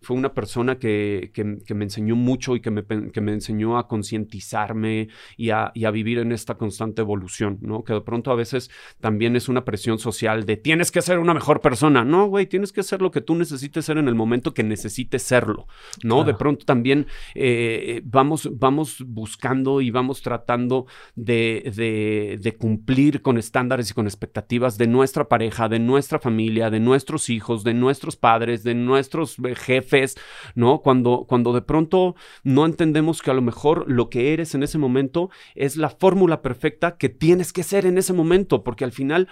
Fue 0.00 0.16
una 0.16 0.34
persona 0.34 0.78
que, 0.78 1.30
que, 1.32 1.74
me 1.74 1.84
enseñó 1.84 2.16
mucho 2.16 2.56
y 2.56 2.60
que 2.60 2.70
me, 2.70 2.84
que 2.84 3.20
me 3.20 3.32
enseñó 3.32 3.78
a 3.78 3.88
concientizarme 3.88 5.08
y 5.36 5.50
a, 5.50 5.72
y 5.74 5.84
a, 5.84 5.90
vivir 5.90 6.18
en 6.18 6.32
esta 6.32 6.56
constante 6.56 7.02
evolución, 7.02 7.58
¿no? 7.60 7.84
Que 7.84 7.94
de 7.94 8.00
pronto 8.00 8.30
a 8.30 8.34
veces 8.34 8.70
también 9.00 9.36
es 9.36 9.48
una 9.48 9.64
presión 9.64 9.98
social 9.98 10.44
de 10.44 10.56
tienes 10.56 10.90
que 10.90 11.02
ser 11.02 11.18
una 11.18 11.34
mejor 11.34 11.60
persona. 11.60 12.04
No, 12.04 12.26
güey, 12.26 12.46
tienes 12.46 12.72
que 12.72 12.82
ser 12.82 13.02
lo 13.02 13.10
que 13.10 13.20
tú 13.20 13.34
necesites 13.34 13.84
ser 13.84 13.98
en 13.98 14.08
el 14.08 14.14
momento 14.14 14.54
que 14.54 14.62
necesites 14.62 15.22
serlo, 15.22 15.66
¿no? 16.02 16.24
De 16.24 16.34
pronto 16.34 16.64
también 16.64 17.06
eh, 17.34 18.02
vamos, 18.04 18.48
vamos 18.52 19.02
buscando 19.06 19.80
y 19.80 19.90
vamos 19.90 20.22
tratando 20.22 20.86
de, 21.14 21.72
de, 21.74 22.38
de 22.40 22.56
cumplir 22.56 23.22
con 23.22 23.38
estándares 23.38 23.90
y 23.90 23.94
con 23.94 24.06
expectativas 24.06 24.78
de 24.78 24.86
nuestra 24.86 25.28
pareja, 25.28 25.68
de 25.68 25.78
nuestra 25.78 26.18
familia, 26.18 26.70
de 26.70 26.80
nuestros 26.80 27.30
hijos, 27.30 27.64
de 27.64 27.74
nuestros 27.74 28.16
padres, 28.16 28.62
de 28.62 28.74
nuestros 28.74 29.36
eh, 29.44 29.54
jefes, 29.84 30.16
¿no? 30.54 30.80
Cuando, 30.80 31.26
cuando 31.28 31.52
de 31.52 31.62
pronto 31.62 32.14
no 32.42 32.66
entendemos 32.66 33.22
que 33.22 33.30
a 33.30 33.34
lo 33.34 33.42
mejor 33.42 33.84
lo 33.90 34.10
que 34.10 34.32
eres 34.32 34.54
en 34.54 34.62
ese 34.62 34.78
momento 34.78 35.30
es 35.54 35.76
la 35.76 35.90
fórmula 35.90 36.42
perfecta 36.42 36.96
que 36.96 37.08
tienes 37.08 37.52
que 37.52 37.62
ser 37.62 37.86
en 37.86 37.98
ese 37.98 38.12
momento, 38.12 38.64
porque 38.64 38.84
al 38.84 38.92
final 38.92 39.28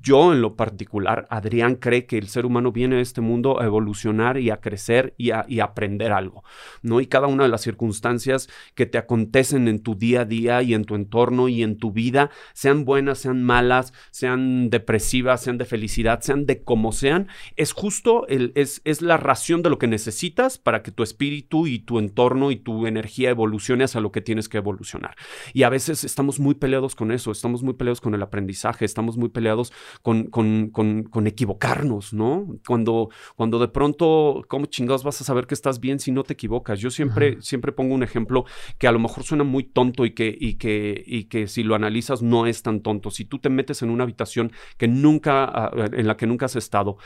yo 0.00 0.32
en 0.32 0.42
lo 0.42 0.56
particular, 0.56 1.26
Adrián 1.30 1.76
cree 1.76 2.06
que 2.06 2.18
el 2.18 2.28
ser 2.28 2.46
humano 2.46 2.72
viene 2.72 2.96
a 2.96 3.00
este 3.00 3.20
mundo 3.20 3.60
a 3.60 3.64
evolucionar 3.64 4.38
y 4.38 4.50
a 4.50 4.60
crecer 4.60 5.14
y 5.16 5.30
a, 5.30 5.44
y 5.48 5.60
aprender 5.60 6.12
algo, 6.12 6.44
¿no? 6.82 7.00
Y 7.00 7.06
cada 7.06 7.26
una 7.26 7.44
de 7.44 7.48
las 7.48 7.62
circunstancias 7.62 8.48
que 8.74 8.86
te 8.86 8.98
acontecen 8.98 9.68
en 9.68 9.82
tu 9.82 9.94
día 9.94 10.22
a 10.22 10.24
día 10.24 10.62
y 10.62 10.74
en 10.74 10.84
tu 10.84 10.94
entorno 10.94 11.48
y 11.48 11.62
en 11.62 11.76
tu 11.78 11.92
vida, 11.92 12.30
sean 12.52 12.84
buenas, 12.84 13.18
sean 13.18 13.42
malas, 13.42 13.92
sean 14.10 14.70
depresivas, 14.70 15.42
sean 15.42 15.58
de 15.58 15.64
felicidad, 15.64 16.20
sean 16.20 16.46
de 16.46 16.62
como 16.62 16.92
sean, 16.92 17.28
es 17.56 17.72
justo, 17.72 18.26
el, 18.28 18.52
es, 18.54 18.80
es 18.84 19.02
la 19.02 19.16
ración 19.16 19.62
de 19.62 19.70
lo 19.70 19.78
que 19.78 19.86
necesitas 19.90 20.58
para 20.58 20.82
que 20.82 20.90
tu 20.92 21.02
espíritu 21.02 21.66
y 21.66 21.80
tu 21.80 21.98
entorno 21.98 22.50
y 22.50 22.56
tu 22.56 22.86
energía 22.86 23.30
evolucione 23.30 23.84
hacia 23.84 24.00
lo 24.00 24.12
que 24.12 24.20
tienes 24.20 24.48
que 24.48 24.58
evolucionar. 24.58 25.16
Y 25.52 25.64
a 25.64 25.68
veces 25.68 26.04
estamos 26.04 26.40
muy 26.40 26.54
peleados 26.54 26.94
con 26.94 27.12
eso, 27.12 27.30
estamos 27.30 27.62
muy 27.62 27.74
peleados 27.74 28.00
con 28.00 28.14
el 28.14 28.22
aprendizaje, 28.22 28.84
estamos 28.84 29.16
muy 29.16 29.28
peleados 29.28 29.72
con, 30.02 30.24
con, 30.24 30.70
con, 30.70 31.26
equivocarnos, 31.26 32.12
¿no? 32.12 32.46
Cuando, 32.66 33.10
cuando 33.36 33.58
de 33.58 33.68
pronto, 33.68 34.44
¿cómo 34.48 34.66
chingados 34.66 35.04
vas 35.04 35.20
a 35.20 35.24
saber 35.24 35.46
que 35.46 35.54
estás 35.54 35.80
bien 35.80 35.98
si 35.98 36.12
no 36.12 36.22
te 36.22 36.32
equivocas? 36.32 36.80
Yo 36.80 36.90
siempre, 36.90 37.42
siempre 37.42 37.72
pongo 37.72 37.94
un 37.94 38.02
ejemplo 38.02 38.44
que 38.78 38.88
a 38.88 38.92
lo 38.92 38.98
mejor 38.98 39.24
suena 39.24 39.44
muy 39.44 39.64
tonto 39.64 40.06
y 40.06 40.12
que, 40.12 40.34
y 40.38 40.54
que, 40.54 41.02
y 41.06 41.24
que 41.24 41.46
si 41.46 41.62
lo 41.62 41.74
analizas 41.74 42.22
no 42.22 42.46
es 42.46 42.62
tan 42.62 42.80
tonto. 42.80 43.10
Si 43.10 43.24
tú 43.24 43.38
te 43.38 43.50
metes 43.50 43.82
en 43.82 43.90
una 43.90 44.04
habitación 44.04 44.52
que 44.76 44.88
nunca, 44.88 45.70
en 45.74 46.06
la 46.06 46.16
que 46.16 46.26
nunca 46.26 46.46
has 46.46 46.56
estado, 46.56 46.96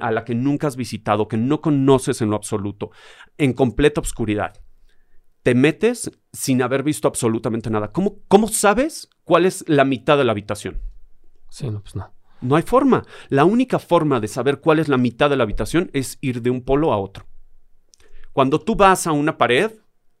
a 0.00 0.10
la 0.10 0.24
que 0.24 0.34
nunca 0.34 0.66
has 0.66 0.76
visitado, 0.76 1.28
que 1.28 1.36
no 1.36 1.60
conoces 1.60 2.21
en 2.22 2.30
lo 2.30 2.36
absoluto, 2.36 2.90
en 3.38 3.52
completa 3.52 4.00
oscuridad, 4.00 4.54
te 5.42 5.54
metes 5.54 6.10
sin 6.32 6.62
haber 6.62 6.82
visto 6.82 7.08
absolutamente 7.08 7.70
nada. 7.70 7.92
¿Cómo, 7.92 8.20
¿Cómo 8.28 8.48
sabes 8.48 9.10
cuál 9.24 9.46
es 9.46 9.68
la 9.68 9.84
mitad 9.84 10.16
de 10.16 10.24
la 10.24 10.32
habitación? 10.32 10.80
Sí, 11.50 11.68
no, 11.68 11.82
pues 11.82 11.96
no. 11.96 12.12
No 12.40 12.56
hay 12.56 12.62
forma. 12.62 13.04
La 13.28 13.44
única 13.44 13.78
forma 13.78 14.20
de 14.20 14.28
saber 14.28 14.60
cuál 14.60 14.78
es 14.78 14.88
la 14.88 14.98
mitad 14.98 15.30
de 15.30 15.36
la 15.36 15.44
habitación 15.44 15.90
es 15.92 16.18
ir 16.20 16.42
de 16.42 16.50
un 16.50 16.62
polo 16.62 16.92
a 16.92 16.98
otro. 16.98 17.26
Cuando 18.32 18.60
tú 18.60 18.74
vas 18.74 19.06
a 19.06 19.12
una 19.12 19.38
pared, 19.38 19.72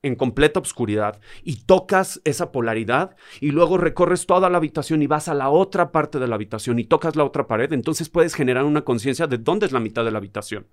en 0.02 0.16
completa 0.16 0.60
oscuridad 0.60 1.20
y 1.44 1.62
tocas 1.64 2.20
esa 2.24 2.50
polaridad 2.50 3.16
y 3.40 3.52
luego 3.52 3.78
recorres 3.78 4.26
toda 4.26 4.50
la 4.50 4.58
habitación 4.58 5.00
y 5.02 5.06
vas 5.06 5.28
a 5.28 5.34
la 5.34 5.48
otra 5.48 5.92
parte 5.92 6.18
de 6.18 6.26
la 6.26 6.34
habitación 6.34 6.78
y 6.78 6.84
tocas 6.84 7.16
la 7.16 7.24
otra 7.24 7.46
pared, 7.46 7.72
entonces 7.72 8.08
puedes 8.08 8.34
generar 8.34 8.64
una 8.64 8.82
conciencia 8.82 9.26
de 9.26 9.38
dónde 9.38 9.66
es 9.66 9.72
la 9.72 9.80
mitad 9.80 10.04
de 10.04 10.10
la 10.10 10.18
habitación. 10.18 10.66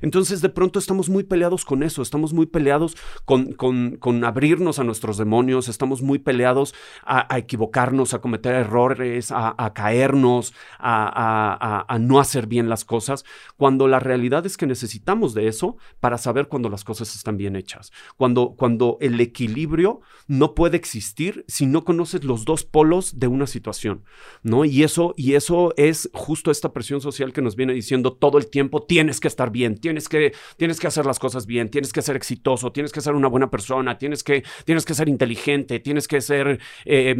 Entonces 0.00 0.40
de 0.40 0.48
pronto 0.48 0.78
estamos 0.78 1.08
muy 1.08 1.24
peleados 1.24 1.64
con 1.64 1.82
eso, 1.82 2.02
estamos 2.02 2.32
muy 2.32 2.46
peleados 2.46 2.96
con, 3.24 3.52
con, 3.52 4.24
abrirnos 4.24 4.78
a 4.78 4.84
nuestros 4.84 5.18
demonios, 5.18 5.68
estamos 5.68 6.02
muy 6.02 6.18
peleados 6.18 6.74
a, 7.04 7.36
equivocarnos, 7.36 8.14
a 8.14 8.20
cometer 8.20 8.54
errores, 8.54 9.32
a, 9.32 9.72
caernos, 9.74 10.54
a, 10.78 11.84
a 11.88 11.98
no 11.98 12.20
hacer 12.20 12.46
bien 12.46 12.68
las 12.68 12.84
cosas, 12.84 13.24
cuando 13.56 13.88
la 13.88 14.00
realidad 14.00 14.46
es 14.46 14.56
que 14.56 14.66
necesitamos 14.66 15.34
de 15.34 15.48
eso 15.48 15.76
para 16.00 16.18
saber 16.18 16.48
cuando 16.48 16.68
las 16.68 16.84
cosas 16.84 17.14
están 17.14 17.36
bien 17.36 17.56
hechas. 17.56 17.92
Cuando 18.16 18.54
cuando 18.68 18.98
el 19.00 19.18
equilibrio 19.18 20.02
no 20.26 20.54
puede 20.54 20.76
existir 20.76 21.42
si 21.48 21.64
no 21.64 21.86
conoces 21.86 22.22
los 22.22 22.44
dos 22.44 22.64
polos 22.64 23.18
de 23.18 23.26
una 23.26 23.46
situación, 23.46 24.04
¿no? 24.42 24.66
Y 24.66 24.82
eso, 24.82 25.14
y 25.16 25.36
eso 25.36 25.72
es 25.78 26.10
justo 26.12 26.50
esta 26.50 26.74
presión 26.74 27.00
social 27.00 27.32
que 27.32 27.40
nos 27.40 27.56
viene 27.56 27.72
diciendo 27.72 28.12
todo 28.12 28.36
el 28.36 28.50
tiempo, 28.50 28.82
tienes 28.82 29.20
que 29.20 29.28
estar 29.28 29.50
bien, 29.50 29.78
tienes 29.78 30.06
que, 30.06 30.34
tienes 30.58 30.80
que 30.80 30.86
hacer 30.86 31.06
las 31.06 31.18
cosas 31.18 31.46
bien, 31.46 31.70
tienes 31.70 31.94
que 31.94 32.02
ser 32.02 32.14
exitoso, 32.14 32.70
tienes 32.70 32.92
que 32.92 33.00
ser 33.00 33.14
una 33.14 33.28
buena 33.28 33.50
persona, 33.50 33.96
tienes 33.96 34.22
que, 34.22 34.44
tienes 34.66 34.84
que 34.84 34.92
ser 34.92 35.08
inteligente, 35.08 35.80
tienes 35.80 36.06
que 36.06 36.20
ser 36.20 36.60
eh, 36.84 37.16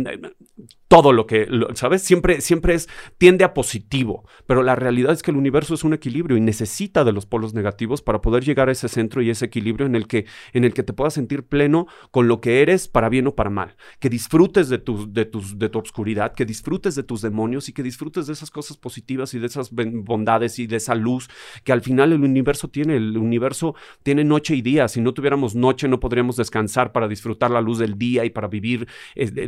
todo 0.88 1.12
lo 1.12 1.26
que, 1.26 1.48
¿sabes? 1.74 2.02
Siempre, 2.02 2.40
siempre 2.42 2.74
es, 2.74 2.88
tiende 3.18 3.44
a 3.44 3.54
positivo, 3.54 4.26
pero 4.46 4.62
la 4.62 4.74
realidad 4.74 5.12
es 5.12 5.22
que 5.22 5.30
el 5.30 5.37
universo 5.37 5.74
es 5.74 5.84
un 5.84 5.94
equilibrio 5.94 6.37
y 6.37 6.40
necesita 6.40 7.04
de 7.04 7.12
los 7.12 7.24
polos 7.24 7.54
negativos 7.54 8.02
para 8.02 8.20
poder 8.20 8.44
llegar 8.44 8.68
a 8.68 8.72
ese 8.72 8.88
centro 8.88 9.22
y 9.22 9.30
ese 9.30 9.46
equilibrio 9.46 9.87
en 9.87 9.94
el 9.94 10.06
que, 10.06 10.26
en 10.52 10.64
el 10.64 10.74
que 10.74 10.82
te 10.82 10.94
puedas 10.94 11.14
sentir 11.14 11.38
pleno 11.44 11.87
con 12.11 12.29
lo 12.29 12.40
que 12.40 12.62
eres 12.62 12.88
para 12.88 13.09
bien 13.09 13.27
o 13.27 13.35
para 13.35 13.51
mal. 13.51 13.77
Que 13.98 14.09
disfrutes 14.09 14.68
de 14.68 14.79
tu, 14.79 15.12
de, 15.12 15.31
de 15.57 15.68
tu 15.68 15.79
obscuridad, 15.79 16.33
que 16.35 16.44
disfrutes 16.44 16.94
de 16.94 17.03
tus 17.03 17.22
demonios 17.22 17.68
y 17.68 17.72
que 17.72 17.83
disfrutes 17.83 18.27
de 18.27 18.33
esas 18.33 18.51
cosas 18.51 18.77
positivas 18.77 19.35
y 19.35 19.38
de 19.38 19.46
esas 19.46 19.70
bondades 19.72 20.59
y 20.59 20.66
de 20.66 20.77
esa 20.77 20.94
luz 20.94 21.29
que 21.64 21.72
al 21.72 21.83
final 21.83 22.12
el 22.12 22.22
universo 22.22 22.68
tiene. 22.68 22.96
El 22.96 23.16
universo 23.16 23.74
tiene 24.03 24.24
noche 24.24 24.55
y 24.55 24.62
día. 24.62 24.88
Si 24.88 25.01
no 25.01 25.14
tuviéramos 25.14 25.55
noche 25.55 25.88
no 25.88 26.01
podríamos 26.01 26.37
descansar 26.37 26.92
para 26.92 27.09
disfrutar 27.09 27.51
la 27.51 27.61
luz 27.61 27.79
del 27.79 27.98
día 27.98 28.24
y 28.24 28.31
para 28.31 28.48
vivir 28.48 28.88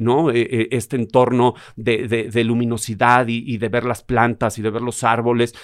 ¿no? 0.00 0.30
E, 0.30 0.40
e, 0.40 0.68
este 0.70 0.96
entorno 0.96 1.54
de, 1.76 2.44
luminosidad 2.44 3.26
y 3.28 3.58
de 3.58 3.68
ver 3.68 3.84
las 3.84 4.02
plantas 4.02 4.58
y 4.58 4.62
de 4.62 4.70
ver 4.70 4.82
los 4.82 5.04
árboles 5.04 5.54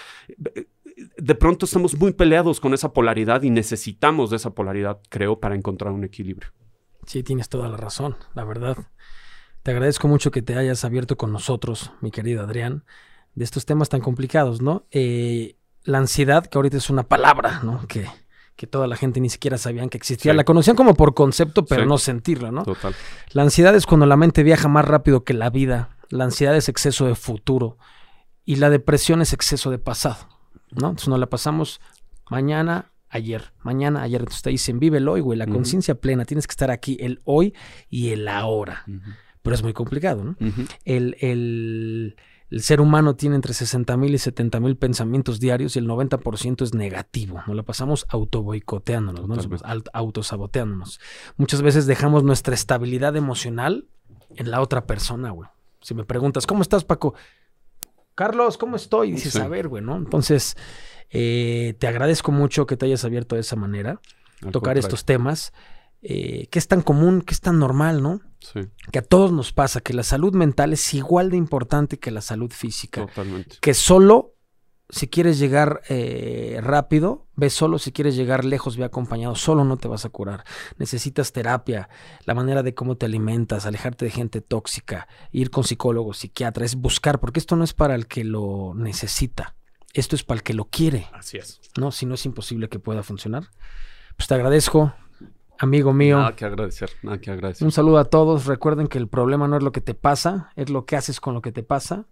de 0.97 1.35
pronto 1.35 1.67
estamos 1.67 1.99
muy 1.99 2.13
peleados 2.13 2.61
con 2.61 2.75
esa 2.75 2.93
polaridad 2.93 3.43
y 3.43 3.51
necesitamos 3.51 4.31
de 4.31 4.37
esa 4.37 4.51
polaridad, 4.51 5.01
creo, 5.09 5.41
para 5.41 5.55
encontrar 5.55 5.93
un 5.93 6.05
equilibrio. 6.05 6.51
Sí, 7.07 7.23
tienes 7.23 7.49
toda 7.49 7.69
la 7.69 7.77
razón, 7.77 8.17
la 8.35 8.45
verdad. 8.45 8.79
Te 9.63 9.71
agradezco 9.73 10.09
mucho 10.09 10.31
que 10.31 10.43
te 10.43 10.57
hayas 10.57 10.85
abierto 10.85 11.17
con 11.17 11.33
nosotros, 11.33 11.93
mi 12.01 12.11
querido 12.11 12.43
Adrián, 12.43 12.85
de 13.35 13.45
estos 13.45 13.67
temas 13.67 13.89
tan 13.89 14.01
complicados, 14.01 14.63
¿no? 14.63 14.87
Eh, 14.91 15.57
la 15.85 15.99
ansiedad, 15.99 16.47
que 16.47 16.59
ahorita 16.59 16.79
es 16.79 16.91
una 16.91 17.05
palabra, 17.05 17.61
¿no? 17.63 17.87
Que, 17.87 18.07
que 18.57 18.67
toda 18.67 18.87
la 18.87 18.97
gente 18.97 19.21
ni 19.21 19.29
siquiera 19.29 19.59
sabían 19.59 19.89
que 19.89 19.99
existía. 19.99 20.33
La 20.35 20.45
conocían 20.45 20.77
como 20.77 20.95
por 20.95 21.15
concepto, 21.15 21.65
pero 21.65 21.85
no 21.85 21.99
sentirla, 21.99 22.51
¿no? 22.51 22.65
Total. 22.65 22.95
La 23.33 23.43
ansiedad 23.43 23.75
es 23.75 23.87
cuando 23.87 24.07
la 24.07 24.17
mente 24.17 24.43
viaja 24.43 24.69
más 24.69 24.85
rápido 24.85 25.25
que 25.25 25.35
la 25.35 25.51
vida. 25.51 25.91
La 26.09 26.25
ansiedad 26.25 26.57
es 26.57 26.69
exceso 26.69 27.07
de 27.07 27.15
futuro. 27.15 27.77
Y 28.45 28.57
la 28.57 28.71
depresión 28.71 29.21
es 29.21 29.33
exceso 29.33 29.71
de 29.71 29.79
pasado. 29.79 30.36
¿No? 30.71 30.89
Entonces 30.89 31.09
nos 31.09 31.19
la 31.19 31.27
pasamos 31.27 31.81
mañana, 32.31 32.93
ayer, 33.09 33.53
mañana, 33.63 34.03
ayer. 34.03 34.21
Entonces 34.21 34.43
te 34.43 34.51
dicen, 34.51 34.79
vive 34.79 34.99
el 34.99 35.09
hoy, 35.09 35.21
güey, 35.21 35.39
la 35.39 35.47
conciencia 35.47 35.95
plena. 35.95 36.25
Tienes 36.25 36.47
que 36.47 36.53
estar 36.53 36.71
aquí 36.71 36.97
el 37.01 37.21
hoy 37.25 37.55
y 37.89 38.11
el 38.11 38.29
ahora. 38.29 38.85
Pero 39.43 39.55
es 39.55 39.63
muy 39.63 39.73
complicado, 39.73 40.25
¿no? 40.25 40.37
el, 40.85 41.17
el, 41.21 42.17
ser 42.61 42.81
humano 42.81 43.17
tiene 43.17 43.37
entre 43.37 43.55
60 43.55 43.97
mil 43.97 44.15
y 44.15 44.19
70 44.19 44.61
mil 44.61 44.77
pensamientos 44.77 45.41
diarios 45.41 45.77
y 45.77 45.79
el 45.79 45.89
90% 45.89 46.63
es 46.63 46.75
negativo. 46.75 47.43
Nos 47.47 47.57
la 47.57 47.63
pasamos 47.63 48.07
autoboicoteándonos, 48.09 49.29
¿no? 49.29 49.37
autosaboteándonos. 49.93 51.01
Muchas 51.37 51.63
veces 51.63 51.87
dejamos 51.87 52.25
nuestra 52.25 52.55
estabilidad 52.55 53.17
emocional 53.17 53.87
en 54.37 54.51
la 54.51 54.61
otra 54.61 54.87
persona, 54.87 55.31
güey. 55.31 55.49
Si 55.81 55.95
me 55.95 56.05
preguntas, 56.05 56.47
¿cómo 56.47 56.63
estás, 56.63 56.85
Paco? 56.85 57.15
Carlos, 58.17 58.57
¿cómo 58.57 58.77
estoy? 58.77 59.11
Y 59.11 59.13
dices, 59.13 59.37
a 59.37 59.47
ver, 59.47 59.69
güey, 59.69 59.85
¿no? 59.85 59.97
Entonces, 59.97 60.57
eh, 61.11 61.75
te 61.79 61.87
agradezco 61.87 62.33
mucho 62.33 62.67
que 62.67 62.77
te 62.77 62.87
hayas 62.87 63.05
abierto 63.05 63.35
de 63.35 63.43
esa 63.43 63.57
manera, 63.57 64.01
tocar 64.53 64.79
estos 64.79 65.05
temas, 65.05 65.53
eh, 66.01 66.49
que 66.51 66.59
es 66.59 66.67
tan 66.67 66.81
común, 66.81 67.21
que 67.21 67.35
es 67.35 67.43
tan 67.43 67.59
normal, 67.59 68.03
¿no? 68.03 68.23
Sí. 68.41 68.61
Que 68.91 69.01
a 69.01 69.03
todos 69.03 69.33
nos 69.33 69.53
pasa, 69.53 69.83
que 69.83 69.93
la 69.93 70.03
salud 70.03 70.35
mental 70.35 70.73
es 70.73 70.95
igual 70.95 71.31
de 71.31 71.37
importante 71.37 71.99
que 71.99 72.11
la 72.11 72.23
salud 72.23 72.51
física. 72.51 73.07
Totalmente. 73.07 73.57
Que 73.61 73.75
solo 73.75 74.36
si 74.89 75.09
quieres 75.09 75.39
llegar 75.39 75.83
eh, 75.89 76.61
rápido, 76.63 77.27
ve 77.35 77.51
solo, 77.51 77.79
si 77.79 77.93
quieres 77.93 78.15
llegar 78.15 78.45
lejos, 78.45 78.77
ve 78.77 78.85
acompañado, 78.85 79.35
solo 79.35 79.65
no 79.65 79.77
te 79.77 79.89
vas 79.89 80.05
a 80.05 80.11
curar. 80.11 80.45
Necesitas 80.79 81.33
terapia, 81.33 81.89
la 82.25 82.35
manera 82.35 82.63
de 82.63 82.75
cómo 82.75 82.97
te 82.97 83.07
alimentas, 83.07 83.67
alejarte 83.67 84.05
de 84.05 84.11
gente 84.13 84.41
tóxica, 84.41 85.09
ir 85.33 85.51
con 85.51 85.65
psicólogo, 85.65 86.15
psiquiatra, 86.15 86.65
es 86.65 86.77
buscar, 86.77 87.19
porque 87.19 87.41
esto 87.41 87.57
no 87.57 87.65
es 87.65 87.75
para 87.75 87.95
el 87.95 88.07
que 88.07 88.23
lo 88.23 88.75
necesita, 88.77 89.57
esto 89.93 90.15
es 90.15 90.23
para 90.23 90.39
el 90.39 90.43
que 90.45 90.55
lo 90.55 90.67
quiere. 90.67 91.09
Así 91.13 91.39
es. 91.39 91.61
¿No? 91.77 91.91
Si 91.91 92.07
no 92.07 92.15
es 92.15 92.25
imposible 92.25 92.69
que 92.69 92.79
pueda 92.79 93.03
funcionar. 93.03 93.49
Pues 94.17 94.29
te 94.29 94.35
agradezco, 94.35 94.95
amigo 95.59 95.93
mío. 95.93 96.19
Nada 96.19 96.37
que 96.37 96.45
agradecer, 96.45 96.91
nada 97.03 97.19
que 97.19 97.31
agradecer. 97.31 97.65
Un 97.65 97.73
saludo 97.73 97.99
a 97.99 98.05
todos. 98.05 98.47
Recuerden 98.47 98.87
que 98.87 98.99
el 98.99 99.09
problema 99.09 99.49
no 99.49 99.57
es 99.57 99.63
lo 99.63 99.73
que 99.73 99.81
te 99.81 99.95
pasa, 99.95 100.53
es 100.55 100.71
lo 100.71 100.87
que 100.87 100.97
haces 100.97 101.21
con 101.21 101.35
lo 101.35 101.43
que 101.43 101.51
te 101.51 101.63
pasa. 101.63 102.07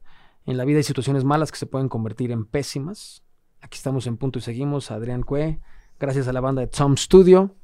En 0.47 0.57
la 0.57 0.65
vida 0.65 0.79
hay 0.79 0.85
situaciones 0.85 1.25
malas 1.25 1.51
que 1.51 1.59
se 1.59 1.67
pueden 1.67 1.89
convertir 1.89 2.31
en 2.31 2.45
pésimas. 2.45 3.23
Aquí 3.63 3.77
estamos 3.77 4.07
en 4.07 4.17
punto 4.17 4.39
y 4.39 4.43
seguimos. 4.43 4.91
Adrián 4.91 5.23
Cue, 5.23 5.61
Gracias 6.01 6.27
a 6.27 6.33
la 6.33 6.41
banda 6.41 6.61
de 6.61 6.67
Tom 6.67 6.97
Studio, 6.97 7.55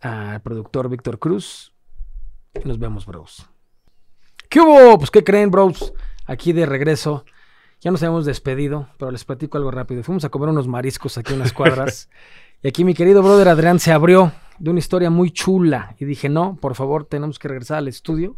al 0.00 0.42
productor 0.42 0.88
Víctor 0.90 1.18
Cruz. 1.18 1.74
Y 2.62 2.68
nos 2.68 2.78
vemos, 2.78 3.06
bros. 3.06 3.48
¿Qué 4.48 4.60
hubo? 4.60 4.98
Pues, 4.98 5.10
¿qué 5.10 5.24
creen, 5.24 5.50
bros? 5.50 5.94
Aquí 6.26 6.52
de 6.52 6.66
regreso. 6.66 7.24
Ya 7.80 7.90
nos 7.90 8.02
habíamos 8.02 8.26
despedido, 8.26 8.88
pero 8.98 9.10
les 9.10 9.24
platico 9.24 9.56
algo 9.56 9.70
rápido. 9.70 10.02
Fuimos 10.02 10.24
a 10.24 10.28
comer 10.28 10.50
unos 10.50 10.68
mariscos 10.68 11.16
aquí 11.16 11.32
en 11.32 11.40
unas 11.40 11.54
cuadras. 11.54 12.10
y 12.62 12.68
aquí 12.68 12.84
mi 12.84 12.92
querido 12.92 13.22
brother 13.22 13.48
Adrián 13.48 13.80
se 13.80 13.92
abrió 13.92 14.32
de 14.58 14.70
una 14.70 14.78
historia 14.78 15.08
muy 15.08 15.30
chula. 15.30 15.96
Y 15.98 16.04
dije, 16.04 16.28
no, 16.28 16.58
por 16.60 16.74
favor, 16.74 17.06
tenemos 17.06 17.38
que 17.38 17.48
regresar 17.48 17.78
al 17.78 17.88
estudio 17.88 18.36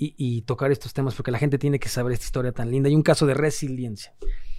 y, 0.00 0.14
y 0.16 0.42
tocar 0.42 0.72
estos 0.72 0.92
temas 0.94 1.14
porque 1.14 1.30
la 1.30 1.38
gente 1.38 1.58
tiene 1.58 1.78
que 1.78 1.88
saber 1.88 2.12
esta 2.14 2.24
historia 2.24 2.52
tan 2.52 2.70
linda. 2.70 2.88
Y 2.88 2.94
un 2.96 3.02
caso 3.02 3.26
de 3.26 3.34
resiliencia. 3.34 4.12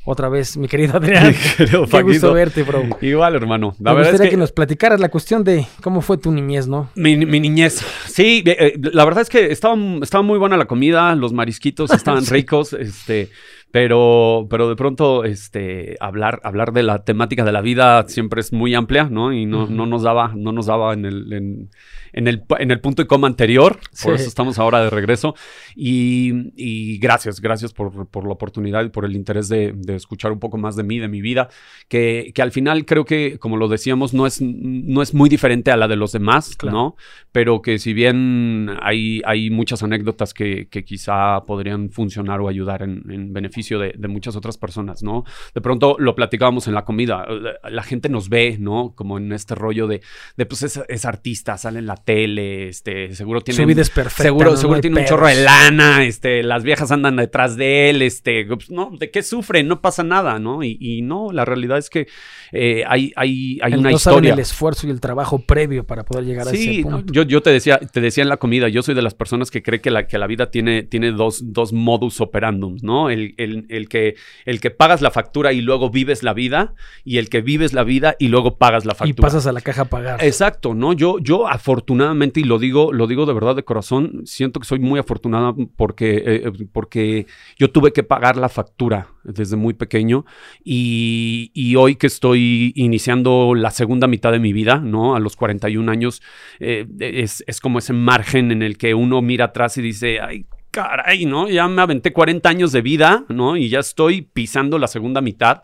Otra 0.03 0.29
vez, 0.29 0.57
mi 0.57 0.67
querido 0.67 0.97
Adrián. 0.97 1.35
Querido 1.57 1.85
Qué 1.91 2.01
gusto 2.01 2.33
verte, 2.33 2.63
bro. 2.63 2.83
Igual, 3.01 3.35
hermano. 3.35 3.75
La 3.79 3.91
Me 3.91 3.97
verdad 3.97 4.09
es 4.09 4.11
gustaría 4.13 4.29
que... 4.29 4.35
que 4.35 4.39
nos 4.39 4.51
platicaras 4.51 4.99
la 4.99 5.09
cuestión 5.09 5.43
de 5.43 5.67
cómo 5.83 6.01
fue 6.01 6.17
tu 6.17 6.31
niñez, 6.31 6.67
¿no? 6.67 6.89
Mi, 6.95 7.17
mi 7.25 7.39
niñez. 7.39 7.83
Sí, 8.07 8.43
eh, 8.45 8.55
eh, 8.59 8.73
la 8.93 9.05
verdad 9.05 9.21
es 9.21 9.29
que 9.29 9.51
estaba, 9.51 9.75
estaba 10.01 10.23
muy 10.23 10.39
buena 10.39 10.57
la 10.57 10.65
comida, 10.65 11.13
los 11.15 11.33
marisquitos 11.33 11.91
estaban 11.93 12.23
Sí. 12.25 12.33
ricos, 12.33 12.73
este, 12.73 13.29
pero, 13.71 14.47
pero 14.49 14.67
de 14.69 14.75
pronto, 14.75 15.23
este, 15.23 15.95
hablar, 15.99 16.41
hablar 16.43 16.73
de 16.73 16.83
la 16.83 17.03
temática 17.03 17.43
de 17.45 17.51
la 17.51 17.61
vida 17.61 18.05
siempre 18.07 18.41
es 18.41 18.51
muy 18.51 18.75
amplia, 18.75 19.05
¿no? 19.09 19.31
Y 19.33 19.45
no, 19.45 19.67
no 19.67 19.85
nos 19.85 20.03
daba, 20.03 20.33
no 20.35 20.51
nos 20.51 20.65
daba 20.65 20.93
en 20.93 21.05
el, 21.05 21.31
en, 21.31 21.69
en 22.13 22.27
el, 22.27 22.43
en 22.59 22.71
el 22.71 22.81
punto 22.81 23.01
y 23.01 23.05
coma 23.07 23.27
anterior, 23.27 23.77
por 23.77 23.87
Sí. 23.93 24.09
eso 24.11 24.27
estamos 24.27 24.59
ahora 24.59 24.83
de 24.83 24.89
regreso. 24.89 25.35
Y, 25.75 26.51
y 26.55 26.97
gracias, 26.97 27.39
gracias 27.39 27.71
por, 27.71 28.07
por 28.07 28.25
la 28.25 28.33
oportunidad 28.33 28.83
y 28.83 28.89
por 28.89 29.05
el 29.05 29.15
interés 29.15 29.47
de, 29.47 29.71
de 29.73 29.95
escuchar 29.95 30.31
un 30.33 30.39
poco 30.39 30.57
más 30.57 30.75
de 30.75 30.83
mí, 30.83 30.99
de 30.99 31.07
mi 31.07 31.21
vida, 31.21 31.47
que, 31.87 32.31
que 32.35 32.41
al 32.41 32.51
final 32.51 32.85
creo 32.85 33.05
que, 33.05 33.39
como 33.39 33.55
lo 33.55 33.69
decíamos, 33.69 34.13
no 34.13 34.27
es, 34.27 34.41
no 34.41 35.01
es 35.01 35.13
muy 35.13 35.29
diferente 35.29 35.71
a 35.71 35.77
la 35.77 35.87
de 35.87 35.95
los 35.95 36.11
demás, 36.11 36.55
Claro. 36.57 36.75
¿no? 36.77 36.95
Pero 37.31 37.61
que 37.61 37.79
si 37.79 37.93
bien 37.93 38.69
hay, 38.81 39.21
hay 39.25 39.49
muchas 39.49 39.81
anécdotas 39.81 40.33
que, 40.33 40.67
que 40.69 40.83
quizá 40.83 41.41
podrían 41.45 41.89
funcionar 41.89 42.41
o 42.41 42.49
ayudar 42.49 42.83
en, 42.83 43.03
en 43.09 43.31
beneficio 43.31 43.60
de, 43.69 43.93
de 43.97 44.07
muchas 44.07 44.35
otras 44.35 44.57
personas, 44.57 45.03
¿no? 45.03 45.23
De 45.53 45.61
pronto 45.61 45.95
lo 45.99 46.15
platicábamos 46.15 46.67
en 46.67 46.73
la 46.73 46.83
comida, 46.85 47.25
la, 47.29 47.53
la 47.69 47.83
gente 47.83 48.09
nos 48.09 48.29
ve, 48.29 48.57
¿no? 48.59 48.93
Como 48.95 49.17
en 49.17 49.31
este 49.31 49.55
rollo 49.55 49.87
de, 49.87 50.01
de 50.37 50.45
pues 50.45 50.63
es, 50.63 50.81
es 50.87 51.05
artista, 51.05 51.57
sale 51.57 51.79
en 51.79 51.85
la 51.87 51.95
tele, 51.95 52.67
este, 52.69 53.13
seguro 53.15 53.41
tiene... 53.41 53.57
Su 53.61 53.65
vida 53.65 53.81
es 53.81 53.89
perfecta. 53.89 54.23
Seguro, 54.23 54.57
seguro 54.57 54.81
tiene 54.81 55.01
un 55.01 55.05
chorro 55.05 55.27
de 55.27 55.43
lana, 55.43 56.03
este, 56.03 56.43
las 56.43 56.63
viejas 56.63 56.91
andan 56.91 57.15
detrás 57.15 57.55
de 57.55 57.89
él, 57.89 58.01
este, 58.01 58.45
pues, 58.45 58.69
no, 58.71 58.91
¿de 58.97 59.11
qué 59.11 59.23
sufre? 59.23 59.63
No 59.63 59.81
pasa 59.81 60.03
nada, 60.03 60.39
¿no? 60.39 60.63
Y, 60.63 60.77
y 60.79 61.01
no, 61.01 61.31
la 61.31 61.45
realidad 61.45 61.77
es 61.77 61.89
que 61.89 62.07
eh, 62.51 62.83
hay, 62.87 63.13
hay, 63.15 63.59
hay 63.61 63.73
El- 63.73 63.79
una 63.79 63.91
no 63.91 63.97
saben 63.97 64.17
historia. 64.19 64.33
el 64.33 64.39
esfuerzo 64.39 64.87
y 64.87 64.89
el 64.89 64.99
trabajo 64.99 65.39
previo 65.39 65.85
para 65.85 66.03
poder 66.03 66.25
llegar 66.25 66.47
a 66.47 66.51
ese 66.51 66.61
Sí, 66.61 66.83
punto. 66.83 67.13
yo, 67.13 67.23
yo 67.23 67.41
te 67.41 67.49
decía, 67.49 67.77
te 67.79 68.01
decía 68.01 68.23
en 68.23 68.29
la 68.29 68.37
comida, 68.37 68.67
yo 68.69 68.81
soy 68.83 68.95
de 68.95 69.01
las 69.01 69.13
personas 69.13 69.49
que 69.51 69.61
cree 69.63 69.81
que 69.81 69.91
la, 69.91 70.07
que 70.07 70.17
la 70.17 70.27
vida 70.27 70.51
tiene, 70.51 70.83
tiene 70.83 71.11
dos, 71.11 71.53
dos 71.53 71.73
modus 71.73 72.21
operandum, 72.21 72.77
¿no? 72.81 73.09
El, 73.09 73.33
el- 73.37 73.50
el 73.69 73.89
que, 73.89 74.15
el 74.45 74.59
que 74.59 74.71
pagas 74.71 75.01
la 75.01 75.11
factura 75.11 75.53
y 75.53 75.61
luego 75.61 75.89
vives 75.89 76.23
la 76.23 76.33
vida, 76.33 76.73
y 77.03 77.17
el 77.17 77.29
que 77.29 77.41
vives 77.41 77.73
la 77.73 77.83
vida 77.83 78.15
y 78.19 78.27
luego 78.27 78.57
pagas 78.57 78.85
la 78.85 78.93
y 78.93 78.95
factura. 78.95 79.27
pasas 79.27 79.47
a 79.47 79.51
la 79.51 79.61
caja 79.61 79.83
a 79.83 79.85
pagar. 79.85 80.23
Exacto, 80.23 80.73
¿no? 80.73 80.93
Yo, 80.93 81.19
yo 81.19 81.47
afortunadamente, 81.47 82.39
y 82.39 82.43
lo 82.43 82.59
digo, 82.59 82.93
lo 82.93 83.07
digo 83.07 83.25
de 83.25 83.33
verdad 83.33 83.55
de 83.55 83.63
corazón, 83.63 84.21
siento 84.25 84.59
que 84.59 84.67
soy 84.67 84.79
muy 84.79 84.99
afortunada 84.99 85.53
porque, 85.75 86.17
eh, 86.17 86.23
eh, 86.45 86.67
porque 86.71 87.27
yo 87.57 87.71
tuve 87.71 87.93
que 87.93 88.03
pagar 88.03 88.37
la 88.37 88.49
factura 88.49 89.07
desde 89.23 89.55
muy 89.55 89.73
pequeño 89.73 90.25
y, 90.63 91.51
y 91.53 91.75
hoy 91.75 91.95
que 91.95 92.07
estoy 92.07 92.73
iniciando 92.75 93.53
la 93.55 93.71
segunda 93.71 94.07
mitad 94.07 94.31
de 94.31 94.39
mi 94.39 94.53
vida, 94.53 94.77
¿no? 94.77 95.15
A 95.15 95.19
los 95.19 95.35
41 95.35 95.91
años, 95.91 96.21
eh, 96.59 96.87
es, 96.99 97.43
es 97.47 97.59
como 97.59 97.79
ese 97.79 97.93
margen 97.93 98.51
en 98.51 98.61
el 98.61 98.77
que 98.77 98.93
uno 98.93 99.21
mira 99.21 99.45
atrás 99.45 99.77
y 99.77 99.81
dice, 99.81 100.19
ay, 100.19 100.45
caray, 100.71 101.25
¿no? 101.25 101.49
Ya 101.49 101.67
me 101.67 101.81
aventé 101.81 102.13
40 102.13 102.49
años 102.49 102.71
de 102.71 102.81
vida, 102.81 103.25
¿no? 103.29 103.57
Y 103.57 103.69
ya 103.69 103.79
estoy 103.79 104.21
pisando 104.21 104.77
la 104.79 104.87
segunda 104.87 105.21
mitad. 105.21 105.61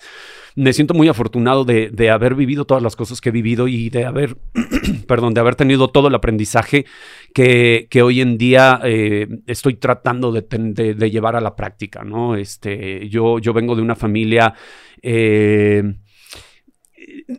Me 0.55 0.73
siento 0.73 0.93
muy 0.93 1.07
afortunado 1.07 1.65
de, 1.65 1.89
de 1.89 2.09
haber 2.09 2.35
vivido 2.35 2.65
todas 2.65 2.83
las 2.83 2.95
cosas 2.95 3.21
que 3.21 3.29
he 3.29 3.31
vivido 3.31 3.67
y 3.67 3.89
de 3.89 4.05
haber, 4.05 4.37
perdón, 5.07 5.33
de 5.33 5.41
haber 5.41 5.55
tenido 5.55 5.87
todo 5.89 6.07
el 6.09 6.15
aprendizaje 6.15 6.85
que, 7.33 7.87
que 7.89 8.01
hoy 8.01 8.21
en 8.21 8.37
día 8.37 8.79
eh, 8.83 9.27
estoy 9.47 9.75
tratando 9.75 10.31
de, 10.31 10.45
de- 10.49 10.93
de 10.95 11.11
llevar 11.11 11.35
a 11.35 11.41
la 11.41 11.55
práctica, 11.55 12.03
¿no? 12.03 12.35
Este, 12.35 13.07
yo, 13.09 13.39
yo 13.39 13.53
vengo 13.53 13.75
de 13.75 13.81
una 13.81 13.95
familia... 13.95 14.53
eh, 15.01 15.83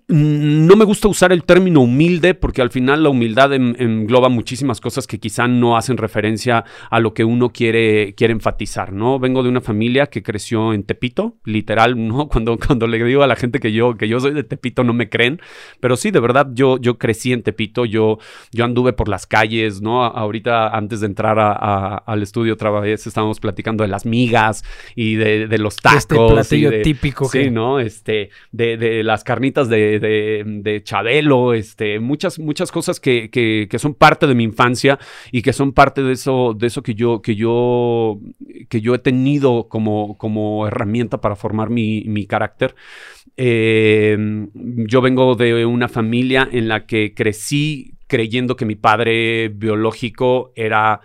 no 0.08 0.76
me 0.76 0.84
gusta 0.84 1.08
usar 1.08 1.32
el 1.32 1.44
término 1.44 1.80
humilde 1.80 2.34
porque 2.34 2.60
al 2.60 2.70
final 2.70 3.02
la 3.02 3.08
humildad 3.08 3.52
en- 3.54 3.74
engloba 3.78 4.28
muchísimas 4.28 4.80
cosas 4.80 5.06
que 5.06 5.18
quizá 5.18 5.48
no 5.48 5.76
hacen 5.78 5.96
referencia 5.96 6.64
a 6.90 7.00
lo 7.00 7.14
que 7.14 7.24
uno 7.24 7.50
quiere, 7.50 8.14
quiere 8.14 8.32
enfatizar, 8.34 8.92
¿no? 8.92 9.18
Vengo 9.18 9.42
de 9.42 9.48
una 9.48 9.60
familia 9.62 10.06
que 10.08 10.22
creció 10.22 10.74
en 10.74 10.82
Tepito, 10.84 11.36
literal, 11.44 12.06
¿no? 12.06 12.28
Cuando, 12.38 12.58
cuando 12.58 12.86
le 12.86 13.02
digo 13.02 13.22
a 13.22 13.26
la 13.26 13.36
gente 13.36 13.60
que 13.60 13.72
yo, 13.72 13.96
que 13.96 14.08
yo 14.08 14.20
soy 14.20 14.34
de 14.34 14.44
Tepito 14.44 14.84
no 14.84 14.92
me 14.92 15.08
creen, 15.08 15.40
pero 15.80 15.96
sí, 15.96 16.10
de 16.10 16.20
verdad, 16.20 16.48
yo, 16.52 16.78
yo 16.78 16.98
crecí 16.98 17.32
en 17.32 17.42
Tepito, 17.42 17.84
yo, 17.86 18.18
yo 18.52 18.64
anduve 18.64 18.92
por 18.92 19.08
las 19.08 19.26
calles, 19.26 19.80
¿no? 19.80 20.04
Ahorita, 20.04 20.68
antes 20.68 21.00
de 21.00 21.06
entrar 21.06 21.38
a- 21.38 21.52
a- 21.52 21.96
al 21.96 22.22
estudio 22.22 22.54
otra 22.54 22.70
vez, 22.80 23.06
estábamos 23.06 23.40
platicando 23.40 23.82
de 23.84 23.88
las 23.88 24.04
migas 24.04 24.64
y 24.94 25.14
de, 25.14 25.48
de 25.48 25.58
los 25.58 25.76
tacos. 25.76 25.98
este 25.98 26.14
y 26.16 26.28
platillo 26.30 26.70
de- 26.70 26.80
típico 26.80 27.24
Sí, 27.28 27.38
que 27.44 27.50
¿no? 27.50 27.80
Este, 27.80 28.30
de, 28.52 28.76
de 28.76 29.02
las 29.02 29.24
carnitas 29.24 29.68
de, 29.68 29.77
de, 30.00 30.80
Chabelo, 30.84 31.54
este, 31.54 31.98
muchas, 32.00 32.38
muchas 32.38 32.70
cosas 32.70 33.00
que, 33.00 33.30
que, 33.30 33.78
son 33.78 33.94
parte 33.94 34.26
de 34.26 34.34
mi 34.34 34.44
infancia 34.44 34.98
y 35.32 35.42
que 35.42 35.52
son 35.52 35.72
parte 35.72 36.02
de 36.02 36.12
eso, 36.12 36.54
de 36.56 36.66
eso 36.66 36.82
que 36.82 36.94
yo, 36.94 37.22
que 37.22 37.36
yo, 37.36 38.18
que 38.68 38.80
yo 38.80 38.94
he 38.94 38.98
tenido 38.98 39.68
como, 39.68 40.18
como 40.18 40.66
herramienta 40.66 41.20
para 41.20 41.36
formar 41.36 41.70
mi, 41.70 42.04
mi 42.04 42.26
carácter. 42.26 42.74
Eh, 43.36 44.16
yo 44.54 45.00
vengo 45.00 45.34
de 45.36 45.64
una 45.64 45.88
familia 45.88 46.48
en 46.50 46.68
la 46.68 46.86
que 46.86 47.14
crecí 47.14 47.94
creyendo 48.08 48.56
que 48.56 48.64
mi 48.64 48.74
padre 48.74 49.48
biológico 49.48 50.52
era 50.56 51.00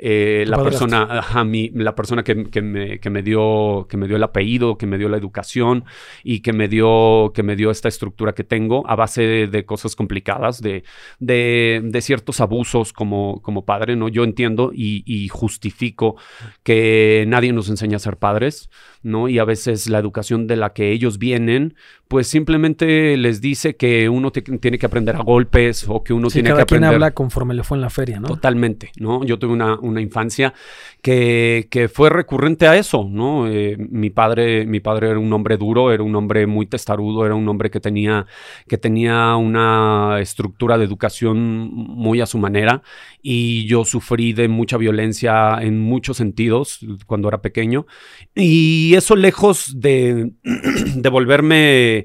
eh, 0.00 0.44
la 0.46 0.56
persona, 0.70 1.02
ajá, 1.18 1.44
mi- 1.44 1.70
la 1.70 1.94
persona 1.96 2.22
que, 2.22 2.44
que 2.50 2.62
me, 2.62 3.00
que 3.00 3.10
me 3.10 3.22
dio, 3.22 3.86
que 3.88 3.96
me 3.96 4.06
dio 4.06 4.16
el 4.16 4.22
apellido, 4.22 4.78
que 4.78 4.86
me 4.86 4.96
dio 4.96 5.08
la 5.08 5.16
educación 5.16 5.84
y 6.22 6.40
que 6.40 6.52
me 6.52 6.68
dio, 6.68 7.32
que 7.34 7.42
me 7.42 7.56
dio 7.56 7.70
esta 7.72 7.88
estructura 7.88 8.32
que 8.32 8.44
tengo 8.44 8.88
a 8.88 8.94
base 8.94 9.22
de, 9.22 9.46
de 9.48 9.64
cosas 9.64 9.96
complicadas, 9.96 10.62
de, 10.62 10.84
de, 11.18 11.80
de 11.82 12.00
ciertos 12.00 12.40
abusos 12.40 12.92
como, 12.92 13.42
como 13.42 13.64
padre, 13.64 13.96
¿no? 13.96 14.08
Yo 14.08 14.22
entiendo 14.22 14.70
y, 14.72 15.02
y 15.04 15.28
justifico 15.28 16.16
que 16.62 17.24
nadie 17.26 17.52
nos 17.52 17.68
enseña 17.68 17.96
a 17.96 18.00
ser 18.00 18.18
padres, 18.18 18.70
¿no? 19.02 19.28
Y 19.28 19.38
a 19.38 19.44
veces 19.44 19.88
la 19.88 19.98
educación 19.98 20.46
de 20.46 20.56
la 20.56 20.72
que 20.72 20.92
ellos 20.92 21.18
vienen, 21.18 21.74
pues 22.08 22.26
simplemente 22.26 23.16
les 23.18 23.40
dice 23.40 23.76
que 23.76 24.08
uno 24.08 24.32
tiene 24.32 24.78
que 24.78 24.86
aprender 24.86 25.14
a 25.16 25.22
golpes 25.22 25.84
o 25.88 26.02
que 26.02 26.14
uno 26.14 26.30
sí, 26.30 26.34
tiene 26.34 26.50
cada 26.50 26.62
que 26.62 26.66
quien 26.66 26.84
aprender. 26.84 26.94
habla 26.94 27.10
conforme 27.12 27.54
le 27.54 27.62
fue 27.62 27.76
en 27.76 27.82
la 27.82 27.90
feria, 27.90 28.18
¿no? 28.18 28.28
Totalmente, 28.28 28.92
¿no? 28.98 29.24
Yo 29.24 29.38
tuve 29.38 29.52
una, 29.52 29.78
una 29.78 30.00
infancia 30.00 30.54
que, 31.02 31.68
que 31.70 31.88
fue 31.88 32.08
recurrente 32.08 32.66
a 32.66 32.76
eso, 32.76 33.06
¿no? 33.10 33.46
Eh, 33.46 33.76
mi, 33.78 34.10
padre, 34.10 34.64
mi 34.66 34.80
padre 34.80 35.10
era 35.10 35.18
un 35.18 35.32
hombre 35.32 35.58
duro, 35.58 35.92
era 35.92 36.02
un 36.02 36.14
hombre 36.16 36.46
muy 36.46 36.66
testarudo, 36.66 37.26
era 37.26 37.34
un 37.34 37.46
hombre 37.48 37.70
que 37.70 37.80
tenía, 37.80 38.26
que 38.66 38.78
tenía 38.78 39.36
una 39.36 40.18
estructura 40.20 40.78
de 40.78 40.84
educación 40.84 41.70
muy 41.70 42.20
a 42.20 42.26
su 42.26 42.38
manera 42.38 42.82
y 43.22 43.66
yo 43.66 43.84
sufrí 43.84 44.32
de 44.32 44.48
mucha 44.48 44.76
violencia 44.76 45.58
en 45.60 45.80
muchos 45.80 46.16
sentidos 46.16 46.80
cuando 47.06 47.28
era 47.28 47.42
pequeño 47.42 47.86
y 48.34 48.94
eso 48.94 49.16
lejos 49.16 49.80
de, 49.80 50.32
de 50.94 51.08
volverme, 51.08 51.97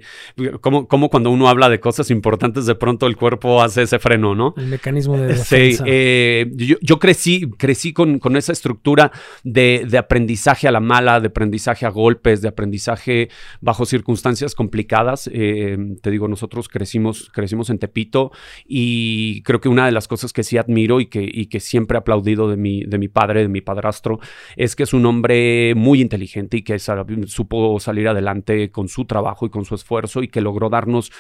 como, 0.62 0.88
como 0.88 1.10
cuando 1.10 1.30
uno 1.32 1.48
habla 1.50 1.70
de 1.70 1.80
cosas 1.80 2.10
importantes 2.12 2.66
de 2.66 2.76
pronto 2.76 3.08
el 3.08 3.16
cuerpo 3.16 3.62
hace 3.62 3.84
ese 3.84 4.00
freno, 4.00 4.36
¿no? 4.36 4.54
El 4.58 4.68
mecanismo 4.68 5.18
de 5.18 5.36
Sí, 5.36 5.56
defensa. 5.56 5.84
eh, 5.88 6.52
yo, 6.56 6.76
yo 6.82 7.00
crecí, 7.00 7.50
crecí 7.58 7.94
con, 7.94 8.20
con 8.20 8.36
esa 8.36 8.52
estructura 8.52 9.12
de, 9.44 9.86
de 9.89 9.98
aprendizaje 9.98 10.68
a 10.68 10.72
la 10.72 10.80
mala, 10.80 11.20
de 11.20 11.28
aprendizaje 11.28 11.86
a 11.86 11.89
golpes, 11.89 12.41
de 12.41 12.48
aprendizaje 12.48 13.30
bajo 13.62 13.86
circunstancias 13.86 14.56
complicadas. 14.56 15.30
Eh, 15.34 15.78
te 16.02 16.12
digo, 16.12 16.28
nosotros 16.28 16.70
crecimos, 16.70 17.30
crecimos 17.34 17.70
en 17.70 17.80
Tepito 17.80 18.32
y 18.66 19.41
creo 19.44 19.60
que 19.62 19.70
una 19.70 19.86
de 19.86 19.91
las 19.91 20.08
cosas 20.08 20.34
que 20.34 20.44
sí 20.44 20.58
admiro 20.58 21.00
y 21.00 21.08
que, 21.08 21.28
y 21.32 21.48
que 21.48 21.60
siempre 21.60 21.98
he 21.98 22.00
aplaudido 22.00 22.50
de 22.50 22.58
mi, 22.58 22.84
de 22.84 22.98
mi 22.98 23.08
padre, 23.08 23.41
de 23.41 23.48
mi 23.50 23.62
padrastro, 23.62 24.20
es 24.56 24.76
que 24.76 24.84
es 24.84 24.94
un 24.94 25.06
hombre 25.06 25.74
muy 25.76 26.02
inteligente 26.02 26.58
y 26.58 26.62
que 26.64 26.78
supo 26.80 27.80
salir 27.80 28.08
adelante 28.08 28.72
con 28.72 28.88
su 28.88 29.06
trabajo 29.06 29.46
y 29.46 29.50
con 29.50 29.66
su 29.66 29.76
esfuerzo 29.84 30.24
y 30.24 30.28
que 30.28 30.42
logró 30.42 30.70
darnos 30.70 31.12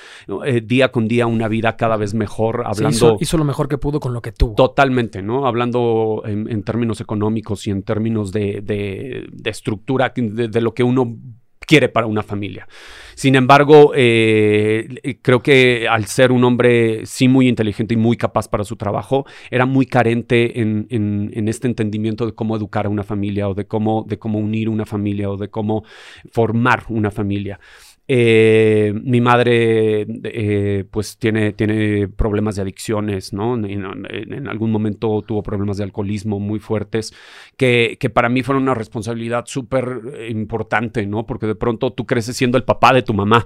eh, 0.45 0.61
día 0.63 0.91
con 0.91 1.07
día 1.07 1.27
una 1.27 1.47
vida 1.47 1.75
cada 1.75 1.97
vez 1.97 2.13
mejor, 2.13 2.57
Sí, 2.57 2.63
hablando... 2.65 2.95
hizo, 2.95 3.17
hizo 3.19 3.37
lo 3.37 3.43
mejor 3.43 3.67
que 3.67 3.77
pudo 3.77 3.99
con 3.99 4.13
lo 4.13 4.21
que 4.21 4.31
tuvo. 4.31 4.55
Totalmente, 4.55 5.21
¿no? 5.21 5.45
Hablando 5.45 6.23
en, 6.25 6.49
en 6.49 6.63
términos 6.63 7.01
económicos 7.01 7.67
y 7.67 7.71
en 7.71 7.83
términos 7.83 8.31
de, 8.31 8.61
de- 8.61 9.27
de 9.31 9.49
estructura, 9.49 10.13
de, 10.15 10.47
de 10.47 10.61
lo 10.61 10.73
que 10.73 10.83
uno 10.83 11.17
quiere 11.65 11.87
para 11.87 12.07
una 12.07 12.23
familia. 12.23 12.67
Sin 13.15 13.35
embargo, 13.35 13.93
eh, 13.95 15.17
creo 15.21 15.39
que 15.41 15.87
al 15.89 16.05
ser 16.05 16.31
un 16.33 16.43
hombre 16.43 17.05
sí 17.05 17.29
muy 17.29 17.47
inteligente 17.47 17.93
y 17.93 17.97
muy 17.97 18.17
capaz 18.17 18.49
para 18.49 18.65
su 18.65 18.75
trabajo, 18.75 19.25
era 19.49 19.65
muy 19.65 19.85
carente 19.85 20.59
en, 20.59 20.87
en, 20.89 21.47
este 21.47 21.67
entendimiento 21.67 22.25
de 22.25 22.33
cómo 22.33 22.57
educar 22.57 22.85
a 22.85 22.89
una 22.89 23.03
familia 23.03 23.47
o 23.47 23.53
de 23.53 23.65
cómo, 23.65 24.03
de 24.07 24.19
cómo 24.19 24.39
unir 24.39 24.67
una 24.67 24.85
familia 24.85 25.29
o 25.29 25.37
de 25.37 25.47
cómo 25.47 25.83
formar 26.31 26.83
una 26.89 27.11
familia. 27.11 27.59
Eh, 28.07 28.93
mi 29.03 29.21
madre, 29.21 30.05
eh, 30.23 30.85
pues, 30.91 31.17
tiene, 31.17 31.53
tiene 31.53 32.07
problemas 32.09 32.55
de 32.55 32.63
adicciones, 32.63 33.33
¿no? 33.33 33.55
En, 33.55 34.47
algún 34.47 34.71
momento 34.71 35.21
tuvo 35.25 35.41
problemas 35.41 35.77
de 35.77 35.85
alcoholismo 35.85 36.39
muy 36.39 36.59
fuertes, 36.59 37.13
que, 37.55 37.97
que 37.99 38.09
para 38.09 38.29
mí 38.29 38.43
fueron 38.43 38.63
una 38.63 38.73
responsabilidad 38.73 39.45
súper 39.45 40.01
importante, 40.29 41.05
¿no? 41.05 41.25
Porque 41.25 41.47
de 41.47 41.55
pronto 41.55 41.93
tú 41.93 42.05
creces 42.05 42.35
siendo 42.35 42.57
el 42.57 42.63
papá 42.63 42.93
de 42.93 43.03
tu 43.03 43.13
mamá. 43.13 43.45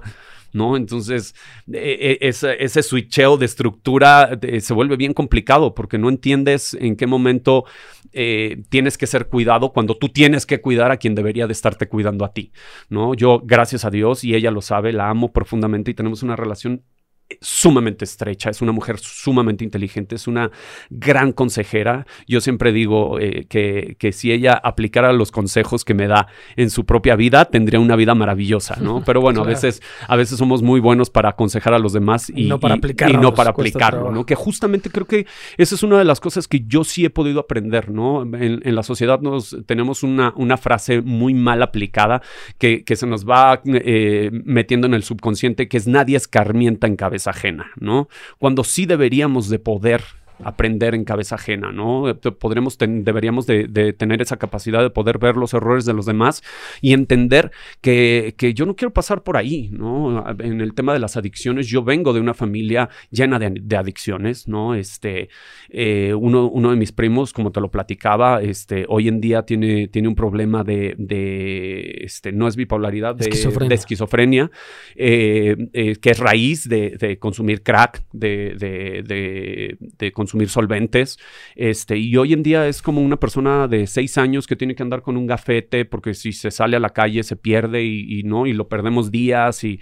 ¿No? 0.52 0.76
Entonces, 0.76 1.34
e, 1.72 2.18
e, 2.20 2.28
ese, 2.28 2.82
switcheo 2.82 3.36
de 3.36 3.46
estructura 3.46 4.38
se 4.60 4.74
vuelve 4.74 4.96
bien 4.96 5.14
complicado 5.14 5.74
porque 5.74 5.98
no 5.98 6.08
entiendes 6.08 6.74
en 6.80 6.96
qué 6.96 7.06
momento 7.06 7.64
eh, 8.12 8.62
tienes 8.68 8.98
que 8.98 9.06
ser 9.06 9.28
cuidado 9.28 9.72
cuando 9.72 9.96
tú 9.96 10.08
tienes 10.08 10.46
que 10.46 10.60
cuidar 10.60 10.90
a 10.90 10.96
quien 10.96 11.14
debería 11.14 11.46
de 11.46 11.52
estarte 11.52 11.88
cuidando 11.88 12.24
a 12.24 12.32
ti, 12.32 12.52
¿no? 12.88 13.14
Yo, 13.14 13.40
gracias 13.44 13.84
a 13.84 13.90
Dios, 13.90 14.24
y 14.24 14.34
ella 14.34 14.50
lo 14.50 14.62
sabe, 14.62 14.92
la 14.92 15.08
amo 15.08 15.32
profundamente 15.32 15.90
y 15.90 15.94
tenemos 15.94 16.22
una 16.22 16.36
relación 16.36 16.84
sumamente 17.40 18.04
estrecha, 18.04 18.50
es 18.50 18.62
una 18.62 18.72
mujer 18.72 18.98
sumamente 18.98 19.62
inteligente, 19.62 20.14
es 20.14 20.26
una 20.26 20.50
gran 20.90 21.32
consejera. 21.32 22.06
Yo 22.26 22.40
siempre 22.40 22.72
digo 22.72 23.20
eh, 23.20 23.46
que, 23.48 23.96
que, 23.98 24.12
si 24.12 24.32
ella 24.32 24.54
aplicara 24.54 25.12
los 25.12 25.30
consejos 25.30 25.84
que 25.84 25.94
me 25.94 26.08
da 26.08 26.28
en 26.56 26.70
su 26.70 26.86
propia 26.86 27.16
vida, 27.16 27.44
tendría 27.44 27.80
una 27.80 27.96
vida 27.96 28.14
maravillosa, 28.14 28.76
¿no? 28.80 29.02
Pero 29.06 29.20
bueno, 29.20 29.42
a, 29.42 29.44
veces, 29.44 29.82
a 30.06 30.16
veces 30.16 30.38
somos 30.38 30.62
muy 30.62 30.80
buenos 30.80 31.10
para 31.10 31.30
aconsejar 31.30 31.74
a 31.74 31.78
los 31.78 31.92
demás 31.92 32.32
y, 32.34 32.46
no 32.46 32.58
para 32.58 32.74
aplicarlo, 32.74 33.14
y 33.14 33.20
no 33.20 33.34
para 33.34 33.50
aplicarlo, 33.50 34.10
¿no? 34.10 34.24
Que 34.24 34.34
justamente 34.34 34.90
creo 34.90 35.06
que 35.06 35.26
esa 35.58 35.74
es 35.74 35.82
una 35.82 35.98
de 35.98 36.04
las 36.04 36.20
cosas 36.20 36.48
que 36.48 36.64
yo 36.66 36.82
sí 36.82 37.04
he 37.04 37.10
podido 37.10 37.40
aprender, 37.40 37.90
¿no? 37.90 38.22
En, 38.22 38.58
la 38.78 38.82
sociedad 38.82 39.20
nos 39.20 39.56
tenemos 39.66 40.02
una, 40.02 40.32
una 40.36 40.56
frase 40.56 41.00
muy 41.00 41.34
mal 41.34 41.62
aplicada 41.62 42.22
que, 42.58 42.84
que 42.84 42.96
se 42.96 43.06
nos 43.06 43.28
va 43.28 43.60
eh, 43.64 44.30
metiendo 44.44 44.86
en 44.86 44.94
el 44.94 45.02
subconsciente, 45.02 45.68
que 45.68 45.76
es 45.76 45.86
nadie 45.88 46.16
escarmienta 46.16 46.86
en 46.86 46.96
cabeza 46.96 47.17
ajena, 47.26 47.72
¿no? 47.76 48.08
Cuando 48.38 48.64
sí 48.64 48.86
deberíamos 48.86 49.48
de 49.48 49.58
poder 49.58 50.02
aprender 50.44 50.94
en 50.94 51.04
cabeza 51.04 51.34
ajena, 51.34 51.72
¿no? 51.72 52.04
Podremos 52.38 52.78
deberíamos 52.78 53.46
de, 53.46 53.92
tener 53.92 54.22
esa 54.22 54.36
capacidad 54.36 54.82
de 54.82 54.90
poder 54.90 55.18
ver 55.18 55.36
los 55.36 55.54
errores 55.54 55.84
de 55.84 55.92
los 55.92 56.06
demás 56.06 56.42
y 56.80 56.92
entender 56.92 57.50
que, 57.80 58.34
yo 58.54 58.66
no 58.66 58.76
quiero 58.76 58.92
pasar 58.92 59.22
por 59.22 59.36
ahí, 59.36 59.70
¿no? 59.72 60.24
En 60.38 60.60
el 60.60 60.74
tema 60.74 60.92
de 60.92 60.98
las 60.98 61.16
adicciones, 61.16 61.66
yo 61.66 61.82
vengo 61.82 62.12
de 62.12 62.20
una 62.20 62.34
familia 62.34 62.88
llena 63.10 63.38
de, 63.38 63.76
adicciones, 63.76 64.48
¿no? 64.48 64.74
Este, 64.74 65.28
eh, 65.68 66.14
uno, 66.14 66.48
uno, 66.48 66.70
de 66.70 66.76
mis 66.76 66.92
primos, 66.92 67.32
como 67.32 67.52
te 67.52 67.60
lo 67.60 67.70
platicaba, 67.70 68.42
este, 68.42 68.86
hoy 68.88 69.08
en 69.08 69.20
día 69.20 69.42
tiene, 69.42 69.88
tiene 69.88 70.08
un 70.08 70.14
problema 70.14 70.64
de, 70.64 71.98
este, 72.00 72.32
no 72.32 72.48
es 72.48 72.56
bipolaridad, 72.56 73.14
de 73.14 73.28
esquizofrenia, 73.74 74.50
eh, 74.96 75.56
eh, 75.72 75.96
que 75.96 76.10
es 76.10 76.18
raíz 76.18 76.68
de, 76.68 77.18
consumir 77.20 77.62
crack, 77.62 78.04
de, 78.12 79.76
de 79.98 80.12
consumir 80.12 80.27
consumir 80.28 80.50
solventes. 80.50 81.18
Este, 81.56 81.96
y 81.96 82.14
hoy 82.18 82.34
en 82.34 82.42
día 82.42 82.68
es 82.68 82.82
como 82.82 83.00
una 83.00 83.16
persona 83.16 83.66
de 83.66 83.86
seis 83.86 84.18
años 84.18 84.46
que 84.46 84.56
tiene 84.56 84.74
que 84.74 84.82
andar 84.82 85.00
con 85.00 85.16
un 85.16 85.26
gafete 85.26 85.86
porque 85.86 86.12
si 86.12 86.32
se 86.32 86.50
sale 86.50 86.76
a 86.76 86.80
la 86.80 86.90
calle 86.90 87.22
se 87.22 87.36
pierde 87.36 87.82
y, 87.84 88.22
no, 88.24 88.46
y 88.46 88.52
lo 88.52 88.68
perdemos 88.68 89.10
días 89.10 89.64
y 89.64 89.80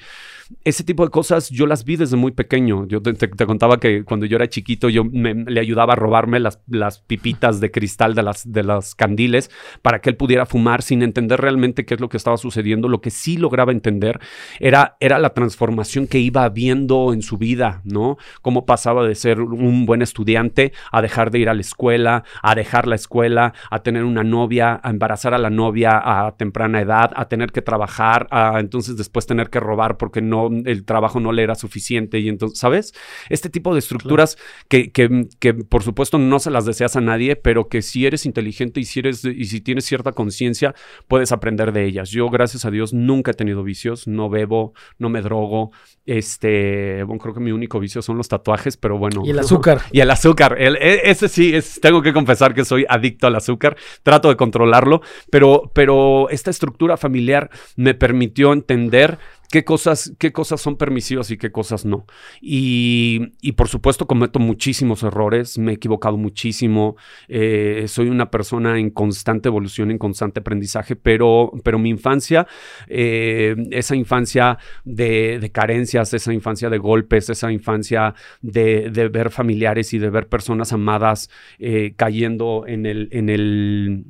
ese 0.63 0.85
tipo 0.85 1.05
de 1.05 1.11
cosas 1.11 1.51
yo 1.51 1.67
las 1.67 1.85
vi 1.85 1.97
desde 1.97 2.17
muy 2.17 2.31
pequeño. 2.31 2.87
Yo 2.87 3.03
te, 3.03 3.29
contaba 3.47 3.81
que 3.81 4.05
cuando 4.05 4.27
yo 4.27 4.37
era 4.37 4.49
chiquito 4.49 4.89
yo 4.89 5.03
le 5.05 5.61
ayudaba 5.61 5.95
a 5.95 5.97
robarme 5.97 6.39
las, 6.39 6.61
las 6.69 7.01
pipitas 7.01 7.59
de 7.59 7.73
cristal 7.73 8.15
de 8.15 8.23
las, 8.23 8.53
de 8.53 8.63
las 8.63 8.95
candiles 8.95 9.51
para 9.83 10.01
que 10.01 10.11
él 10.11 10.17
pudiera 10.17 10.47
fumar 10.47 10.83
sin 10.83 11.03
entender 11.03 11.41
realmente 11.41 11.85
qué 11.85 11.95
es 11.95 12.01
lo 12.01 12.09
que 12.09 12.17
estaba 12.17 12.37
sucediendo. 12.37 12.89
Lo 12.89 13.01
que 13.01 13.11
sí 13.11 13.37
lograba 13.37 13.73
entender 13.73 14.21
era, 14.61 14.97
era 15.01 15.19
la 15.19 15.31
transformación 15.31 16.07
que 16.07 16.21
iba 16.21 16.49
viendo 16.49 17.13
en 17.13 17.23
su 17.23 17.39
vida, 17.39 17.81
¿no? 17.85 18.17
Cómo 18.43 18.67
pasaba 18.67 19.05
de 19.05 19.17
ser 19.17 19.41
un 19.41 19.85
buen 19.85 20.03
estudiante 20.03 20.36
a 20.93 21.03
dejar 21.03 21.31
de 21.31 21.39
ir 21.39 21.49
a 21.49 21.55
la 21.55 21.61
escuela, 21.61 22.25
a 22.43 22.55
dejar 22.55 22.87
la 22.87 22.95
escuela, 22.95 23.55
a 23.71 23.83
tener 23.83 24.05
una 24.05 24.23
novia, 24.23 24.81
a 24.83 24.91
embarazar 24.91 25.35
a 25.35 25.39
la 25.39 25.51
novia 25.51 26.01
a 26.03 26.37
temprana 26.37 26.81
edad, 26.81 27.13
a 27.15 27.29
tener 27.29 27.53
que 27.53 27.63
trabajar, 27.63 28.27
a 28.31 28.59
entonces 28.61 28.97
después 28.97 29.27
tener 29.27 29.51
que 29.51 29.61
robar 29.61 29.97
porque 29.97 30.21
no, 30.21 30.49
el 30.65 30.85
trabajo 30.85 31.21
no 31.21 31.33
le 31.33 31.43
era 31.43 31.55
suficiente. 31.55 32.19
Y 32.19 32.29
entonces, 32.29 32.59
¿sabes? 32.59 32.93
Este 33.31 33.49
tipo 33.51 33.73
de 33.73 33.79
estructuras 33.79 34.37
que, 34.69 34.91
que, 34.91 35.29
que, 35.39 35.55
por 35.55 35.83
supuesto 35.83 36.19
no 36.19 36.39
se 36.39 36.51
las 36.51 36.67
deseas 36.67 36.97
a 36.97 37.01
nadie, 37.01 37.37
pero 37.37 37.69
que 37.69 37.83
si 37.83 38.07
eres 38.07 38.27
inteligente 38.27 38.81
y 38.81 38.85
si 38.85 39.01
eres 39.01 39.25
y 39.25 39.45
si 39.47 39.61
tienes 39.61 39.85
cierta 39.85 40.13
conciencia, 40.13 40.75
puedes 41.09 41.33
aprender 41.33 41.73
de 41.73 41.85
ellas. 41.85 42.11
Yo, 42.11 42.29
gracias 42.29 42.65
a 42.65 42.71
Dios, 42.71 42.93
nunca 42.93 43.31
he 43.31 43.35
tenido 43.35 43.63
vicios, 43.63 44.07
no 44.07 44.29
bebo, 44.29 44.75
no 44.99 45.09
me 45.09 45.23
drogo. 45.23 45.71
Este, 46.05 47.03
bueno, 47.05 47.21
creo 47.21 47.35
que 47.35 47.41
mi 47.41 47.53
único 47.53 47.81
vicio 47.81 48.03
son 48.03 48.17
los 48.17 48.29
tatuajes, 48.29 48.77
pero 48.77 48.99
bueno. 48.99 49.23
Y 49.25 49.31
el 49.31 49.39
azúcar. 49.39 49.81
y 49.93 50.01
el 50.01 50.11
azúcar. 50.11 50.26
E, 50.59 51.03
ese 51.05 51.29
sí, 51.29 51.55
es, 51.55 51.81
tengo 51.81 52.03
que 52.03 52.13
confesar 52.13 52.55
que 52.55 52.65
soy 52.65 52.85
adicto 52.89 53.27
al 53.27 53.37
azúcar. 53.37 53.77
Trato 54.03 54.29
de 54.29 54.37
controlarlo, 54.37 55.03
pero, 55.31 55.71
pero 55.75 56.29
esta 56.31 56.51
estructura 56.51 56.97
familiar 56.97 57.51
me 57.77 57.95
permitió 57.95 58.53
entender 58.53 59.19
qué 59.51 59.65
cosas, 59.65 60.13
qué 60.19 60.33
cosas 60.33 60.61
son 60.61 60.77
permisivas 60.77 61.31
y 61.31 61.37
qué 61.37 61.51
cosas 61.51 61.85
no. 61.85 62.07
Y, 62.41 63.33
y 63.41 63.53
por 63.53 63.69
supuesto 63.69 64.07
cometo 64.07 64.39
muchísimos 64.39 65.03
errores, 65.03 65.59
me 65.59 65.73
he 65.73 65.75
equivocado 65.75 66.17
muchísimo, 66.17 66.97
eh, 67.29 67.85
soy 67.89 68.09
una 68.09 68.31
persona 68.31 68.79
en 68.79 68.91
constante 68.91 69.49
evolución, 69.49 69.91
en 69.91 69.99
constante 69.99 70.41
aprendizaje, 70.41 70.97
pero, 70.97 71.53
pero 71.63 71.79
mi 71.79 71.91
infancia, 71.91 72.47
eh, 72.89 73.57
esa 73.71 73.97
infancia 73.97 74.59
de, 74.85 75.51
carencias, 75.53 76.13
esa 76.13 76.33
infancia 76.33 76.71
de 76.71 76.79
golpes, 76.79 77.31
esa 77.31 77.53
infancia 77.53 78.15
de, 78.43 78.91
de 78.91 79.09
ver 79.09 79.31
familiares 79.31 79.93
y 79.93 79.99
de 79.99 80.11
ver 80.11 80.29
personas 80.29 80.73
amadas 80.73 81.31
eh, 81.59 81.95
cayendo. 81.97 82.65
En 82.67 82.87
el 82.87 84.05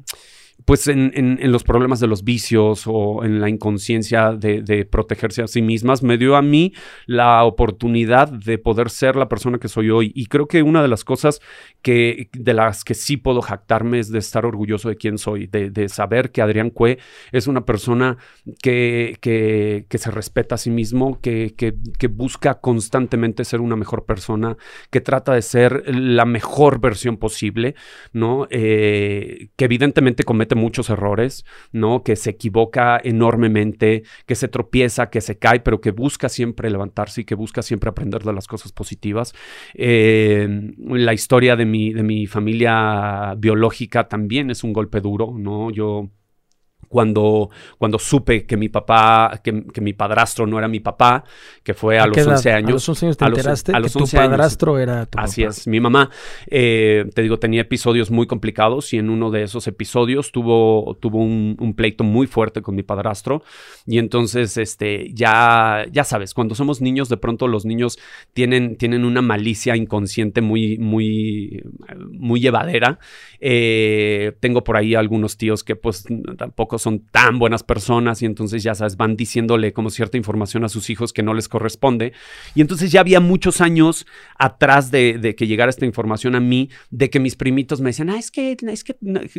pues 0.67 0.89
en, 0.89 1.13
en, 1.15 1.53
los 1.53 1.63
problemas 1.63 2.01
de 2.01 2.09
los 2.09 2.25
vicios 2.25 2.83
o 2.87 3.23
en 3.25 3.41
la 3.41 3.49
inconsciencia 3.49 4.33
de, 4.33 4.85
protegerse 4.91 5.43
a 5.43 5.47
sí 5.47 5.63
mismas, 5.63 6.03
me 6.03 6.19
dio 6.19 6.35
a 6.35 6.43
mí 6.43 6.73
la 7.07 7.45
oportunidad 7.45 8.29
de 8.29 8.59
poder 8.59 8.91
ser 8.91 9.15
la 9.15 9.29
persona 9.29 9.59
que 9.59 9.69
soy 9.69 9.91
hoy. 9.91 10.11
Y 10.17 10.27
creo 10.27 10.49
que 10.49 10.65
una 10.65 10.83
de 10.83 10.89
las 10.89 11.05
cosas 11.05 11.41
que, 11.83 12.31
de 12.33 12.53
las 12.53 12.83
que 12.83 12.95
sí 12.95 13.17
puedo 13.17 13.43
jactarme 13.43 14.01
es 14.01 14.11
de 14.11 14.19
estar 14.19 14.45
orgulloso 14.45 14.89
de 14.89 14.97
quién 14.97 15.19
soy, 15.19 15.47
de, 15.47 15.89
saber 15.89 16.33
que 16.33 16.43
Adrián 16.43 16.71
Cue 16.71 16.99
es 17.31 17.47
una 17.47 17.65
persona 17.65 18.17
que, 18.61 19.19
que, 19.21 19.99
se 19.99 20.11
respeta 20.11 20.57
a 20.57 20.59
sí 20.59 20.71
mismo, 20.71 21.21
que, 21.21 21.55
busca 22.11 22.61
constantemente 22.61 23.45
ser 23.45 23.61
una 23.61 23.77
mejor 23.77 24.05
persona, 24.05 24.57
que 24.91 25.01
trata 25.01 25.33
de 25.33 25.43
ser 25.43 25.95
la 25.95 26.25
mejor 26.25 26.81
versión 26.81 27.19
posible, 27.19 27.77
¿no? 28.13 28.49
Eh, 28.51 29.49
que 29.55 29.65
evidentemente 29.65 30.25
comete 30.25 30.56
muchos 30.57 30.91
errores, 30.91 31.45
¿no? 31.73 32.03
Que 32.03 32.17
se 32.17 32.31
equivoca 32.31 33.01
enormemente, 33.03 34.03
que 34.27 34.35
se 34.35 34.49
tropieza, 34.49 35.11
que 35.11 35.21
se 35.21 35.39
cae, 35.39 35.61
pero 35.61 35.81
que 35.81 35.91
busca 35.93 36.29
siempre 36.29 36.71
levantarse 36.71 37.21
y 37.21 37.25
que 37.25 37.35
busca 37.35 37.63
siempre 37.63 37.91
aprender 37.91 38.23
de 38.23 38.33
las 38.33 38.47
cosas 38.47 38.73
positivas. 38.73 39.35
Eh, 39.75 40.49
la 40.79 41.15
historia 41.15 41.57
de 41.57 41.67
mi, 41.67 41.93
de 41.93 42.03
mi 42.03 42.27
familia 42.27 43.35
biológica 43.39 44.09
también 44.09 44.51
es 44.51 44.65
un 44.65 44.73
golpe 44.73 45.01
duro, 45.01 45.35
¿no? 45.37 45.71
Yo 45.71 46.11
cuando, 46.89 47.51
cuando 47.79 47.99
supe 47.99 48.47
que 48.47 48.57
mi 48.57 48.69
papá, 48.69 49.41
que, 49.43 49.53
mi 49.81 49.93
padrastro 49.93 50.47
no 50.47 50.59
era 50.59 50.69
mi 50.69 50.81
papá, 50.81 51.25
que 51.63 51.75
fue 51.75 51.99
a, 51.99 52.07
los 52.07 52.17
11 52.17 52.53
años. 52.53 52.71
¿A 52.71 52.73
los 52.73 52.89
11 52.89 53.07
años 53.07 53.17
te 53.17 53.25
enteraste 53.25 53.73
que 53.73 53.89
tu 53.89 54.07
padrastro 54.07 54.79
era 54.79 55.07
tu 55.07 55.19
Así 55.19 55.43
es. 55.43 55.67
Mi 55.67 55.81
mamá, 55.81 56.11
eh, 56.47 57.05
te 57.15 57.23
digo, 57.23 57.39
tenía 57.39 57.63
episodios 57.63 58.11
muy 58.11 58.27
complicados 58.27 58.93
y 58.93 58.99
en 58.99 59.11
uno 59.11 59.31
de 59.31 59.43
esos 59.43 59.67
episodios 59.67 60.33
tuvo, 60.33 60.97
tuvo 61.01 61.19
un, 61.19 61.75
pleito 61.77 62.05
muy 62.05 62.27
fuerte 62.27 62.63
con 62.63 62.75
mi 62.75 62.83
padrastro. 62.83 63.43
Y 63.87 63.99
entonces, 63.99 64.57
este, 64.57 65.11
ya, 65.13 65.85
ya 65.91 66.05
sabes, 66.05 66.35
cuando 66.35 66.55
somos 66.55 66.81
niños, 66.81 67.09
de 67.09 67.17
pronto 67.17 67.49
los 67.49 67.65
niños 67.65 67.99
tienen, 68.33 68.77
tienen 68.77 69.05
una 69.05 69.23
malicia 69.23 69.77
inconsciente 69.77 70.41
muy, 70.41 70.79
muy, 70.79 71.63
muy 72.11 72.41
llevadera. 72.41 72.99
Eh, 73.41 74.33
tengo 74.41 74.65
por 74.65 74.77
ahí 74.77 74.95
algunos 74.95 75.37
tíos 75.37 75.65
que 75.65 75.77
pues 75.77 76.05
tampoco 76.39 76.76
son 76.79 77.01
tan 77.01 77.39
buenas 77.39 77.63
personas 77.63 78.23
y 78.23 78.27
entonces 78.27 78.63
ya 78.63 78.75
sabes, 78.75 78.97
van 78.97 79.17
diciéndole 79.17 79.73
como 79.73 79.91
cierta 79.91 80.17
información 80.17 80.65
a 80.65 80.69
sus 80.69 80.91
hijos 80.91 81.13
que 81.13 81.23
no 81.23 81.35
les 81.35 81.49
corresponde. 81.49 82.13
Y 82.55 82.61
entonces 82.61 82.91
ya 82.91 83.01
había 83.01 83.21
muchos 83.21 83.61
años 83.61 84.07
atrás 84.39 84.91
de, 84.91 85.35
que 85.37 85.47
llegara 85.47 85.71
esta 85.71 85.87
información 85.87 86.35
a 86.35 86.41
mí, 86.41 86.71
de 86.91 87.11
que 87.11 87.21
mis 87.21 87.37
primitos 87.37 87.81
me 87.81 87.91
decían, 87.91 88.11
ah, 88.11 88.19
es 88.19 88.31
que, 88.31 88.57
es 88.61 88.85
que 88.85 88.97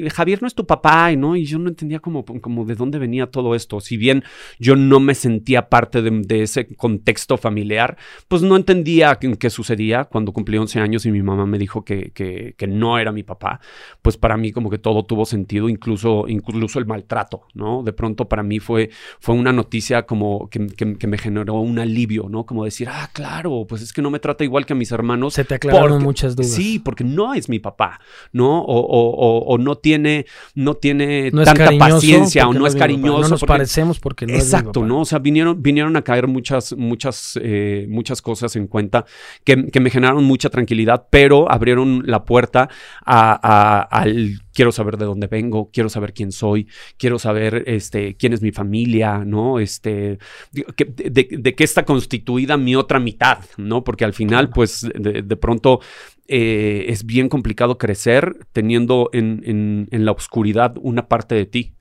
Javier 0.09 0.41
no 0.41 0.47
es 0.47 0.55
tu 0.55 0.65
papá, 0.65 1.11
¿no? 1.15 1.35
Y 1.35 1.45
yo 1.45 1.59
no 1.59 1.69
entendía 1.69 1.99
como, 1.99 2.23
como 2.25 2.65
de 2.65 2.75
dónde 2.75 2.99
venía 2.99 3.27
todo 3.27 3.55
esto. 3.55 3.79
Si 3.79 3.97
bien 3.97 4.23
yo 4.59 4.75
no 4.75 4.99
me 4.99 5.15
sentía 5.15 5.69
parte 5.69 6.01
de, 6.01 6.41
ese 6.41 6.67
contexto 6.75 7.37
familiar, 7.37 7.97
pues 8.27 8.41
no 8.41 8.55
entendía 8.55 9.17
qué, 9.19 9.49
sucedía 9.49 10.05
cuando 10.05 10.33
cumplí 10.33 10.57
11 10.57 10.79
años 10.79 11.05
y 11.05 11.11
mi 11.11 11.23
mamá 11.23 11.45
me 11.45 11.57
dijo 11.57 11.83
que, 11.83 12.11
que, 12.11 12.53
que 12.57 12.67
no 12.67 12.99
era 12.99 13.11
mi 13.11 13.23
papá. 13.23 13.59
Pues 14.01 14.17
para 14.17 14.37
mí 14.37 14.51
como 14.51 14.69
que 14.69 14.77
todo 14.77 15.03
tuvo 15.03 15.25
sentido, 15.25 15.67
incluso, 15.69 16.25
incluso 16.27 16.79
el 16.79 16.85
maltrato, 16.85 17.26
¿no? 17.53 17.83
De 17.83 17.93
pronto 17.93 18.27
para 18.27 18.43
mí 18.43 18.59
fue, 18.59 18.89
fue 19.19 19.35
una 19.35 19.51
noticia 19.51 20.05
como 20.05 20.49
que, 20.49 20.67
que, 20.67 21.07
me 21.07 21.17
generó 21.17 21.55
un 21.55 21.79
alivio, 21.79 22.27
¿no? 22.29 22.45
Como 22.45 22.65
decir, 22.65 22.87
ah, 22.89 23.09
claro, 23.13 23.65
pues 23.67 23.81
es 23.81 23.93
que 23.93 24.01
no 24.01 24.09
me 24.09 24.19
trata 24.19 24.43
igual 24.43 24.65
que 24.65 24.73
a 24.73 24.75
mis 24.75 24.91
hermanos. 24.91 25.33
Se 25.33 25.45
te 25.45 25.55
aclararon 25.55 26.03
muchas 26.03 26.35
dudas. 26.35 26.51
Sí, 26.51 26.79
porque 26.79 27.03
no 27.03 27.33
es 27.33 27.49
mi 27.49 27.59
papá, 27.59 27.99
¿no? 28.31 28.61
O, 28.61 28.79
o, 28.79 29.39
o, 29.39 29.57
no 29.57 29.75
tiene, 29.75 30.25
no 30.55 30.75
tiene 30.75 31.31
tanta 31.31 31.71
paciencia 31.77 32.47
o 32.47 32.53
no, 32.53 32.67
es 32.67 32.75
cariñoso. 32.75 33.21
No 33.21 33.29
nos 33.29 33.43
parecemos 33.43 33.99
porque 33.99 34.25
no 34.25 34.33
Exacto, 34.33 34.85
¿no? 34.85 35.01
O 35.01 35.05
sea, 35.05 35.19
vinieron, 35.19 35.61
vinieron 35.61 35.95
a 35.95 36.01
caer 36.01 36.27
muchas, 36.27 36.75
muchas, 36.75 37.39
eh, 37.41 37.85
muchas 37.89 38.21
cosas 38.21 38.55
en 38.55 38.67
cuenta 38.67 39.05
que, 39.43 39.67
que 39.67 39.79
me 39.79 39.89
generaron 39.89 40.23
mucha 40.23 40.49
tranquilidad, 40.49 41.07
pero 41.09 41.51
abrieron 41.51 42.03
la 42.05 42.23
puerta 42.25 42.69
a, 43.05 43.81
al 43.81 44.41
quiero 44.53 44.71
saber 44.71 44.97
de 44.97 45.05
dónde 45.05 45.27
vengo, 45.27 45.69
quiero 45.71 45.87
saber 45.87 46.13
quién 46.13 46.31
soy, 46.31 46.67
quiero 46.97 47.16
saber 47.19 47.63
este, 47.67 48.15
quién 48.15 48.33
es 48.33 48.41
mi 48.41 48.51
familia, 48.51 49.23
¿no? 49.25 49.59
Este, 49.59 50.19
de, 50.51 51.55
qué 51.55 51.63
está 51.63 51.85
constituida 51.85 52.57
mi 52.57 52.75
otra 52.75 52.99
mitad, 52.99 53.39
¿no? 53.57 53.83
Porque 53.83 54.05
al 54.05 54.13
final, 54.13 54.49
pues, 54.49 54.87
de, 54.93 55.35
pronto 55.37 55.79
eh, 56.27 56.85
es 56.89 57.05
bien 57.05 57.29
complicado 57.29 57.77
crecer 57.77 58.37
teniendo 58.51 59.09
en, 59.13 59.87
la 59.91 60.11
oscuridad 60.11 60.75
una 60.81 61.07
parte 61.07 61.35
de 61.35 61.45
ti. 61.45 61.75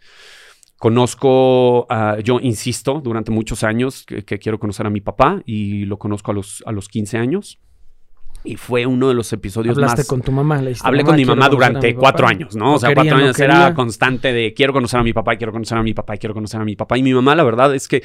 Conozco, 0.79 1.87
yo 2.23 2.39
insisto, 2.41 3.01
durante 3.03 3.31
muchos 3.31 3.65
años 3.65 4.05
que, 4.05 4.25
que, 4.25 4.39
quiero 4.39 4.59
conocer 4.59 4.87
a 4.87 4.91
mi 4.91 5.01
papá 5.01 5.43
y 5.47 5.87
lo 5.87 5.99
conozco 5.99 6.33
a 6.33 6.35
los, 6.35 6.63
a 6.67 6.73
los 6.73 6.89
15 6.89 7.17
años. 7.19 7.59
Y 8.45 8.57
fue 8.57 8.87
uno 8.87 9.09
de 9.09 9.15
los 9.15 9.33
episodios 9.33 9.77
¿Hablaste 9.77 10.05
con 10.05 10.23
tu 10.23 10.31
mamá? 10.33 10.63
Hablé 10.83 11.05
con 11.05 11.17
mi 11.17 11.25
mamá 11.25 11.49
durante 11.49 11.95
cuatro 11.95 12.27
años, 12.27 12.55
¿no? 12.55 12.75
O, 12.75 12.79
sea, 12.79 12.95
cuatro 12.95 13.17
años 13.17 13.39
era 13.39 13.75
constante 13.75 14.33
de 14.33 14.55
quiero 14.55 14.73
conocer 14.73 15.01
a 15.01 15.03
mi 15.03 15.13
papá, 15.13 15.37
quiero 15.37 15.53
conocer 15.53 15.79
a 15.79 15.83
mi 15.83 15.95
papá, 15.95 16.17
quiero 16.17 16.35
conocer 16.35 16.61
a 16.61 16.65
mi 16.65 16.77
papá. 16.77 16.97
Y 16.97 17.03
mi 17.03 17.13
mamá, 17.13 17.35
la 17.35 17.45
verdad 17.45 17.75
es 17.75 17.89
que 17.89 18.03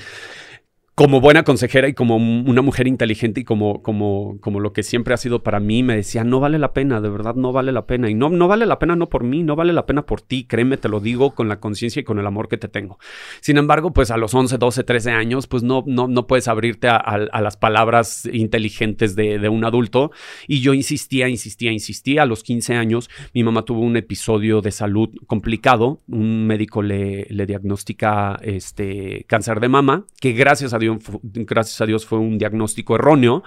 como 0.93 1.21
buena 1.21 1.43
consejera 1.43 1.87
y 1.87 1.93
como 1.93 2.17
una 2.17 2.61
mujer 2.61 2.85
inteligente 2.85 3.41
y 3.41 3.43
como, 3.45 3.81
como, 3.81 4.37
como 4.41 4.59
lo 4.59 4.73
que 4.73 4.83
siempre 4.83 5.13
ha 5.13 5.17
sido 5.17 5.41
para 5.41 5.61
mí, 5.61 5.83
me 5.83 5.95
decía, 5.95 6.25
no 6.25 6.41
vale 6.41 6.59
la 6.59 6.73
pena, 6.73 6.99
de 6.99 7.09
verdad 7.09 7.35
no 7.35 7.53
vale 7.53 7.71
la 7.71 7.87
pena. 7.87 8.09
Y 8.09 8.13
no, 8.13 8.29
no 8.29 8.49
vale 8.49 8.65
la 8.65 8.77
pena 8.77 8.97
no 8.97 9.07
por 9.07 9.23
mí, 9.23 9.41
no 9.41 9.55
vale 9.55 9.71
la 9.71 9.85
pena 9.85 10.05
por 10.05 10.21
ti, 10.21 10.43
créeme, 10.43 10.75
te 10.75 10.89
lo 10.89 10.99
digo 10.99 11.33
con 11.33 11.47
la 11.47 11.61
conciencia 11.61 12.01
y 12.01 12.03
con 12.03 12.19
el 12.19 12.27
amor 12.27 12.49
que 12.49 12.57
te 12.57 12.67
tengo. 12.67 12.99
Sin 13.39 13.57
embargo, 13.57 13.93
pues 13.93 14.11
a 14.11 14.17
los 14.17 14.33
11, 14.33 14.57
12, 14.57 14.83
13 14.83 15.11
años, 15.11 15.47
pues 15.47 15.63
no, 15.63 15.83
no, 15.87 16.09
no 16.09 16.27
puedes 16.27 16.49
abrirte 16.49 16.89
a, 16.89 17.17
las 17.41 17.57
palabras 17.57 18.25
inteligentes 18.31 19.15
de, 19.15 19.47
un 19.47 19.63
adulto. 19.63 20.11
Y 20.45 20.59
yo 20.59 20.73
insistía, 20.73 21.29
insistía, 21.29 21.71
insistía. 21.71 22.23
A 22.23 22.25
los 22.25 22.43
15 22.43 22.75
años, 22.75 23.09
mi 23.33 23.43
mamá 23.43 23.63
tuvo 23.63 23.79
un 23.79 23.95
episodio 23.95 24.61
de 24.61 24.71
salud 24.71 25.09
complicado. 25.25 26.01
Un 26.07 26.45
médico 26.45 26.81
le, 26.81 27.27
le 27.29 27.45
diagnostica 27.45 28.39
este, 28.43 29.25
cáncer 29.27 29.61
de 29.61 29.69
mama, 29.69 30.05
que 30.19 30.33
gracias 30.33 30.73
a 30.73 30.80
Gracias 31.23 31.81
a 31.81 31.85
Dios 31.85 32.05
fue 32.05 32.19
un 32.19 32.37
diagnóstico 32.37 32.95
erróneo. 32.95 33.43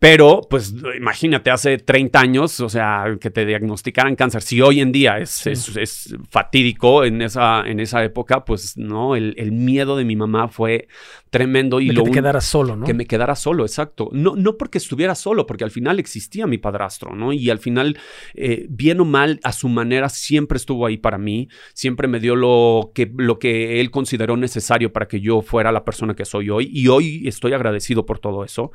Pero, 0.00 0.40
pues, 0.48 0.74
imagínate, 0.96 1.50
hace 1.50 1.76
30 1.76 2.18
años, 2.18 2.60
o 2.60 2.70
sea, 2.70 3.04
que 3.20 3.28
te 3.28 3.44
diagnosticaran 3.44 4.16
cáncer. 4.16 4.40
Si 4.40 4.62
hoy 4.62 4.80
en 4.80 4.92
día 4.92 5.18
es, 5.18 5.46
es, 5.46 6.16
fatídico 6.30 7.04
en 7.04 7.20
esa, 7.20 7.64
en 7.66 7.80
esa 7.80 8.02
época, 8.02 8.46
pues, 8.46 8.78
no, 8.78 9.14
el, 9.14 9.52
miedo 9.52 9.98
de 9.98 10.06
mi 10.06 10.16
mamá 10.16 10.48
fue 10.48 10.88
tremendo. 11.28 11.82
Y 11.82 11.88
que 11.88 11.92
lo 11.92 12.04
te 12.04 12.12
quedara 12.12 12.40
solo, 12.40 12.76
¿no? 12.76 12.86
Que 12.86 12.94
me 12.94 13.04
quedara 13.04 13.36
solo, 13.36 13.66
exacto. 13.66 14.08
No, 14.12 14.36
no 14.36 14.56
porque 14.56 14.78
estuviera 14.78 15.14
solo, 15.14 15.46
porque 15.46 15.64
al 15.64 15.70
final 15.70 15.98
existía 15.98 16.46
mi 16.46 16.56
padrastro, 16.56 17.14
¿no? 17.14 17.34
Y 17.34 17.50
al 17.50 17.58
final, 17.58 17.98
eh, 18.32 18.68
bien 18.70 19.00
o 19.00 19.04
mal, 19.04 19.38
a 19.42 19.52
su 19.52 19.68
manera, 19.68 20.08
siempre 20.08 20.56
estuvo 20.56 20.86
ahí 20.86 20.96
para 20.96 21.18
mí. 21.18 21.50
Siempre 21.74 22.08
me 22.08 22.20
dio 22.20 22.36
lo 22.36 22.90
que, 22.94 23.12
lo 23.18 23.38
que 23.38 23.82
él 23.82 23.90
consideró 23.90 24.38
necesario 24.38 24.94
para 24.94 25.08
que 25.08 25.20
yo 25.20 25.42
fuera 25.42 25.70
la 25.72 25.84
persona 25.84 26.14
que 26.14 26.24
soy 26.24 26.48
hoy. 26.48 26.70
Y 26.72 26.88
hoy 26.88 27.28
estoy 27.28 27.52
agradecido 27.52 28.06
por 28.06 28.18
todo 28.18 28.44
eso. 28.44 28.72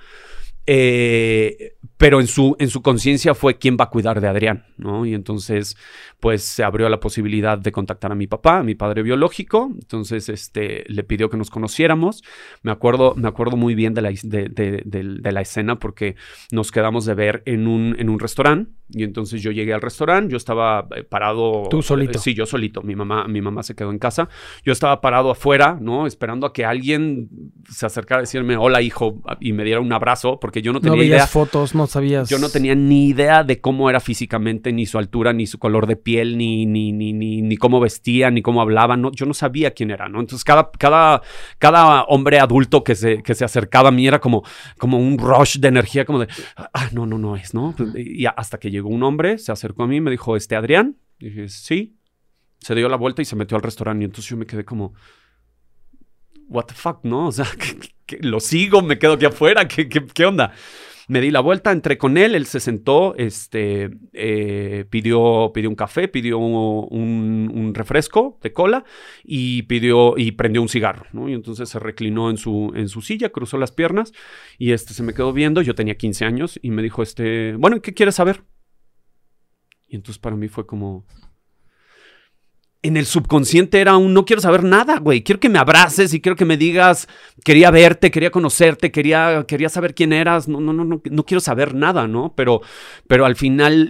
Eh, 0.68 1.76
pero 1.97 2.20
en 2.20 2.28
su, 2.28 2.55
en 2.59 2.70
su 2.70 2.82
conciencia 2.82 3.34
fue 3.34 3.57
quién 3.57 3.78
va 3.80 3.86
a 3.86 3.89
cuidar 3.89 4.20
de 4.20 4.28
Adrián, 4.28 4.66
¿no? 4.78 5.05
Y 5.05 5.13
entonces, 5.13 5.78
pues 6.20 6.43
se 6.43 6.63
abrió 6.63 6.89
la 6.89 6.99
posibilidad 6.99 7.57
de 7.57 7.72
contactar 7.72 8.11
a 8.11 8.16
mi 8.16 8.28
papá, 8.28 8.59
a 8.59 8.63
mi 8.63 8.76
padre 8.76 9.01
biológico. 9.01 9.72
Entonces, 9.74 10.28
este, 10.28 10.84
le 10.88 11.03
pidió 11.03 11.30
que 11.30 11.38
nos 11.38 11.49
conociéramos. 11.49 12.24
Me 12.63 12.72
acuerdo, 12.72 13.13
me 13.16 13.28
acuerdo 13.28 13.55
muy 13.55 13.76
bien 13.76 13.93
de 13.93 14.01
la, 14.01 14.09
de, 14.24 15.32
la 15.32 15.41
escena 15.41 15.80
porque 15.80 16.16
nos 16.51 16.72
quedamos 16.72 17.05
de 17.05 17.13
ver 17.13 17.43
en 17.45 17.68
un, 17.68 17.95
en 17.97 18.09
un 18.09 18.20
restaurante. 18.20 18.72
Y 18.89 19.03
entonces 19.03 19.41
yo 19.41 19.51
llegué 19.51 19.73
al 19.73 19.81
restaurante, 19.81 20.31
yo 20.31 20.38
estaba 20.38 20.88
eh, 20.95 21.03
parado. 21.03 21.63
¿Tú 21.69 21.81
solito? 21.81 22.19
sí, 22.19 22.36
yo 22.36 22.45
solito. 22.45 22.83
Mi 22.83 22.95
mamá, 22.95 23.27
mi 23.27 23.41
mamá 23.41 23.63
se 23.63 23.75
quedó 23.75 23.89
en 23.89 23.97
casa. 23.97 24.29
Yo 24.63 24.71
estaba 24.71 25.01
parado 25.01 25.31
afuera, 25.31 25.77
¿no? 25.81 26.05
Esperando 26.05 26.45
a 26.45 26.53
que 26.53 26.65
alguien 26.65 27.29
se 27.67 27.86
acercara 27.86 28.19
a 28.19 28.21
decirme, 28.21 28.57
hola 28.57 28.81
hijo, 28.83 29.23
y 29.39 29.53
me 29.53 29.63
diera 29.63 29.81
un 29.81 29.91
abrazo, 29.91 30.39
porque 30.39 30.61
yo 30.61 30.71
no 30.71 30.81
tenía 30.81 30.97
no 30.97 31.03
idea. 31.03 31.25
fotos, 31.25 31.73
no 31.73 31.88
sabías. 31.88 32.29
Yo 32.29 32.38
no 32.38 32.49
tenía 32.49 32.75
ni 32.75 33.07
idea 33.07 33.43
de 33.43 33.59
cómo 33.59 33.89
era 33.89 33.99
físicamente, 33.99 34.71
ni 34.71 34.86
su 34.86 34.99
altura, 34.99 35.33
ni 35.33 35.47
su 35.47 35.57
color 35.57 35.88
de 35.88 35.95
piel, 35.95 36.38
ni, 36.38 36.67
ni, 36.67 36.91
ni, 36.91 37.11
ni, 37.11 37.41
ni 37.41 37.57
cómo 37.57 37.79
vestía, 37.79 38.29
ni 38.29 38.43
cómo 38.43 38.61
hablaba. 38.61 38.95
No, 38.97 39.11
yo 39.11 39.25
no 39.25 39.33
sabía 39.33 39.71
quién 39.71 39.89
era, 39.89 40.09
¿no? 40.09 40.19
Entonces 40.19 40.43
cada, 40.43 40.69
cada, 40.77 41.23
cada 41.57 42.03
hombre 42.03 42.39
adulto 42.39 42.83
que 42.83 42.93
se, 42.93 43.23
que 43.23 43.33
se 43.33 43.45
acercaba 43.45 43.89
a 43.89 43.91
mí 43.91 44.07
era 44.07 44.19
como, 44.19 44.43
como 44.77 44.99
un 44.99 45.17
rush 45.17 45.57
de 45.57 45.69
energía, 45.69 46.05
como 46.05 46.19
de, 46.19 46.27
ah, 46.55 46.89
no, 46.91 47.07
no, 47.07 47.17
no 47.17 47.36
es, 47.36 47.55
¿no? 47.55 47.73
Y 47.95 48.25
hasta 48.25 48.59
que 48.59 48.74
llegó 48.76 48.89
un 48.89 49.03
hombre, 49.03 49.38
se 49.38 49.51
acercó 49.51 49.84
a 49.84 49.88
mí 49.88 49.97
y 49.97 50.01
me 50.01 50.11
dijo, 50.11 50.36
¿este 50.36 50.55
Adrián? 50.55 50.97
dije, 51.19 51.49
sí. 51.49 51.97
Se 52.59 52.73
dio 52.76 52.89
la 52.89 52.97
vuelta 52.97 53.21
y 53.21 53.26
se 53.26 53.36
metió 53.36 53.57
al 53.57 53.63
restaurante. 53.63 54.03
Y 54.03 54.05
entonces 54.05 54.30
yo 54.30 54.38
me 54.38 54.45
quedé 54.45 54.65
como, 54.65 54.93
what 56.47 56.65
the 56.65 56.73
fuck, 56.73 57.03
¿no? 57.03 57.28
O 57.28 57.32
sea, 57.32 57.47
lo 58.21 58.39
sigo, 58.39 58.82
me 58.82 58.99
quedo 58.99 59.13
aquí 59.13 59.26
afuera, 59.26 59.67
¿qué, 59.67 59.88
qué, 59.88 60.26
onda? 60.26 60.51
Me 61.07 61.21
di 61.21 61.30
la 61.30 61.39
vuelta, 61.39 61.71
entré 61.71 61.99
con 61.99 62.17
él, 62.17 62.34
él 62.34 62.47
se 62.47 62.59
sentó, 62.59 63.15
este, 63.15 63.91
eh, 64.13 64.86
pidió, 64.89 65.51
pidió 65.53 65.69
un 65.69 65.76
café, 65.76 66.07
pidió 66.07 66.39
un, 66.39 67.73
refresco 67.76 68.39
de 68.41 68.53
cola 68.53 68.86
y 69.23 69.63
pidió 69.63 70.17
y 70.17 70.32
prendió 70.32 70.63
un 70.63 70.69
cigarro. 70.69 71.05
Y 71.28 71.34
entonces 71.34 71.69
se 71.69 71.78
reclinó 71.78 72.32
en 72.32 72.38
su, 72.38 72.71
en 72.76 72.89
su 72.89 73.01
silla, 73.01 73.30
cruzó 73.30 73.57
las 73.57 73.71
piernas 73.71 74.13
y 74.57 74.71
este 74.71 74.93
se 74.95 75.03
me 75.03 75.13
quedó 75.13 75.32
viendo, 75.32 75.61
yo 75.61 75.76
tenía 75.76 75.95
15 75.95 76.26
años 76.26 76.59
y 76.61 76.71
me 76.71 76.82
dijo, 76.82 77.03
este, 77.03 77.53
bueno, 77.55 77.82
¿qué 77.82 77.93
quieres 77.93 78.15
saber? 78.15 78.43
Entonces 79.96 80.20
para 80.20 80.36
mí 80.36 80.48
fue 80.48 80.66
como, 80.66 81.06
en 82.88 82.97
el 82.97 83.05
subconsciente 83.05 83.81
era 83.81 83.97
un 83.97 84.13
no 84.13 84.25
quiero 84.25 84.41
saber 84.41 84.63
nada, 84.63 84.99
güey. 84.99 85.23
Quiero 85.23 85.39
que 85.39 85.49
me 85.49 85.57
abraces 85.57 86.13
y 86.13 86.21
quiero 86.21 86.36
que 86.36 86.45
me 86.45 86.55
digas, 86.55 87.07
quería 87.43 87.71
verte, 87.71 88.11
quería 88.11 88.29
conocerte, 88.29 88.91
quería, 88.91 89.45
quería 89.47 89.69
saber 89.69 89.95
quién 89.95 90.13
eras. 90.13 90.47
No, 90.47 90.59
no, 90.59 90.71
no, 90.71 90.86
no, 90.86 91.01
no 91.03 91.25
quiero 91.25 91.41
saber 91.41 91.73
nada, 91.73 92.07
¿no? 92.07 92.33
Pero, 92.36 92.61
pero 93.07 93.25
al 93.25 93.36
final 93.36 93.89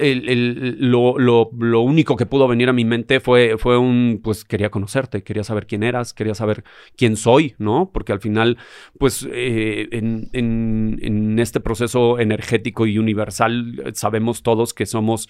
lo, 0.80 1.18
lo, 1.18 1.82
único 1.82 2.16
que 2.16 2.26
pudo 2.26 2.48
venir 2.48 2.70
a 2.70 2.74
mi 2.74 2.86
mente 2.86 3.20
fue, 3.20 3.58
fue 3.58 3.78
un, 3.78 4.22
pues 4.24 4.46
quería 4.46 4.70
conocerte, 4.70 5.24
quería 5.24 5.44
saber 5.44 5.68
quién 5.68 5.84
eras, 5.84 6.14
quería 6.14 6.34
saber 6.34 6.64
quién 6.96 7.18
soy, 7.18 7.56
¿no? 7.58 7.92
Porque 7.94 8.14
al 8.14 8.22
final, 8.22 8.58
pues 8.98 9.28
eh, 9.32 9.90
en, 9.92 10.30
en, 10.32 11.00
en 11.02 11.40
este 11.40 11.60
proceso 11.60 12.18
energético 12.20 12.86
y 12.88 12.98
universal 12.98 13.92
sabemos 13.94 14.42
todos 14.42 14.74
que 14.74 14.86
somos 14.86 15.28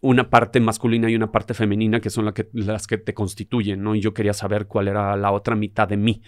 una 0.00 0.30
parte 0.30 0.60
masculina 0.60 1.10
y 1.10 1.16
una 1.16 1.30
parte 1.30 1.54
femenina 1.54 2.00
que 2.00 2.10
son 2.10 2.32
las 2.52 2.86
que 2.86 2.95
te 2.98 3.14
constituyen, 3.14 3.82
¿no? 3.82 3.94
Y 3.94 4.00
yo 4.00 4.14
quería 4.14 4.32
saber 4.32 4.66
cuál 4.66 4.88
era 4.88 5.16
la 5.16 5.32
otra 5.32 5.54
mitad 5.54 5.88
de 5.88 5.96
mí. 5.96 6.22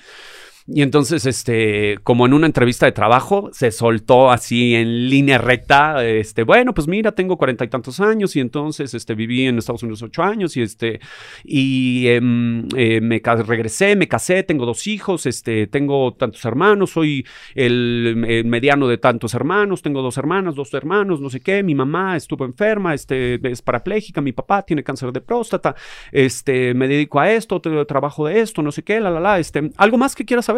Y 0.70 0.82
entonces, 0.82 1.24
este, 1.24 1.98
como 2.02 2.26
en 2.26 2.34
una 2.34 2.46
entrevista 2.46 2.84
de 2.84 2.92
trabajo, 2.92 3.48
se 3.52 3.70
soltó 3.70 4.30
así 4.30 4.74
en 4.74 5.08
línea 5.08 5.38
recta, 5.38 6.04
este, 6.04 6.42
bueno, 6.42 6.74
pues 6.74 6.86
mira, 6.86 7.12
tengo 7.12 7.38
cuarenta 7.38 7.64
y 7.64 7.68
tantos 7.68 8.00
años 8.00 8.36
y 8.36 8.40
entonces, 8.40 8.92
este, 8.92 9.14
viví 9.14 9.46
en 9.46 9.56
Estados 9.56 9.82
Unidos 9.82 10.02
ocho 10.02 10.22
años 10.22 10.58
y 10.58 10.60
este, 10.60 11.00
y 11.42 12.08
em, 12.08 12.68
eh, 12.76 13.00
me 13.00 13.22
regresé, 13.46 13.96
me 13.96 14.08
casé, 14.08 14.42
tengo 14.42 14.66
dos 14.66 14.86
hijos, 14.86 15.24
este, 15.24 15.68
tengo 15.68 16.12
tantos 16.12 16.44
hermanos, 16.44 16.90
soy 16.90 17.26
el, 17.54 18.26
el, 18.28 18.44
mediano 18.44 18.88
de 18.88 18.98
tantos 18.98 19.32
hermanos, 19.32 19.80
tengo 19.80 20.02
dos 20.02 20.18
hermanas, 20.18 20.54
dos 20.54 20.74
hermanos, 20.74 21.18
no 21.18 21.30
sé 21.30 21.40
qué, 21.40 21.62
mi 21.62 21.74
mamá 21.74 22.14
estuvo 22.14 22.44
enferma, 22.44 22.92
este, 22.92 23.40
es 23.50 23.62
parapléjica, 23.62 24.20
mi 24.20 24.32
papá 24.32 24.62
tiene 24.64 24.84
cáncer 24.84 25.12
de 25.12 25.22
próstata, 25.22 25.74
este, 26.12 26.74
me 26.74 26.88
dedico 26.88 27.20
a 27.20 27.32
esto, 27.32 27.58
trabajo 27.86 28.26
de 28.26 28.40
esto, 28.40 28.60
no 28.60 28.70
sé 28.70 28.82
qué, 28.82 29.00
la, 29.00 29.10
la, 29.10 29.20
la, 29.20 29.38
este, 29.38 29.70
¿algo 29.78 29.96
más 29.96 30.14
que 30.14 30.26
quieras 30.26 30.44
saber? 30.44 30.57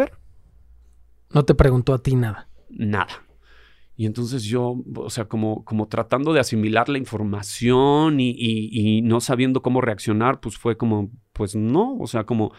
No 1.33 1.43
te 1.43 1.55
preguntó 1.55 1.93
a 1.93 2.01
ti 2.01 2.15
nada. 2.15 2.49
Nada. 2.69 3.25
Y 3.95 4.05
entonces 4.05 4.43
yo, 4.43 4.83
o 4.95 5.09
sea, 5.09 5.25
como, 5.25 5.63
como 5.63 5.87
tratando 5.87 6.33
de 6.33 6.39
asimilar 6.39 6.89
la 6.89 6.97
información 6.97 8.19
y, 8.19 9.01
no 9.03 9.21
sabiendo 9.21 9.61
cómo 9.61 9.79
reaccionar, 9.79 10.39
pues 10.39 10.57
fue 10.57 10.75
como, 10.75 11.11
pues 11.33 11.55
no, 11.55 11.97
o 11.97 12.07
sea, 12.07 12.23
como 12.23 12.51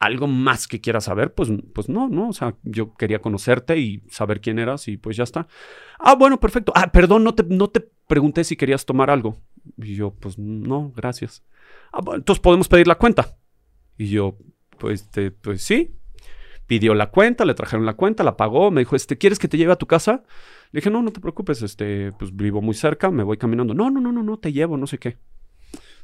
algo 0.00 0.26
más 0.26 0.66
que 0.66 0.80
quieras 0.80 1.04
saber, 1.04 1.34
pues, 1.34 1.50
pues 1.74 1.88
no, 1.88 2.08
no, 2.08 2.30
o 2.30 2.32
sea, 2.32 2.56
yo 2.62 2.94
quería 2.94 3.20
conocerte 3.20 3.78
y 3.78 4.02
saber 4.08 4.40
quién 4.40 4.58
eras 4.58 4.88
y 4.88 4.96
pues 4.96 5.16
ya 5.16 5.24
está. 5.24 5.46
Ah, 5.98 6.16
bueno, 6.16 6.40
perfecto. 6.40 6.72
Ah, 6.74 6.90
perdón, 6.90 7.22
no 7.22 7.34
te, 7.34 7.44
no 7.44 7.68
te 7.68 7.88
pregunté 8.08 8.42
si 8.42 8.56
querías 8.56 8.84
tomar 8.84 9.10
algo. 9.10 9.36
Y 9.76 9.94
yo, 9.94 10.12
pues 10.14 10.38
no, 10.38 10.90
gracias. 10.96 11.44
Ah, 11.92 12.00
bueno, 12.02 12.18
entonces 12.18 12.40
podemos 12.40 12.66
pedir 12.66 12.88
la 12.88 12.96
cuenta. 12.96 13.38
Y 13.96 14.08
yo, 14.08 14.38
pues, 14.78 15.02
este, 15.02 15.30
pues 15.30 15.62
sí, 15.62 15.99
pidió 16.70 16.94
la 16.94 17.10
cuenta, 17.10 17.44
le 17.44 17.54
trajeron 17.54 17.84
la 17.84 17.94
cuenta, 17.94 18.22
la 18.22 18.36
pagó, 18.36 18.70
me 18.70 18.82
dijo, 18.82 18.94
este, 18.94 19.18
¿quieres 19.18 19.40
que 19.40 19.48
te 19.48 19.56
lleve 19.56 19.72
a 19.72 19.76
tu 19.76 19.88
casa? 19.88 20.22
Le 20.70 20.78
dije, 20.78 20.88
no, 20.88 21.02
no 21.02 21.10
te 21.10 21.18
preocupes, 21.18 21.62
este, 21.62 22.12
pues 22.12 22.36
vivo 22.36 22.62
muy 22.62 22.76
cerca, 22.76 23.10
me 23.10 23.24
voy 23.24 23.38
caminando. 23.38 23.74
No, 23.74 23.90
no, 23.90 24.00
no, 24.00 24.12
no, 24.12 24.22
no, 24.22 24.38
te 24.38 24.52
llevo, 24.52 24.76
no 24.76 24.86
sé 24.86 24.98
qué. 24.98 25.18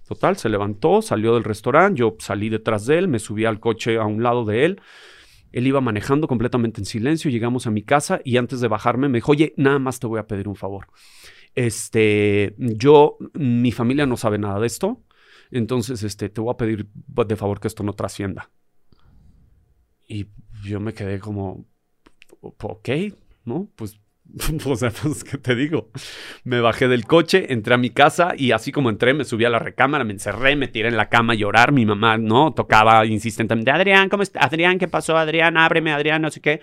Total, 0.09 0.37
se 0.37 0.49
levantó, 0.49 1.03
salió 1.03 1.35
del 1.35 1.45
restaurante, 1.45 2.01
yo 2.01 2.17
salí 2.19 2.49
detrás 2.49 2.85
de 2.85 2.99
él, 2.99 3.07
me 3.07 3.21
subí 3.21 3.45
al 3.45 3.61
coche 3.61 3.97
a 3.97 4.07
un 4.07 4.25
lado 4.25 4.45
de 4.45 4.64
él. 4.64 4.81
Él 5.53 5.69
iba 5.69 5.81
manejando 5.81 6.27
completamente 6.27 6.81
en 6.81 6.85
silencio, 6.85 7.31
llegamos 7.31 7.69
a 7.69 7.71
mi 7.71 7.85
casa 7.85 8.21
y 8.25 8.37
antes 8.37 8.61
de 8.61 8.67
bajarme 8.67 9.09
me 9.09 9.19
dijo, 9.19 9.31
oye, 9.31 9.55
nada 9.57 9.79
más 9.79 10.01
te 10.01 10.09
voy 10.09 10.19
a 10.19 10.27
pedir 10.27 10.49
un 10.49 10.57
favor. 10.57 10.89
Este, 11.55 12.57
yo, 12.59 13.19
mi 13.35 13.71
familia 13.71 14.05
no 14.05 14.17
sabe 14.17 14.39
nada 14.39 14.59
de 14.59 14.67
esto, 14.67 15.05
entonces, 15.53 16.03
este, 16.03 16.29
te 16.29 16.41
voy 16.41 16.53
a 16.53 16.57
pedir 16.57 16.89
de 16.93 17.37
favor 17.37 17.61
que 17.61 17.69
esto 17.69 17.85
no 17.85 17.93
trascienda. 17.93 18.51
Y 20.09 20.27
yo 20.69 20.81
me 20.81 20.95
quedé 20.95 21.19
como, 21.19 21.67
ok, 22.41 22.89
¿no? 23.45 23.69
Pues, 23.77 23.99
o 24.67 24.77
sea, 24.77 24.91
pues, 24.91 25.25
¿qué 25.25 25.39
te 25.39 25.55
digo? 25.55 25.91
Me 26.45 26.61
bajé 26.61 26.89
del 26.89 27.07
coche, 27.07 27.53
entré 27.53 27.75
a 27.75 27.79
mi 27.79 27.91
casa 27.91 28.35
y 28.37 28.53
así 28.53 28.73
como 28.73 28.91
entré, 28.91 29.14
me 29.14 29.25
subí 29.25 29.45
a 29.45 29.51
la 29.51 29.59
recámara, 29.59 30.05
me 30.05 30.12
encerré, 30.12 30.57
me 30.57 30.69
tiré 30.69 30.89
en 30.89 30.97
la 30.97 31.09
cama 31.09 31.33
a 31.35 31.37
llorar. 31.37 31.73
Mi 31.73 31.87
mamá, 31.87 32.19
¿no? 32.19 32.53
Tocaba 32.53 33.05
insistentemente, 33.07 33.71
Adrián, 33.71 34.09
¿cómo 34.09 34.23
está? 34.23 34.41
Adrián, 34.41 34.79
¿qué 34.79 34.89
pasó? 34.89 35.17
Adrián, 35.17 35.57
ábreme, 35.57 35.93
Adrián, 35.93 36.23
no 36.23 36.31
sé 36.31 36.41
qué. 36.41 36.61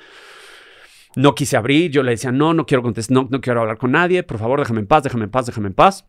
No 1.16 1.36
quise 1.36 1.58
abrir, 1.58 1.92
yo 1.92 2.02
le 2.02 2.12
decía, 2.12 2.32
no, 2.32 2.54
no 2.54 2.66
quiero 2.66 2.82
contestar, 2.82 3.14
no, 3.14 3.28
no 3.30 3.40
quiero 3.40 3.62
hablar 3.62 3.78
con 3.78 3.92
nadie, 3.92 4.24
por 4.24 4.40
favor, 4.40 4.60
déjame 4.60 4.80
en 4.80 4.88
paz, 4.88 5.04
déjame 5.04 5.26
en 5.26 5.32
paz, 5.32 5.46
déjame 5.46 5.68
en 5.68 5.74
paz. 5.74 6.08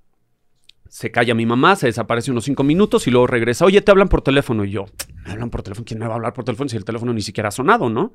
Se 0.94 1.10
calla 1.10 1.34
mi 1.34 1.44
mamá, 1.44 1.74
se 1.74 1.88
desaparece 1.88 2.30
unos 2.30 2.44
cinco 2.44 2.62
minutos 2.62 3.08
y 3.08 3.10
luego 3.10 3.26
regresa. 3.26 3.64
Oye, 3.64 3.80
te 3.80 3.90
hablan 3.90 4.06
por 4.06 4.22
teléfono. 4.22 4.64
Y 4.64 4.70
yo, 4.70 4.84
¿me 5.24 5.32
hablan 5.32 5.50
por 5.50 5.64
teléfono? 5.64 5.84
¿Quién 5.84 5.98
me 5.98 6.06
va 6.06 6.12
a 6.12 6.14
hablar 6.14 6.34
por 6.34 6.44
teléfono 6.44 6.68
si 6.68 6.76
el 6.76 6.84
teléfono 6.84 7.12
ni 7.12 7.20
siquiera 7.20 7.48
ha 7.48 7.50
sonado, 7.50 7.90
no? 7.90 8.12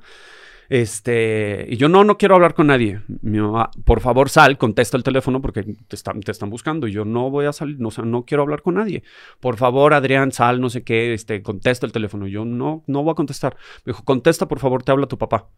Este, 0.70 1.66
y 1.68 1.76
yo 1.76 1.90
no, 1.90 2.06
no 2.06 2.18
quiero 2.18 2.36
hablar 2.36 2.54
con 2.54 2.68
nadie. 2.68 3.02
Mi 3.22 3.38
mamá, 3.38 3.70
por 3.84 4.00
favor, 4.00 4.30
sal, 4.30 4.58
contesta 4.58 4.96
el 4.96 5.04
teléfono 5.04 5.42
porque 5.42 5.64
te 5.64 5.94
están, 5.98 6.22
te 6.22 6.32
están 6.32 6.50
buscando. 6.50 6.88
Y 6.88 6.94
yo 6.94 7.04
no 7.04 7.30
voy 7.30 7.48
a 7.48 7.52
salir, 7.52 7.82
no, 7.82 7.90
o 7.90 7.92
sea, 7.92 8.06
no 8.06 8.24
quiero 8.24 8.44
hablar 8.44 8.62
con 8.62 8.76
nadie. 8.76 9.04
Por 9.42 9.58
favor, 9.58 9.94
Adrián, 9.94 10.32
sal, 10.32 10.62
no 10.62 10.70
sé 10.70 10.86
qué, 10.86 11.14
este, 11.14 11.44
contesta 11.44 11.86
el 11.86 11.92
teléfono. 11.92 12.28
Yo 12.28 12.46
no, 12.46 12.86
no 12.88 13.04
voy 13.04 13.12
a 13.12 13.16
contestar. 13.16 13.58
Me 13.84 13.92
dijo, 13.92 14.06
contesta, 14.06 14.48
por 14.48 14.60
favor, 14.60 14.84
te 14.84 14.94
habla 14.94 15.06
tu 15.06 15.18
papá. 15.18 15.50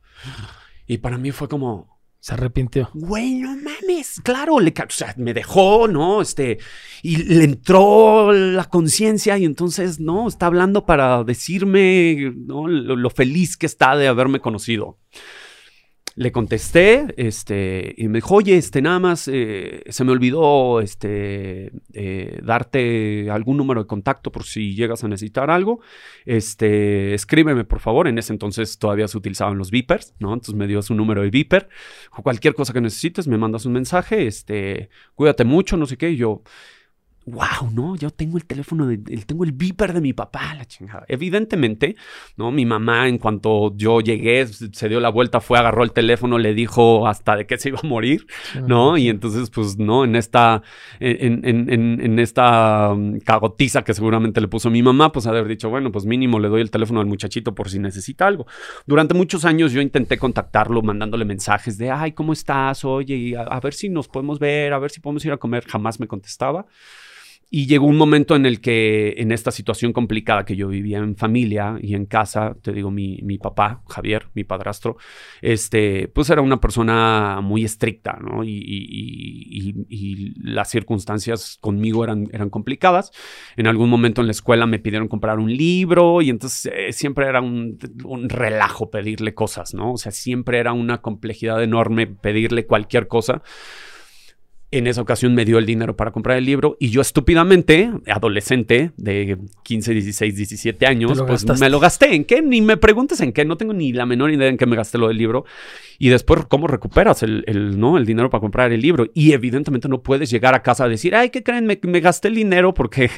Y 0.88 0.98
para 0.98 1.20
mí 1.20 1.30
fue 1.30 1.48
como, 1.48 2.01
se 2.22 2.36
arrepintió. 2.36 2.90
Güey, 2.94 3.34
no 3.40 3.56
mames, 3.56 4.22
claro, 4.24 4.60
le, 4.60 4.70
o 4.70 4.90
sea, 4.90 5.14
me 5.18 5.34
dejó, 5.34 5.88
¿no? 5.88 6.22
Este, 6.22 6.60
y 7.02 7.18
le 7.18 7.44
entró 7.44 8.32
la 8.32 8.66
conciencia 8.66 9.40
y 9.40 9.46
entonces, 9.46 10.00
¿no? 10.00 10.28
Está 10.28 10.46
hablando 10.46 10.86
para 10.86 11.24
decirme, 11.24 12.32
¿no? 12.36 12.68
lo, 12.68 13.10
feliz 13.10 13.58
que 13.58 13.66
está 13.66 13.98
de 13.98 14.08
haberme 14.08 14.40
conocido 14.40 15.00
le 16.16 16.32
contesté, 16.32 17.14
este, 17.18 17.94
y 17.98 18.08
me 18.08 18.18
dijo, 18.18 18.36
oye, 18.36 18.58
este, 18.58 18.82
nada 18.82 19.00
más 19.00 19.30
eh, 19.32 19.84
se 19.90 20.04
me 20.04 20.12
olvidó, 20.12 20.82
este, 20.82 21.72
eh, 21.94 22.40
darte 22.44 23.30
algún 23.32 23.58
número 23.58 23.82
de 23.82 23.88
contacto 23.88 24.32
por 24.32 24.44
si 24.44 24.76
llegas 24.76 25.04
a 25.04 25.08
necesitar 25.08 25.50
algo, 25.50 25.80
este, 26.26 27.14
escríbeme 27.14 27.64
por 27.64 27.80
favor, 27.80 28.08
en 28.08 28.18
ese 28.18 28.34
entonces 28.34 28.78
todavía 28.78 29.08
se 29.08 29.18
utilizaban 29.18 29.58
los 29.58 29.72
beepers, 29.72 30.14
¿no? 30.20 30.34
Entonces 30.34 30.56
me 30.56 30.68
dio 30.68 30.82
su 30.82 30.96
número 30.96 31.22
de 31.22 31.30
beeper, 31.30 31.70
cualquier 32.24 32.56
cosa 32.56 32.74
que 32.74 32.82
necesites, 32.82 33.28
me 33.28 33.38
mandas 33.38 33.66
un 33.66 33.74
mensaje, 33.74 34.28
este, 34.28 34.90
cuídate 35.16 35.46
mucho, 35.46 35.78
no 35.78 35.86
sé 35.86 35.98
qué, 35.98 36.12
y 36.12 36.18
yo 36.18 36.44
wow, 37.26 37.70
no, 37.72 37.96
yo 37.96 38.10
tengo 38.10 38.38
el 38.38 38.46
teléfono, 38.46 38.88
de, 38.88 38.98
tengo 38.98 39.44
el 39.44 39.52
beeper 39.52 39.94
de 39.94 40.02
mi 40.02 40.14
papá, 40.14 40.56
la 40.56 40.66
chingada. 40.66 41.06
Evidentemente, 41.08 41.96
¿no? 42.36 42.52
Mi 42.52 42.66
mamá, 42.66 43.08
en 43.08 43.20
cuanto 43.20 43.76
yo 43.76 44.02
llegué, 44.02 44.48
se 44.48 44.90
dio 44.90 45.00
la 45.00 45.10
vuelta, 45.10 45.40
fue, 45.40 45.60
agarró 45.60 45.84
el 45.84 45.92
teléfono, 45.92 46.40
le 46.40 46.54
dijo 46.54 47.08
hasta 47.08 47.36
de 47.36 47.46
qué 47.46 47.58
se 47.58 47.70
iba 47.70 47.80
a 47.82 47.88
morir, 47.88 48.26
¿no? 48.68 48.98
Y 48.98 49.10
entonces, 49.10 49.50
pues, 49.52 49.78
no, 49.78 50.04
en 50.04 50.16
esta, 50.16 50.64
en, 51.00 51.46
en, 51.46 52.02
en, 52.02 52.20
esta 52.20 52.92
um, 52.92 53.20
cagotiza 53.20 53.84
que 53.84 53.94
seguramente 53.94 54.42
le 54.42 54.48
puso 54.48 54.70
mi 54.70 54.82
mamá, 54.82 55.12
pues 55.12 55.28
haber 55.28 55.48
dicho, 55.48 55.70
bueno, 55.70 55.92
pues 55.92 56.06
mínimo 56.06 56.40
le 56.40 56.50
doy 56.50 56.62
el 56.62 56.72
teléfono 56.72 57.02
al 57.02 57.06
muchachito 57.06 57.54
por 57.54 57.70
si 57.70 57.78
necesita 57.78 58.26
algo. 58.26 58.48
Durante 58.88 59.14
muchos 59.14 59.46
años 59.46 59.72
yo 59.72 59.82
intenté 59.82 60.18
contactarlo 60.18 60.82
mandándole 60.82 61.26
mensajes 61.26 61.78
de, 61.78 61.92
ay, 61.92 62.14
¿cómo 62.14 62.34
estás? 62.34 62.84
Oye, 62.84 63.36
a 63.38 63.60
ver 63.60 63.74
si 63.74 63.90
nos 63.90 64.08
podemos 64.08 64.40
ver, 64.40 64.74
a 64.74 64.80
ver 64.80 64.90
si 64.90 65.00
podemos 65.00 65.24
ir 65.26 65.32
a 65.32 65.38
comer. 65.38 65.66
Jamás 65.66 66.00
me 66.00 66.08
contestaba. 66.08 66.66
Y 67.54 67.68
llegó 67.68 67.86
un 67.86 67.98
momento 67.98 68.38
en 68.38 68.46
el 68.46 68.62
que, 68.62 69.16
en 69.18 69.34
esta 69.34 69.52
situación 69.52 69.92
complicada 69.92 70.46
que 70.46 70.56
yo 70.56 70.70
vivía 70.70 71.00
en 71.00 71.18
familia 71.18 71.76
y 71.82 71.96
en 71.96 72.06
casa, 72.06 72.56
te 72.62 72.72
digo, 72.72 72.92
mi, 72.92 73.20
mi 73.24 73.38
papá, 73.38 73.84
Javier, 73.90 74.30
mi 74.34 74.46
padrastro, 74.46 74.96
este, 75.42 76.08
pues 76.08 76.30
era 76.30 76.42
una 76.42 76.62
persona 76.62 77.42
muy 77.44 77.66
estricta, 77.66 78.18
¿no? 78.22 78.46
Y, 78.46 78.54
y, 78.56 80.34
las 80.42 80.70
circunstancias 80.70 81.58
conmigo 81.60 82.06
eran, 82.06 82.30
eran 82.32 82.50
complicadas. 82.50 83.12
En 83.58 83.68
algún 83.68 83.90
momento 83.90 84.22
en 84.22 84.28
la 84.28 84.32
escuela 84.32 84.66
me 84.66 84.80
pidieron 84.80 85.10
comprar 85.10 85.38
un 85.38 85.54
libro 85.54 86.22
y 86.22 86.30
entonces 86.30 86.72
eh, 86.74 86.94
siempre 86.94 87.28
era 87.28 87.42
un, 87.42 87.78
un 88.06 88.30
relajo 88.30 88.90
pedirle 88.90 89.34
cosas, 89.34 89.74
¿no? 89.74 89.92
O 89.92 89.98
sea, 89.98 90.14
siempre 90.14 90.58
era 90.58 90.72
una 90.72 91.02
complejidad 91.02 91.62
enorme 91.62 92.08
pedirle 92.08 92.66
cualquier 92.66 93.10
cosa. 93.10 93.42
En 94.74 94.88
esa 94.88 95.02
ocasión 95.02 95.36
me 95.36 95.44
dio 95.44 95.58
el 95.58 95.66
dinero 95.66 95.98
para 95.98 96.12
comprar 96.12 96.38
el 96.38 96.46
libro 96.46 96.78
y 96.80 96.92
yo 96.92 97.02
estúpidamente, 97.02 97.92
adolescente 98.08 98.92
de 98.96 99.38
15, 99.64 99.94
16, 99.94 100.34
17 100.34 100.86
años, 100.86 101.22
pues 101.28 101.46
me 101.60 101.70
lo 101.70 101.82
gasté. 101.82 102.16
¿En 102.16 102.24
qué? 102.24 102.42
Ni 102.42 102.62
me 102.62 102.78
preguntes 102.78 103.20
en 103.20 103.34
qué, 103.34 103.44
no 103.44 103.58
tengo 103.58 103.74
ni 103.74 103.92
la 103.92 104.06
menor 104.06 104.32
idea 104.32 104.48
en 104.48 104.58
qué 104.58 104.66
me 104.66 104.78
gasté 104.78 104.98
lo 104.98 105.10
del 105.10 105.18
libro. 105.18 105.44
Y 106.00 106.08
después, 106.08 106.46
¿cómo 106.48 106.68
recuperas 106.68 107.22
el, 107.22 107.44
¿no? 107.80 107.98
el 107.98 108.06
dinero 108.06 108.30
para 108.30 108.40
comprar 108.40 108.72
el 108.72 108.80
libro? 108.80 109.08
Y 109.14 109.34
evidentemente 109.34 109.90
no 109.90 110.02
puedes 110.02 110.32
llegar 110.32 110.56
a 110.56 110.64
casa 110.64 110.86
a 110.86 110.90
decir, 110.90 111.16
ay, 111.16 111.32
¿qué 111.32 111.44
creen? 111.44 111.66
Me, 111.66 111.78
me 111.84 112.00
gasté 112.00 112.30
el 112.30 112.36
dinero 112.36 112.74
porque 112.74 113.12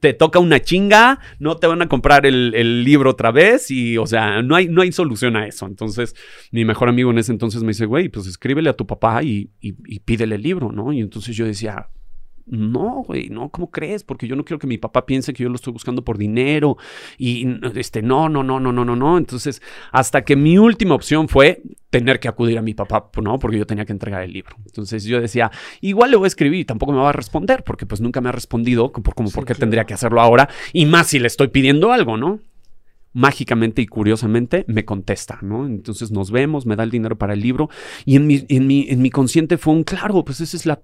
te 0.00 0.12
toca 0.14 0.38
una 0.38 0.60
chinga, 0.60 1.20
no 1.38 1.56
te 1.56 1.66
van 1.66 1.82
a 1.82 1.88
comprar 1.88 2.26
el, 2.26 2.84
libro 2.84 3.10
otra 3.10 3.30
vez 3.30 3.70
y, 3.70 3.98
o 3.98 4.06
sea, 4.06 4.42
no 4.42 4.54
hay, 4.54 4.68
no 4.68 4.82
hay 4.82 4.92
solución 4.92 5.36
a 5.36 5.46
eso. 5.46 5.66
Entonces, 5.66 6.14
mi 6.52 6.64
mejor 6.64 6.88
amigo 6.88 7.10
en 7.10 7.18
ese 7.18 7.32
entonces 7.32 7.62
me 7.62 7.68
dice, 7.68 7.86
güey, 7.86 8.08
pues 8.08 8.26
escríbele 8.26 8.70
a 8.70 8.76
tu 8.76 8.86
papá 8.86 9.22
y 9.22 9.50
pídele 10.04 10.36
el 10.36 10.42
libro, 10.42 10.72
¿no? 10.72 10.92
Y 10.92 11.00
entonces 11.00 11.36
yo 11.36 11.46
decía, 11.46 11.88
no, 12.50 13.02
güey, 13.06 13.28
no, 13.28 13.50
¿cómo 13.50 13.70
crees? 13.70 14.04
Porque 14.04 14.26
yo 14.26 14.36
no 14.36 14.44
quiero 14.44 14.58
que 14.58 14.66
mi 14.66 14.78
papá 14.78 15.06
piense 15.06 15.32
que 15.32 15.42
yo 15.42 15.48
lo 15.48 15.56
estoy 15.56 15.72
buscando 15.72 16.02
por 16.02 16.18
dinero. 16.18 16.76
Y 17.18 17.46
este, 17.74 18.02
no, 18.02 18.28
no, 18.28 18.42
no, 18.42 18.58
no, 18.60 18.72
no, 18.72 18.84
no, 18.84 18.96
no. 18.96 19.18
Entonces, 19.18 19.62
hasta 19.92 20.24
que 20.24 20.36
mi 20.36 20.58
última 20.58 20.94
opción 20.94 21.28
fue 21.28 21.62
tener 21.90 22.20
que 22.20 22.28
acudir 22.28 22.58
a 22.58 22.62
mi 22.62 22.74
papá, 22.74 23.10
¿no? 23.22 23.38
Porque 23.38 23.58
yo 23.58 23.66
tenía 23.66 23.84
que 23.84 23.92
entregar 23.92 24.22
el 24.22 24.32
libro. 24.32 24.56
Entonces 24.66 25.04
yo 25.04 25.20
decía, 25.20 25.50
igual 25.80 26.10
le 26.10 26.16
voy 26.16 26.26
a 26.26 26.28
escribir 26.28 26.60
y 26.60 26.64
tampoco 26.64 26.92
me 26.92 26.98
va 26.98 27.10
a 27.10 27.12
responder, 27.12 27.64
porque 27.64 27.86
pues 27.86 28.00
nunca 28.00 28.20
me 28.20 28.28
ha 28.28 28.32
respondido, 28.32 28.92
como, 28.92 29.12
como 29.12 29.30
por 29.30 29.44
qué 29.44 29.54
tendría 29.54 29.84
que 29.84 29.94
hacerlo 29.94 30.20
ahora, 30.20 30.48
y 30.72 30.86
más 30.86 31.08
si 31.08 31.18
le 31.18 31.26
estoy 31.26 31.48
pidiendo 31.48 31.92
algo, 31.92 32.16
¿no? 32.16 32.40
mágicamente 33.14 33.82
y 33.82 33.86
curiosamente 33.86 34.64
me 34.68 34.84
contesta, 34.84 35.38
¿no? 35.42 35.66
Entonces 35.66 36.12
nos 36.12 36.30
vemos, 36.30 36.66
me 36.66 36.76
da 36.76 36.84
el 36.84 36.90
dinero 36.90 37.16
para 37.16 37.32
el 37.32 37.40
libro 37.40 37.68
y 38.04 38.16
en 38.16 38.26
mi, 38.26 38.44
en 38.48 38.66
mi, 38.66 38.86
en 38.88 39.02
mi 39.02 39.10
consciente 39.10 39.58
fue 39.58 39.72
un, 39.72 39.82
claro, 39.82 40.24
pues 40.24 40.40
esa 40.40 40.56
es 40.56 40.66
la 40.66 40.80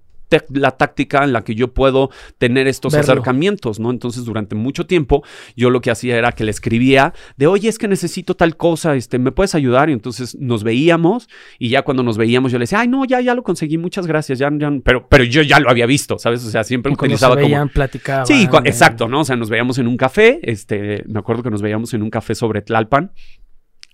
la 0.49 0.71
táctica 0.71 1.23
en 1.23 1.33
la 1.33 1.43
que 1.43 1.55
yo 1.55 1.73
puedo 1.73 2.09
tener 2.37 2.67
estos 2.67 2.93
acercamientos, 2.93 3.79
¿no? 3.79 3.91
Entonces, 3.91 4.25
durante 4.25 4.55
mucho 4.55 4.85
tiempo, 4.85 5.23
yo 5.55 5.69
lo 5.69 5.81
que 5.81 5.91
hacía 5.91 6.17
era 6.17 6.31
que 6.31 6.43
le 6.43 6.51
escribía 6.51 7.13
de, 7.37 7.47
oye, 7.47 7.69
es 7.69 7.77
que 7.77 7.87
necesito 7.87 8.35
tal 8.35 8.57
cosa, 8.57 8.95
este, 8.95 9.19
¿me 9.19 9.31
puedes 9.31 9.55
ayudar? 9.55 9.89
Y 9.89 9.93
entonces 9.93 10.35
nos 10.39 10.63
veíamos 10.63 11.27
y 11.59 11.69
ya 11.69 11.83
cuando 11.83 12.03
nos 12.03 12.17
veíamos 12.17 12.51
yo 12.51 12.57
le 12.57 12.63
decía, 12.63 12.79
ay, 12.79 12.87
no, 12.87 13.05
ya, 13.05 13.21
ya 13.21 13.35
lo 13.35 13.43
conseguí, 13.43 13.77
muchas 13.77 14.07
gracias, 14.07 14.39
ya, 14.39 14.49
ya 14.57 14.71
pero, 14.83 15.07
pero 15.07 15.23
yo 15.23 15.41
ya 15.41 15.59
lo 15.59 15.69
había 15.69 15.85
visto, 15.85 16.17
¿sabes? 16.17 16.45
O 16.45 16.49
sea, 16.49 16.63
siempre 16.63 16.91
y 16.91 16.93
utilizaba 16.93 17.35
se 17.35 17.41
veían, 17.41 17.69
platicaban. 17.69 18.25
Sí, 18.25 18.47
exacto, 18.63 19.07
¿no? 19.07 19.21
O 19.21 19.25
sea, 19.25 19.35
nos 19.35 19.49
veíamos 19.49 19.77
en 19.77 19.87
un 19.87 19.97
café, 19.97 20.39
este, 20.43 21.03
me 21.07 21.19
acuerdo 21.19 21.43
que 21.43 21.49
nos 21.49 21.61
veíamos 21.61 21.93
en 21.93 22.01
un 22.01 22.09
café 22.09 22.35
sobre 22.35 22.61
Tlalpan 22.61 23.11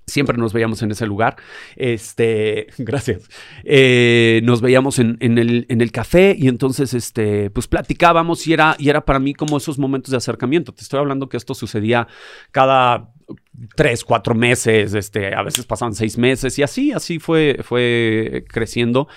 Siempre 0.07 0.37
nos 0.37 0.53
veíamos 0.53 0.81
en 0.81 0.91
ese 0.91 1.05
lugar. 1.05 1.37
Este, 1.75 2.67
gracias. 2.77 3.29
Eh, 3.63 4.41
nos 4.43 4.61
veíamos 4.61 4.99
en, 4.99 5.17
el, 5.19 5.65
en, 5.69 5.81
el, 5.81 5.91
café 5.91 6.35
y 6.37 6.47
entonces, 6.47 6.93
este, 6.93 7.49
pues 7.49 7.67
platicábamos 7.67 8.45
y 8.47 8.53
era, 8.53 8.75
y 8.77 8.89
era 8.89 9.05
para 9.05 9.19
mí 9.19 9.33
como 9.33 9.57
esos 9.57 9.77
momentos 9.77 10.11
de 10.11 10.17
acercamiento. 10.17 10.73
Te 10.73 10.81
estoy 10.81 10.99
hablando 10.99 11.29
que 11.29 11.37
esto 11.37 11.53
sucedía 11.53 12.07
cada 12.51 13.13
tres, 13.75 14.03
cuatro 14.03 14.35
meses, 14.35 14.93
este, 14.93 15.33
a 15.33 15.43
veces 15.43 15.65
pasaban 15.65 15.93
seis 15.93 16.17
meses 16.17 16.57
y 16.59 16.63
así, 16.63 16.91
así 16.91 17.19
fue, 17.19 17.59
fue 17.63 18.45
creciendo. 18.47 19.07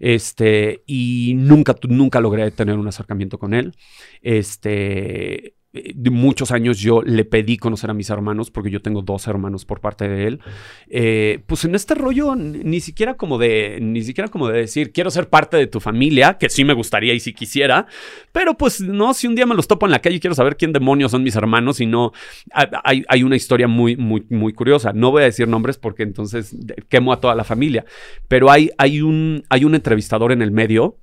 Este, 0.00 0.82
y 0.86 1.34
nunca, 1.36 1.76
nunca 1.88 2.20
logré 2.20 2.50
tener 2.50 2.78
un 2.78 2.88
acercamiento 2.88 3.38
con 3.38 3.54
él. 3.54 3.74
Este, 4.20 5.54
de 5.72 6.10
muchos 6.10 6.50
años 6.52 6.78
yo 6.78 7.00
le 7.02 7.24
pedí 7.24 7.56
conocer 7.56 7.88
a 7.88 7.94
mis 7.94 8.10
hermanos, 8.10 8.50
porque 8.50 8.70
yo 8.70 8.82
tengo 8.82 9.00
dos 9.00 9.26
hermanos 9.26 9.64
por 9.64 9.80
parte 9.80 10.06
de 10.06 10.26
él. 10.26 10.40
Eh, 10.88 11.42
pues 11.46 11.64
en 11.64 11.74
este 11.74 11.94
rollo, 11.94 12.34
ni 12.36 12.80
siquiera 12.80 13.14
como 13.14 13.38
de, 13.38 13.78
ni 13.80 14.02
siquiera 14.02 14.28
como 14.28 14.48
de 14.48 14.58
decir, 14.58 14.92
quiero 14.92 15.10
ser 15.10 15.30
parte 15.30 15.56
de 15.56 15.66
tu 15.66 15.80
familia, 15.80 16.36
que 16.36 16.50
sí 16.50 16.64
me 16.64 16.74
gustaría 16.74 17.14
y 17.14 17.20
si 17.20 17.32
quisiera, 17.32 17.86
pero 18.32 18.56
pues 18.58 18.82
no, 18.82 19.14
si 19.14 19.26
un 19.26 19.34
día 19.34 19.46
me 19.46 19.54
los 19.54 19.66
topo 19.66 19.86
en 19.86 19.92
la 19.92 20.00
calle 20.00 20.16
y 20.16 20.20
quiero 20.20 20.34
saber 20.34 20.56
quién 20.56 20.74
demonios 20.74 21.12
son 21.12 21.22
mis 21.22 21.36
hermanos 21.36 21.80
y 21.80 21.86
no, 21.86 22.12
hay, 22.52 23.04
hay 23.08 23.22
una 23.22 23.36
historia 23.36 23.66
muy, 23.66 23.96
muy, 23.96 24.26
muy 24.28 24.52
curiosa. 24.52 24.92
No 24.92 25.10
voy 25.10 25.22
a 25.22 25.26
decir 25.26 25.48
nombres 25.48 25.78
porque 25.78 26.02
entonces 26.02 26.54
quemo 26.90 27.14
a 27.14 27.20
toda 27.20 27.34
la 27.34 27.44
familia, 27.44 27.86
pero 28.28 28.50
hay, 28.50 28.70
hay, 28.76 29.00
un, 29.00 29.44
hay 29.48 29.64
un 29.64 29.74
entrevistador 29.74 30.32
en 30.32 30.42
el 30.42 30.50
medio 30.50 30.98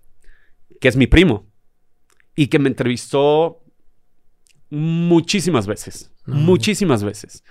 que 0.79 0.87
es 0.87 0.95
mi 0.95 1.07
primo 1.07 1.47
y 2.35 2.47
que 2.47 2.59
me 2.59 2.69
entrevistó 2.69 3.63
muchísimas 4.69 5.67
veces, 5.67 6.11
muchísimas 6.25 7.03
veces. 7.03 7.43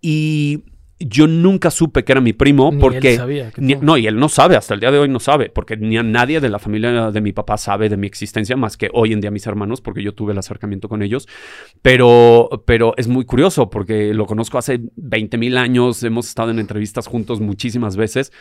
Y 0.00 0.64
yo 0.98 1.26
nunca 1.26 1.70
supe 1.70 2.04
que 2.04 2.12
era 2.12 2.20
mi 2.20 2.32
primo 2.32 2.76
porque... 2.78 3.18
no, 3.80 3.96
y 3.96 4.06
él 4.06 4.16
no 4.16 4.28
sabe, 4.28 4.56
hasta 4.56 4.74
el 4.74 4.80
día 4.80 4.90
de 4.90 4.98
hoy 4.98 5.08
no 5.08 5.20
sabe, 5.20 5.50
porque 5.50 5.76
ni 5.76 5.96
a 5.96 6.02
nadie 6.02 6.40
de 6.40 6.48
la 6.48 6.58
familia 6.58 7.10
de 7.10 7.20
mi 7.20 7.32
papá 7.32 7.56
sabe 7.56 7.88
de 7.88 7.96
mi 7.96 8.06
existencia 8.06 8.56
más 8.56 8.76
que 8.76 8.90
hoy 8.92 9.12
en 9.12 9.20
día 9.20 9.30
mis 9.30 9.46
hermanos, 9.46 9.80
porque 9.80 10.02
yo 10.02 10.14
tuve 10.14 10.32
el 10.32 10.38
acercamiento 10.38 10.88
con 10.88 11.02
ellos. 11.02 11.28
Pero, 11.82 12.64
pero 12.66 12.94
es 12.96 13.08
muy 13.08 13.24
curioso 13.24 13.70
porque 13.70 14.14
lo 14.14 14.26
conozco 14.26 14.58
hace 14.58 14.80
20 14.96 15.38
mil 15.38 15.56
años, 15.56 16.02
hemos 16.02 16.28
estado 16.28 16.50
en 16.50 16.58
entrevistas 16.58 17.06
juntos 17.06 17.40
muchísimas 17.40 17.96
veces 17.96 18.32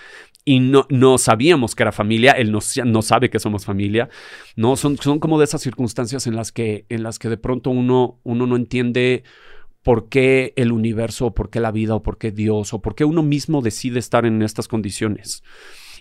y 0.44 0.60
no, 0.60 0.88
no 0.90 1.18
sabíamos 1.18 1.76
que 1.76 1.84
era 1.84 1.92
familia, 1.92 2.32
él 2.32 2.52
no, 2.52 2.60
no 2.86 3.02
sabe 3.02 3.30
que 3.30 3.40
somos 3.40 3.66
familia, 3.66 4.10
¿no? 4.56 4.76
Son, 4.76 4.98
son 4.98 5.20
como 5.20 5.38
de 5.38 5.46
esas 5.46 5.62
circunstancias 5.62 6.26
en 6.28 6.36
las 6.36 6.52
que, 6.52 6.86
en 6.90 7.04
las 7.04 7.20
que 7.20 7.30
de 7.30 7.38
pronto 7.38 7.70
uno, 7.70 8.20
uno 8.24 8.48
no 8.48 8.56
entiende 8.56 9.24
por 9.84 10.10
qué 10.10 10.54
el 10.56 10.72
universo, 10.72 11.34
por 11.34 11.50
qué 11.50 11.60
la 11.60 11.72
vida, 11.72 11.96
o 11.96 12.04
por 12.04 12.18
qué 12.18 12.32
Dios, 12.32 12.74
o 12.74 12.82
por 12.82 12.96
qué 12.96 13.06
uno 13.06 13.24
mismo 13.24 13.62
decide 13.62 14.00
estar 14.00 14.26
en 14.26 14.42
estas 14.42 14.68
condiciones. 14.68 15.44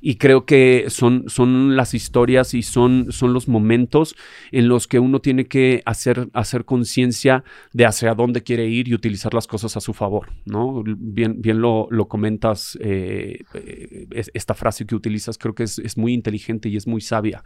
Y 0.00 0.16
creo 0.16 0.44
que 0.44 0.86
son, 0.88 1.24
son 1.28 1.76
las 1.76 1.94
historias 1.94 2.54
y 2.54 2.62
son, 2.62 3.12
son 3.12 3.32
los 3.32 3.48
momentos 3.48 4.16
en 4.52 4.68
los 4.68 4.86
que 4.86 4.98
uno 4.98 5.20
tiene 5.20 5.46
que 5.46 5.82
hacer, 5.84 6.28
hacer 6.32 6.64
conciencia 6.64 7.44
de 7.72 7.86
hacia 7.86 8.14
dónde 8.14 8.42
quiere 8.42 8.66
ir 8.66 8.88
y 8.88 8.94
utilizar 8.94 9.34
las 9.34 9.46
cosas 9.46 9.76
a 9.76 9.80
su 9.80 9.92
favor, 9.92 10.32
¿no? 10.44 10.82
Bien, 10.84 11.40
bien 11.40 11.60
lo, 11.60 11.86
lo 11.90 12.08
comentas, 12.08 12.78
eh, 12.80 13.44
esta 14.34 14.54
frase 14.54 14.86
que 14.86 14.94
utilizas 14.94 15.38
creo 15.38 15.54
que 15.54 15.64
es, 15.64 15.96
muy 15.96 16.14
inteligente 16.14 16.68
y 16.68 16.76
es 16.76 16.86
muy 16.86 17.00
sabia. 17.00 17.42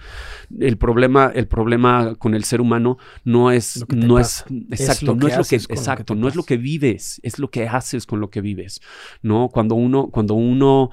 El 0.59 0.77
problema, 0.77 1.33
el 1.35 1.49
problema 1.49 2.15
con 2.17 2.35
el 2.35 2.45
ser 2.45 2.61
humano 2.61 2.99
no 3.25 3.51
es, 3.51 3.85
no 3.89 4.19
es, 4.19 4.45
exacto, 4.71 5.15
no 5.15 5.27
es 5.27 5.37
lo 5.37 5.45
que, 5.45 5.57
exacto, 5.57 6.15
no 6.15 6.29
es 6.29 6.37
lo 6.37 6.43
que 6.45 6.57
vives, 6.57 7.21
es 7.23 7.39
lo 7.39 7.51
que 7.51 7.67
haces 7.67 8.07
con 8.07 8.21
lo 8.21 8.31
que 8.31 8.41
vives, 8.41 8.81
¿no? 9.23 9.49
Cuando 9.49 9.75
uno, 9.75 10.09
cuando 10.11 10.35
uno 10.35 10.91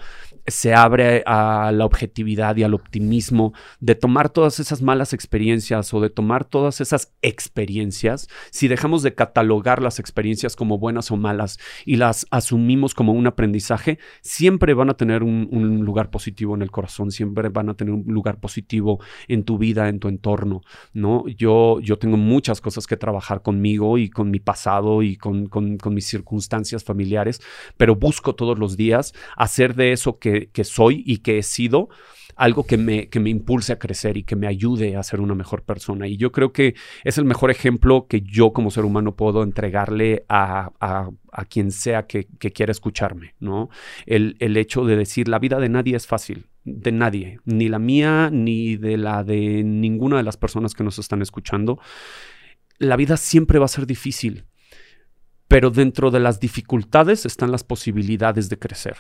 se 0.52 0.74
abre 0.74 1.24
a 1.26 1.72
la 1.74 1.86
objetividad 1.86 2.56
y 2.58 2.64
al 2.64 2.74
optimismo 2.74 3.54
de 3.80 3.96
tomar 3.96 4.30
todas 4.30 4.60
esas 4.60 4.82
malas 4.82 5.14
experiencias 5.14 5.94
o 5.94 6.02
de 6.02 6.10
tomar 6.10 6.46
todas 6.46 6.82
esas 6.82 7.14
experiencias, 7.22 8.28
si 8.52 8.68
dejamos 8.68 9.02
de 9.02 9.16
catalogar 9.16 9.82
las 9.82 10.00
experiencias 10.00 10.56
como 10.56 10.78
buenas 10.78 11.10
o 11.10 11.18
malas 11.18 11.58
y 11.86 11.96
las 11.96 12.28
asumimos 12.32 12.94
como 12.94 13.14
un 13.14 13.28
aprendizaje, 13.28 13.98
siempre 14.22 14.74
van 14.74 14.90
a 14.90 14.96
tener 14.96 15.24
un, 15.24 15.50
lugar 15.82 16.12
positivo 16.12 16.54
en 16.54 16.62
el 16.62 16.70
corazón, 16.70 17.12
siempre 17.12 17.50
van 17.50 17.70
a 17.70 17.74
tener 17.76 17.94
un 17.94 18.04
lugar 18.08 18.40
positivo 18.40 19.00
en 19.28 19.44
tu 19.44 19.58
vida, 19.58 19.88
en 19.88 20.00
tu 20.00 20.10
entorno, 20.10 20.62
¿no? 20.94 21.28
Yo, 21.28 21.80
yo 21.80 21.98
tengo 21.98 22.18
muchas 22.18 22.60
cosas 22.62 22.88
que 22.88 22.98
trabajar 22.98 23.42
conmigo 23.42 23.98
y 23.98 24.10
con 24.10 24.30
mi 24.30 24.40
pasado 24.40 25.02
y 25.02 25.16
con, 25.16 25.48
con 25.48 25.94
mis 25.94 26.08
circunstancias 26.08 26.84
familiares, 26.84 27.42
pero 27.78 27.96
busco 27.96 28.36
todos 28.36 28.60
los 28.60 28.76
días 28.76 29.14
hacer 29.38 29.76
de 29.76 29.94
eso 29.94 30.20
que 30.20 30.41
que, 30.48 30.64
soy 30.64 31.04
y 31.06 31.18
que 31.18 31.38
he 31.38 31.44
sido 31.44 31.90
algo 32.36 32.66
que 32.66 32.78
me, 32.78 33.08
que 33.10 33.20
me 33.20 33.30
impulse 33.30 33.74
a 33.74 33.80
crecer 33.80 34.18
y 34.18 34.24
que 34.24 34.36
me 34.36 34.48
ayude 34.48 34.96
a 34.96 35.04
ser 35.04 35.22
una 35.22 35.36
mejor 35.36 35.64
persona. 35.64 36.08
Y 36.08 36.18
yo 36.18 36.32
creo 36.32 36.52
que 36.52 36.76
es 37.04 37.18
el 37.18 37.26
mejor 37.26 37.52
ejemplo 37.52 38.08
que 38.08 38.22
yo 38.22 38.54
como 38.54 38.72
ser 38.72 38.86
humano 38.86 39.16
puedo 39.16 39.44
entregarle 39.44 40.26
a, 40.28 40.72
quien 41.50 41.72
sea 41.72 42.08
que, 42.08 42.26
quiera 42.26 42.72
escucharme, 42.72 43.36
¿no? 43.40 43.70
El, 44.06 44.38
el 44.40 44.58
hecho 44.58 44.86
de 44.86 44.96
decir, 44.96 45.28
la 45.28 45.40
vida 45.40 45.60
de 45.60 45.70
nadie 45.70 45.96
es 45.96 46.08
fácil, 46.08 46.48
de 46.64 46.92
nadie, 46.92 47.40
ni 47.46 47.70
la 47.70 47.80
mía, 47.80 48.30
ni 48.32 48.76
de 48.76 48.98
la 48.98 49.24
de 49.24 49.64
ninguna 49.64 50.18
de 50.18 50.24
las 50.24 50.38
personas 50.38 50.74
que 50.74 50.84
nos 50.84 51.00
están 51.00 51.22
escuchando. 51.22 51.80
La 52.78 52.96
vida 52.96 53.18
siempre 53.18 53.60
va 53.60 53.66
a 53.66 53.68
ser 53.68 53.86
difícil, 53.86 54.46
pero 55.48 55.70
dentro 55.70 56.12
de 56.12 56.20
las 56.20 56.40
dificultades 56.40 57.26
están 57.26 57.52
las 57.52 57.64
posibilidades 57.64 58.50
de 58.50 58.58
crecer 58.58 58.98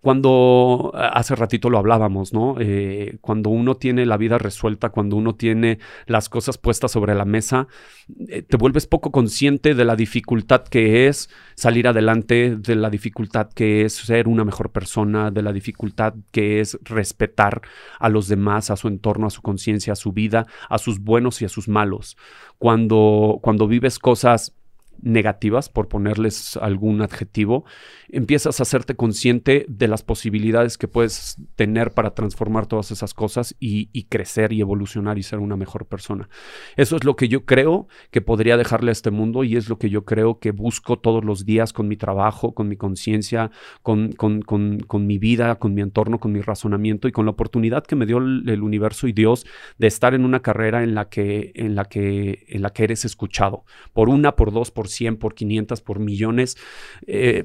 cuando 0.00 0.92
hace 0.94 1.34
ratito 1.34 1.68
lo 1.68 1.78
hablábamos, 1.78 2.32
¿no? 2.32 2.56
Eh, 2.60 3.18
cuando 3.20 3.50
uno 3.50 3.76
tiene 3.76 4.06
la 4.06 4.16
vida 4.16 4.38
resuelta, 4.38 4.90
cuando 4.90 5.16
uno 5.16 5.34
tiene 5.34 5.78
las 6.06 6.28
cosas 6.28 6.58
puestas 6.58 6.92
sobre 6.92 7.14
la 7.14 7.24
mesa, 7.24 7.66
eh, 8.28 8.42
te 8.42 8.56
vuelves 8.56 8.86
poco 8.86 9.10
consciente 9.10 9.74
de 9.74 9.84
la 9.84 9.96
dificultad 9.96 10.62
que 10.62 11.08
es 11.08 11.28
salir 11.56 11.88
adelante, 11.88 12.56
de 12.56 12.76
la 12.76 12.90
dificultad 12.90 13.48
que 13.52 13.84
es 13.84 13.94
ser 13.94 14.28
una 14.28 14.44
mejor 14.44 14.70
persona, 14.70 15.30
de 15.30 15.42
la 15.42 15.52
dificultad 15.52 16.14
que 16.30 16.60
es 16.60 16.78
respetar 16.82 17.62
a 17.98 18.08
los 18.08 18.28
demás, 18.28 18.70
a 18.70 18.76
su 18.76 18.88
entorno, 18.88 19.26
a 19.26 19.30
su 19.30 19.42
conciencia, 19.42 19.94
a 19.94 19.96
su 19.96 20.12
vida, 20.12 20.46
a 20.68 20.78
sus 20.78 21.00
buenos 21.00 21.42
y 21.42 21.46
a 21.46 21.48
sus 21.48 21.68
malos. 21.68 22.16
Cuando, 22.58 23.40
cuando 23.42 23.66
vives 23.66 23.98
cosas 23.98 24.54
negativas, 25.02 25.68
por 25.68 25.88
ponerles 25.88 26.56
algún 26.56 27.02
adjetivo, 27.02 27.64
empiezas 28.08 28.60
a 28.60 28.62
hacerte 28.62 28.96
consciente 28.96 29.66
de 29.68 29.88
las 29.88 30.02
posibilidades 30.02 30.78
que 30.78 30.88
puedes 30.88 31.36
tener 31.54 31.92
para 31.92 32.14
transformar 32.14 32.66
todas 32.66 32.90
esas 32.90 33.14
cosas 33.14 33.54
y, 33.58 33.86
crecer 34.04 34.52
y 34.52 34.60
evolucionar 34.60 35.18
y 35.18 35.22
ser 35.22 35.38
una 35.38 35.56
mejor 35.56 35.86
persona. 35.86 36.28
Eso 36.76 36.96
es 36.96 37.04
lo 37.04 37.16
que 37.16 37.28
yo 37.28 37.44
creo 37.44 37.88
que 38.10 38.20
podría 38.20 38.56
dejarle 38.56 38.90
a 38.90 38.92
este 38.92 39.10
mundo 39.10 39.44
y 39.44 39.56
es 39.56 39.68
lo 39.68 39.78
que 39.78 39.90
yo 39.90 40.04
creo 40.04 40.38
que 40.38 40.52
busco 40.52 40.98
todos 40.98 41.24
los 41.24 41.44
días 41.44 41.72
con 41.72 41.88
mi 41.88 41.96
trabajo, 41.96 42.54
con 42.54 42.68
mi 42.68 42.76
conciencia, 42.76 43.50
con, 43.82 44.12
con, 44.12 45.06
mi 45.06 45.18
vida, 45.18 45.56
con 45.56 45.74
mi 45.74 45.82
entorno, 45.82 46.18
con 46.18 46.32
mi 46.32 46.40
razonamiento 46.40 47.08
y 47.08 47.12
con 47.12 47.26
la 47.26 47.32
oportunidad 47.32 47.84
que 47.84 47.96
me 47.96 48.06
dio 48.06 48.18
el, 48.18 48.62
universo 48.62 49.06
y 49.06 49.12
Dios 49.12 49.46
de 49.78 49.86
estar 49.86 50.14
en 50.14 50.24
una 50.24 50.40
carrera 50.40 50.82
en 50.82 50.94
la 50.94 51.08
que, 51.08 51.52
en 51.54 51.74
la 51.74 51.84
que, 51.84 52.46
en 52.48 52.62
la 52.62 52.70
que 52.70 52.84
eres 52.84 53.04
escuchado 53.04 53.64
por 53.92 54.08
una, 54.08 54.34
por 54.36 54.52
dos, 54.52 54.70
por 54.70 54.85
100, 54.88 55.16
por 55.16 55.34
500, 55.34 55.80
por 55.80 55.98
millones, 55.98 56.56
eh, 57.06 57.44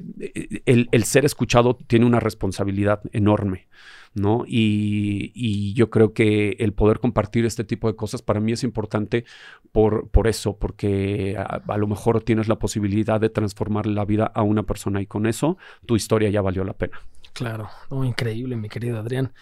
el, 0.66 1.04
ser 1.04 1.24
escuchado 1.24 1.76
tiene 1.86 2.06
una 2.06 2.20
responsabilidad 2.20 3.00
enorme. 3.12 3.68
¿no? 4.14 4.44
Y, 4.46 5.72
yo 5.74 5.88
creo 5.88 6.12
que 6.12 6.56
el 6.58 6.74
poder 6.74 7.00
compartir 7.00 7.46
este 7.46 7.64
tipo 7.64 7.88
de 7.88 7.96
cosas 7.96 8.20
para 8.20 8.40
mí 8.40 8.52
es 8.52 8.62
importante 8.62 9.24
por, 9.72 10.10
por 10.10 10.28
eso, 10.28 10.58
porque 10.58 11.36
a, 11.38 11.76
lo 11.78 11.86
mejor 11.86 12.22
tienes 12.22 12.46
la 12.46 12.58
posibilidad 12.58 13.20
de 13.20 13.30
transformar 13.30 13.86
la 13.86 14.04
vida 14.04 14.26
a 14.26 14.42
una 14.42 14.64
persona 14.64 15.00
y 15.00 15.06
con 15.06 15.26
eso 15.26 15.56
tu 15.86 15.96
historia 15.96 16.28
ya 16.28 16.42
valió 16.42 16.62
la 16.62 16.74
pena. 16.74 17.00
Claro, 17.32 17.70
increíble, 18.04 18.56
mi 18.56 18.68
querido 18.68 18.98
Adrián. 18.98 19.32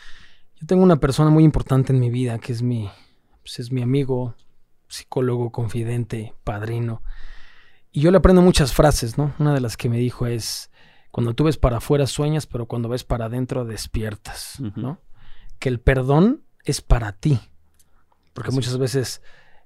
Yo 0.61 0.67
tengo 0.67 0.85
una 0.85 1.01
persona 1.01 1.31
muy 1.31 1.43
importante 1.43 1.93
en 1.93 1.99
mi 1.99 2.11
vida 2.11 2.39
que 2.39 2.53
es 2.53 2.63
mi, 2.63 2.89
pues 3.43 3.59
es 3.59 3.73
mi 3.73 3.83
amigo, 3.83 4.37
psicólogo, 4.89 5.51
confidente, 5.51 6.35
padrino. 6.45 7.03
Y 7.93 8.01
yo 8.03 8.11
le 8.11 8.19
aprendo 8.19 8.43
muchas 8.43 8.73
frases, 8.73 9.19
¿no? 9.19 9.35
Una 9.39 9.55
de 9.55 9.61
las 9.61 9.77
que 9.77 9.89
me 9.89 9.99
dijo 9.99 10.27
es, 10.27 10.71
cuando 11.11 11.35
tú 11.35 11.45
ves 11.45 11.57
para 11.57 11.79
afuera 11.79 12.07
sueñas, 12.07 12.47
pero 12.47 12.67
cuando 12.67 12.89
ves 12.89 13.05
para 13.05 13.27
adentro 13.27 13.65
despiertas, 13.65 14.61
¿no? 14.77 15.01
Que 15.59 15.69
el 15.69 15.81
perdón 15.81 16.45
es 16.65 16.81
para 16.81 17.13
ti, 17.13 17.41
Porque 18.33 18.49
Así 18.49 18.57
muchas 18.57 18.79
veces 18.79 19.23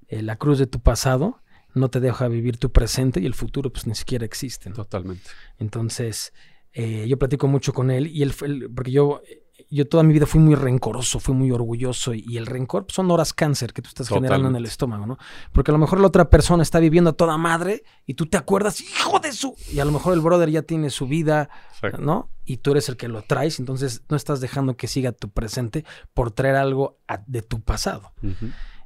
eh, 0.09 0.23
la 0.23 0.37
cruz 0.37 0.59
de 0.59 0.67
tu 0.67 0.81
pasado 0.81 1.41
no 1.75 1.91
te 1.91 2.01
deja 2.01 2.29
vivir 2.29 2.57
tu 2.57 2.71
presente 2.73 3.21
y 3.21 3.27
el 3.27 3.35
futuro 3.35 3.71
pues 3.71 3.87
ni 3.87 3.95
siquiera 3.95 4.25
existe. 4.25 4.71
¿no? 4.71 4.77
Totalmente. 4.77 5.29
Entonces, 5.59 6.33
eh, 6.73 7.07
yo 7.09 7.19
platico 7.19 7.47
mucho 7.49 7.73
con 7.73 7.91
él 7.91 8.07
y 8.07 8.23
él, 8.23 8.33
fue 8.33 8.49
el- 8.49 8.71
porque 8.71 8.91
yo, 8.93 9.23
yo 9.71 9.87
toda 9.89 10.03
mi 10.03 10.13
vida 10.13 10.27
fui 10.27 10.41
muy 10.41 10.55
rencoroso, 10.57 11.21
fui 11.21 11.35
muy 11.35 11.51
orgulloso 11.51 12.13
y, 12.15 12.37
el 12.37 12.47
rencor 12.47 12.87
pues, 12.87 12.95
son 12.97 13.11
horas 13.11 13.33
cáncer 13.33 13.73
que 13.73 13.83
tú 13.83 13.89
estás 13.89 14.09
generando 14.09 14.49
en 14.49 14.57
el 14.57 14.67
estómago, 14.67 15.07
¿no? 15.07 15.17
Porque 15.53 15.71
a 15.71 15.73
lo 15.73 15.79
mejor 15.79 16.01
la 16.01 16.09
otra 16.09 16.29
persona 16.29 16.63
está 16.63 16.81
viviendo 16.81 17.11
a 17.11 17.13
toda 17.13 17.37
madre 17.37 17.83
y 18.07 18.15
tú 18.15 18.27
te 18.27 18.37
acuerdas, 18.37 18.81
hijo 18.81 19.21
de 19.21 19.33
su... 19.33 19.55
Y 19.73 19.79
a 19.81 19.85
lo 19.85 19.93
mejor 19.93 20.15
el 20.15 20.21
brother 20.21 20.51
ya 20.51 20.63
tiene 20.63 20.91
su 20.91 21.07
vida, 21.07 21.49
Exacto. 21.75 21.99
¿no? 22.03 22.31
Y 22.45 22.59
tú 22.59 22.73
eres 22.73 22.89
el 22.89 22.97
que 22.97 23.09
lo 23.09 23.23
traes, 23.23 23.59
entonces 23.61 24.03
no 24.09 24.17
estás 24.17 24.41
dejando 24.41 24.77
que 24.77 24.87
siga 24.89 25.13
tu 25.13 25.31
presente 25.31 25.85
por 26.15 26.31
traer 26.33 26.57
algo 26.57 26.99
a- 27.09 27.23
de 27.27 27.43
tu 27.43 27.61
pasado. 27.61 28.13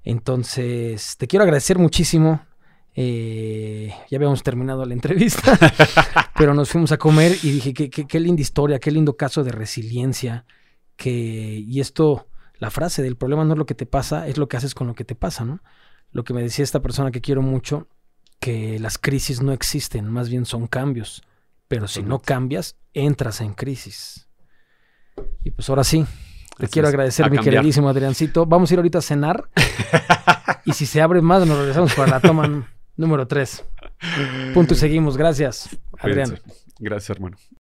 Entonces, 0.04 1.16
te 1.16 1.26
quiero 1.26 1.42
agradecer 1.42 1.78
muchísimo. 1.78 2.40
Eh, 2.94 3.92
ya 4.10 4.16
habíamos 4.16 4.42
terminado 4.42 4.84
la 4.84 4.92
entrevista, 4.94 5.56
pero 6.36 6.52
nos 6.54 6.68
fuimos 6.70 6.90
a 6.92 6.96
comer 6.98 7.36
y 7.42 7.50
dije, 7.52 7.72
qué, 7.72 7.90
qué- 7.90 8.06
qué 8.06 8.18
linda 8.20 8.42
historia, 8.42 8.78
qué 8.80 8.90
lindo 8.90 9.16
caso 9.16 9.44
de 9.44 9.52
resiliencia. 9.52 10.44
Que, 10.98 11.10
y 11.10 11.80
esto, 11.80 12.26
la 12.58 12.70
frase 12.70 13.02
del 13.02 13.16
problema 13.16 13.44
no 13.44 13.52
es 13.52 13.58
lo 13.58 13.66
que 13.66 13.74
te 13.74 13.86
pasa, 13.86 14.26
es 14.28 14.36
lo 14.36 14.48
que 14.48 14.58
haces 14.58 14.74
con 14.74 14.88
lo 14.88 14.94
que 14.94 15.04
te 15.04 15.14
pasa, 15.14 15.44
¿no? 15.46 15.60
Lo 16.10 16.24
que 16.24 16.34
me 16.34 16.42
decía 16.42 16.64
esta 16.64 16.82
persona 16.82 17.10
que 17.10 17.20
quiero 17.20 17.40
mucho, 17.40 17.88
que 18.40 18.78
las 18.78 18.98
crisis 18.98 19.40
no 19.40 19.52
existen, 19.52 20.10
más 20.10 20.28
bien 20.28 20.44
son 20.44 20.66
cambios. 20.66 21.22
Pero 21.68 21.86
si 21.86 22.02
no 22.02 22.18
cambias, 22.18 22.76
entras 22.94 23.40
en 23.40 23.54
crisis. 23.54 24.28
Y 25.44 25.50
pues 25.50 25.68
ahora 25.68 25.84
sí, 25.84 26.04
te 26.56 26.64
Así 26.64 26.72
quiero 26.72 26.88
agradecer, 26.88 27.30
mi 27.30 27.36
cambiar. 27.36 27.56
queridísimo 27.56 27.88
Adriancito. 27.88 28.46
Vamos 28.46 28.70
a 28.70 28.74
ir 28.74 28.78
ahorita 28.80 28.98
a 28.98 29.02
cenar. 29.02 29.48
y 30.64 30.72
si 30.72 30.86
se 30.86 31.00
abre 31.00 31.22
más, 31.22 31.46
nos 31.46 31.58
regresamos 31.58 31.94
para 31.94 32.10
la 32.10 32.20
toma 32.20 32.66
número 32.96 33.26
3. 33.26 33.64
Punto 34.54 34.74
y 34.74 34.76
seguimos. 34.76 35.16
Gracias, 35.16 35.68
Adrián. 35.98 36.38
Gracias, 36.78 37.10
hermano. 37.10 37.36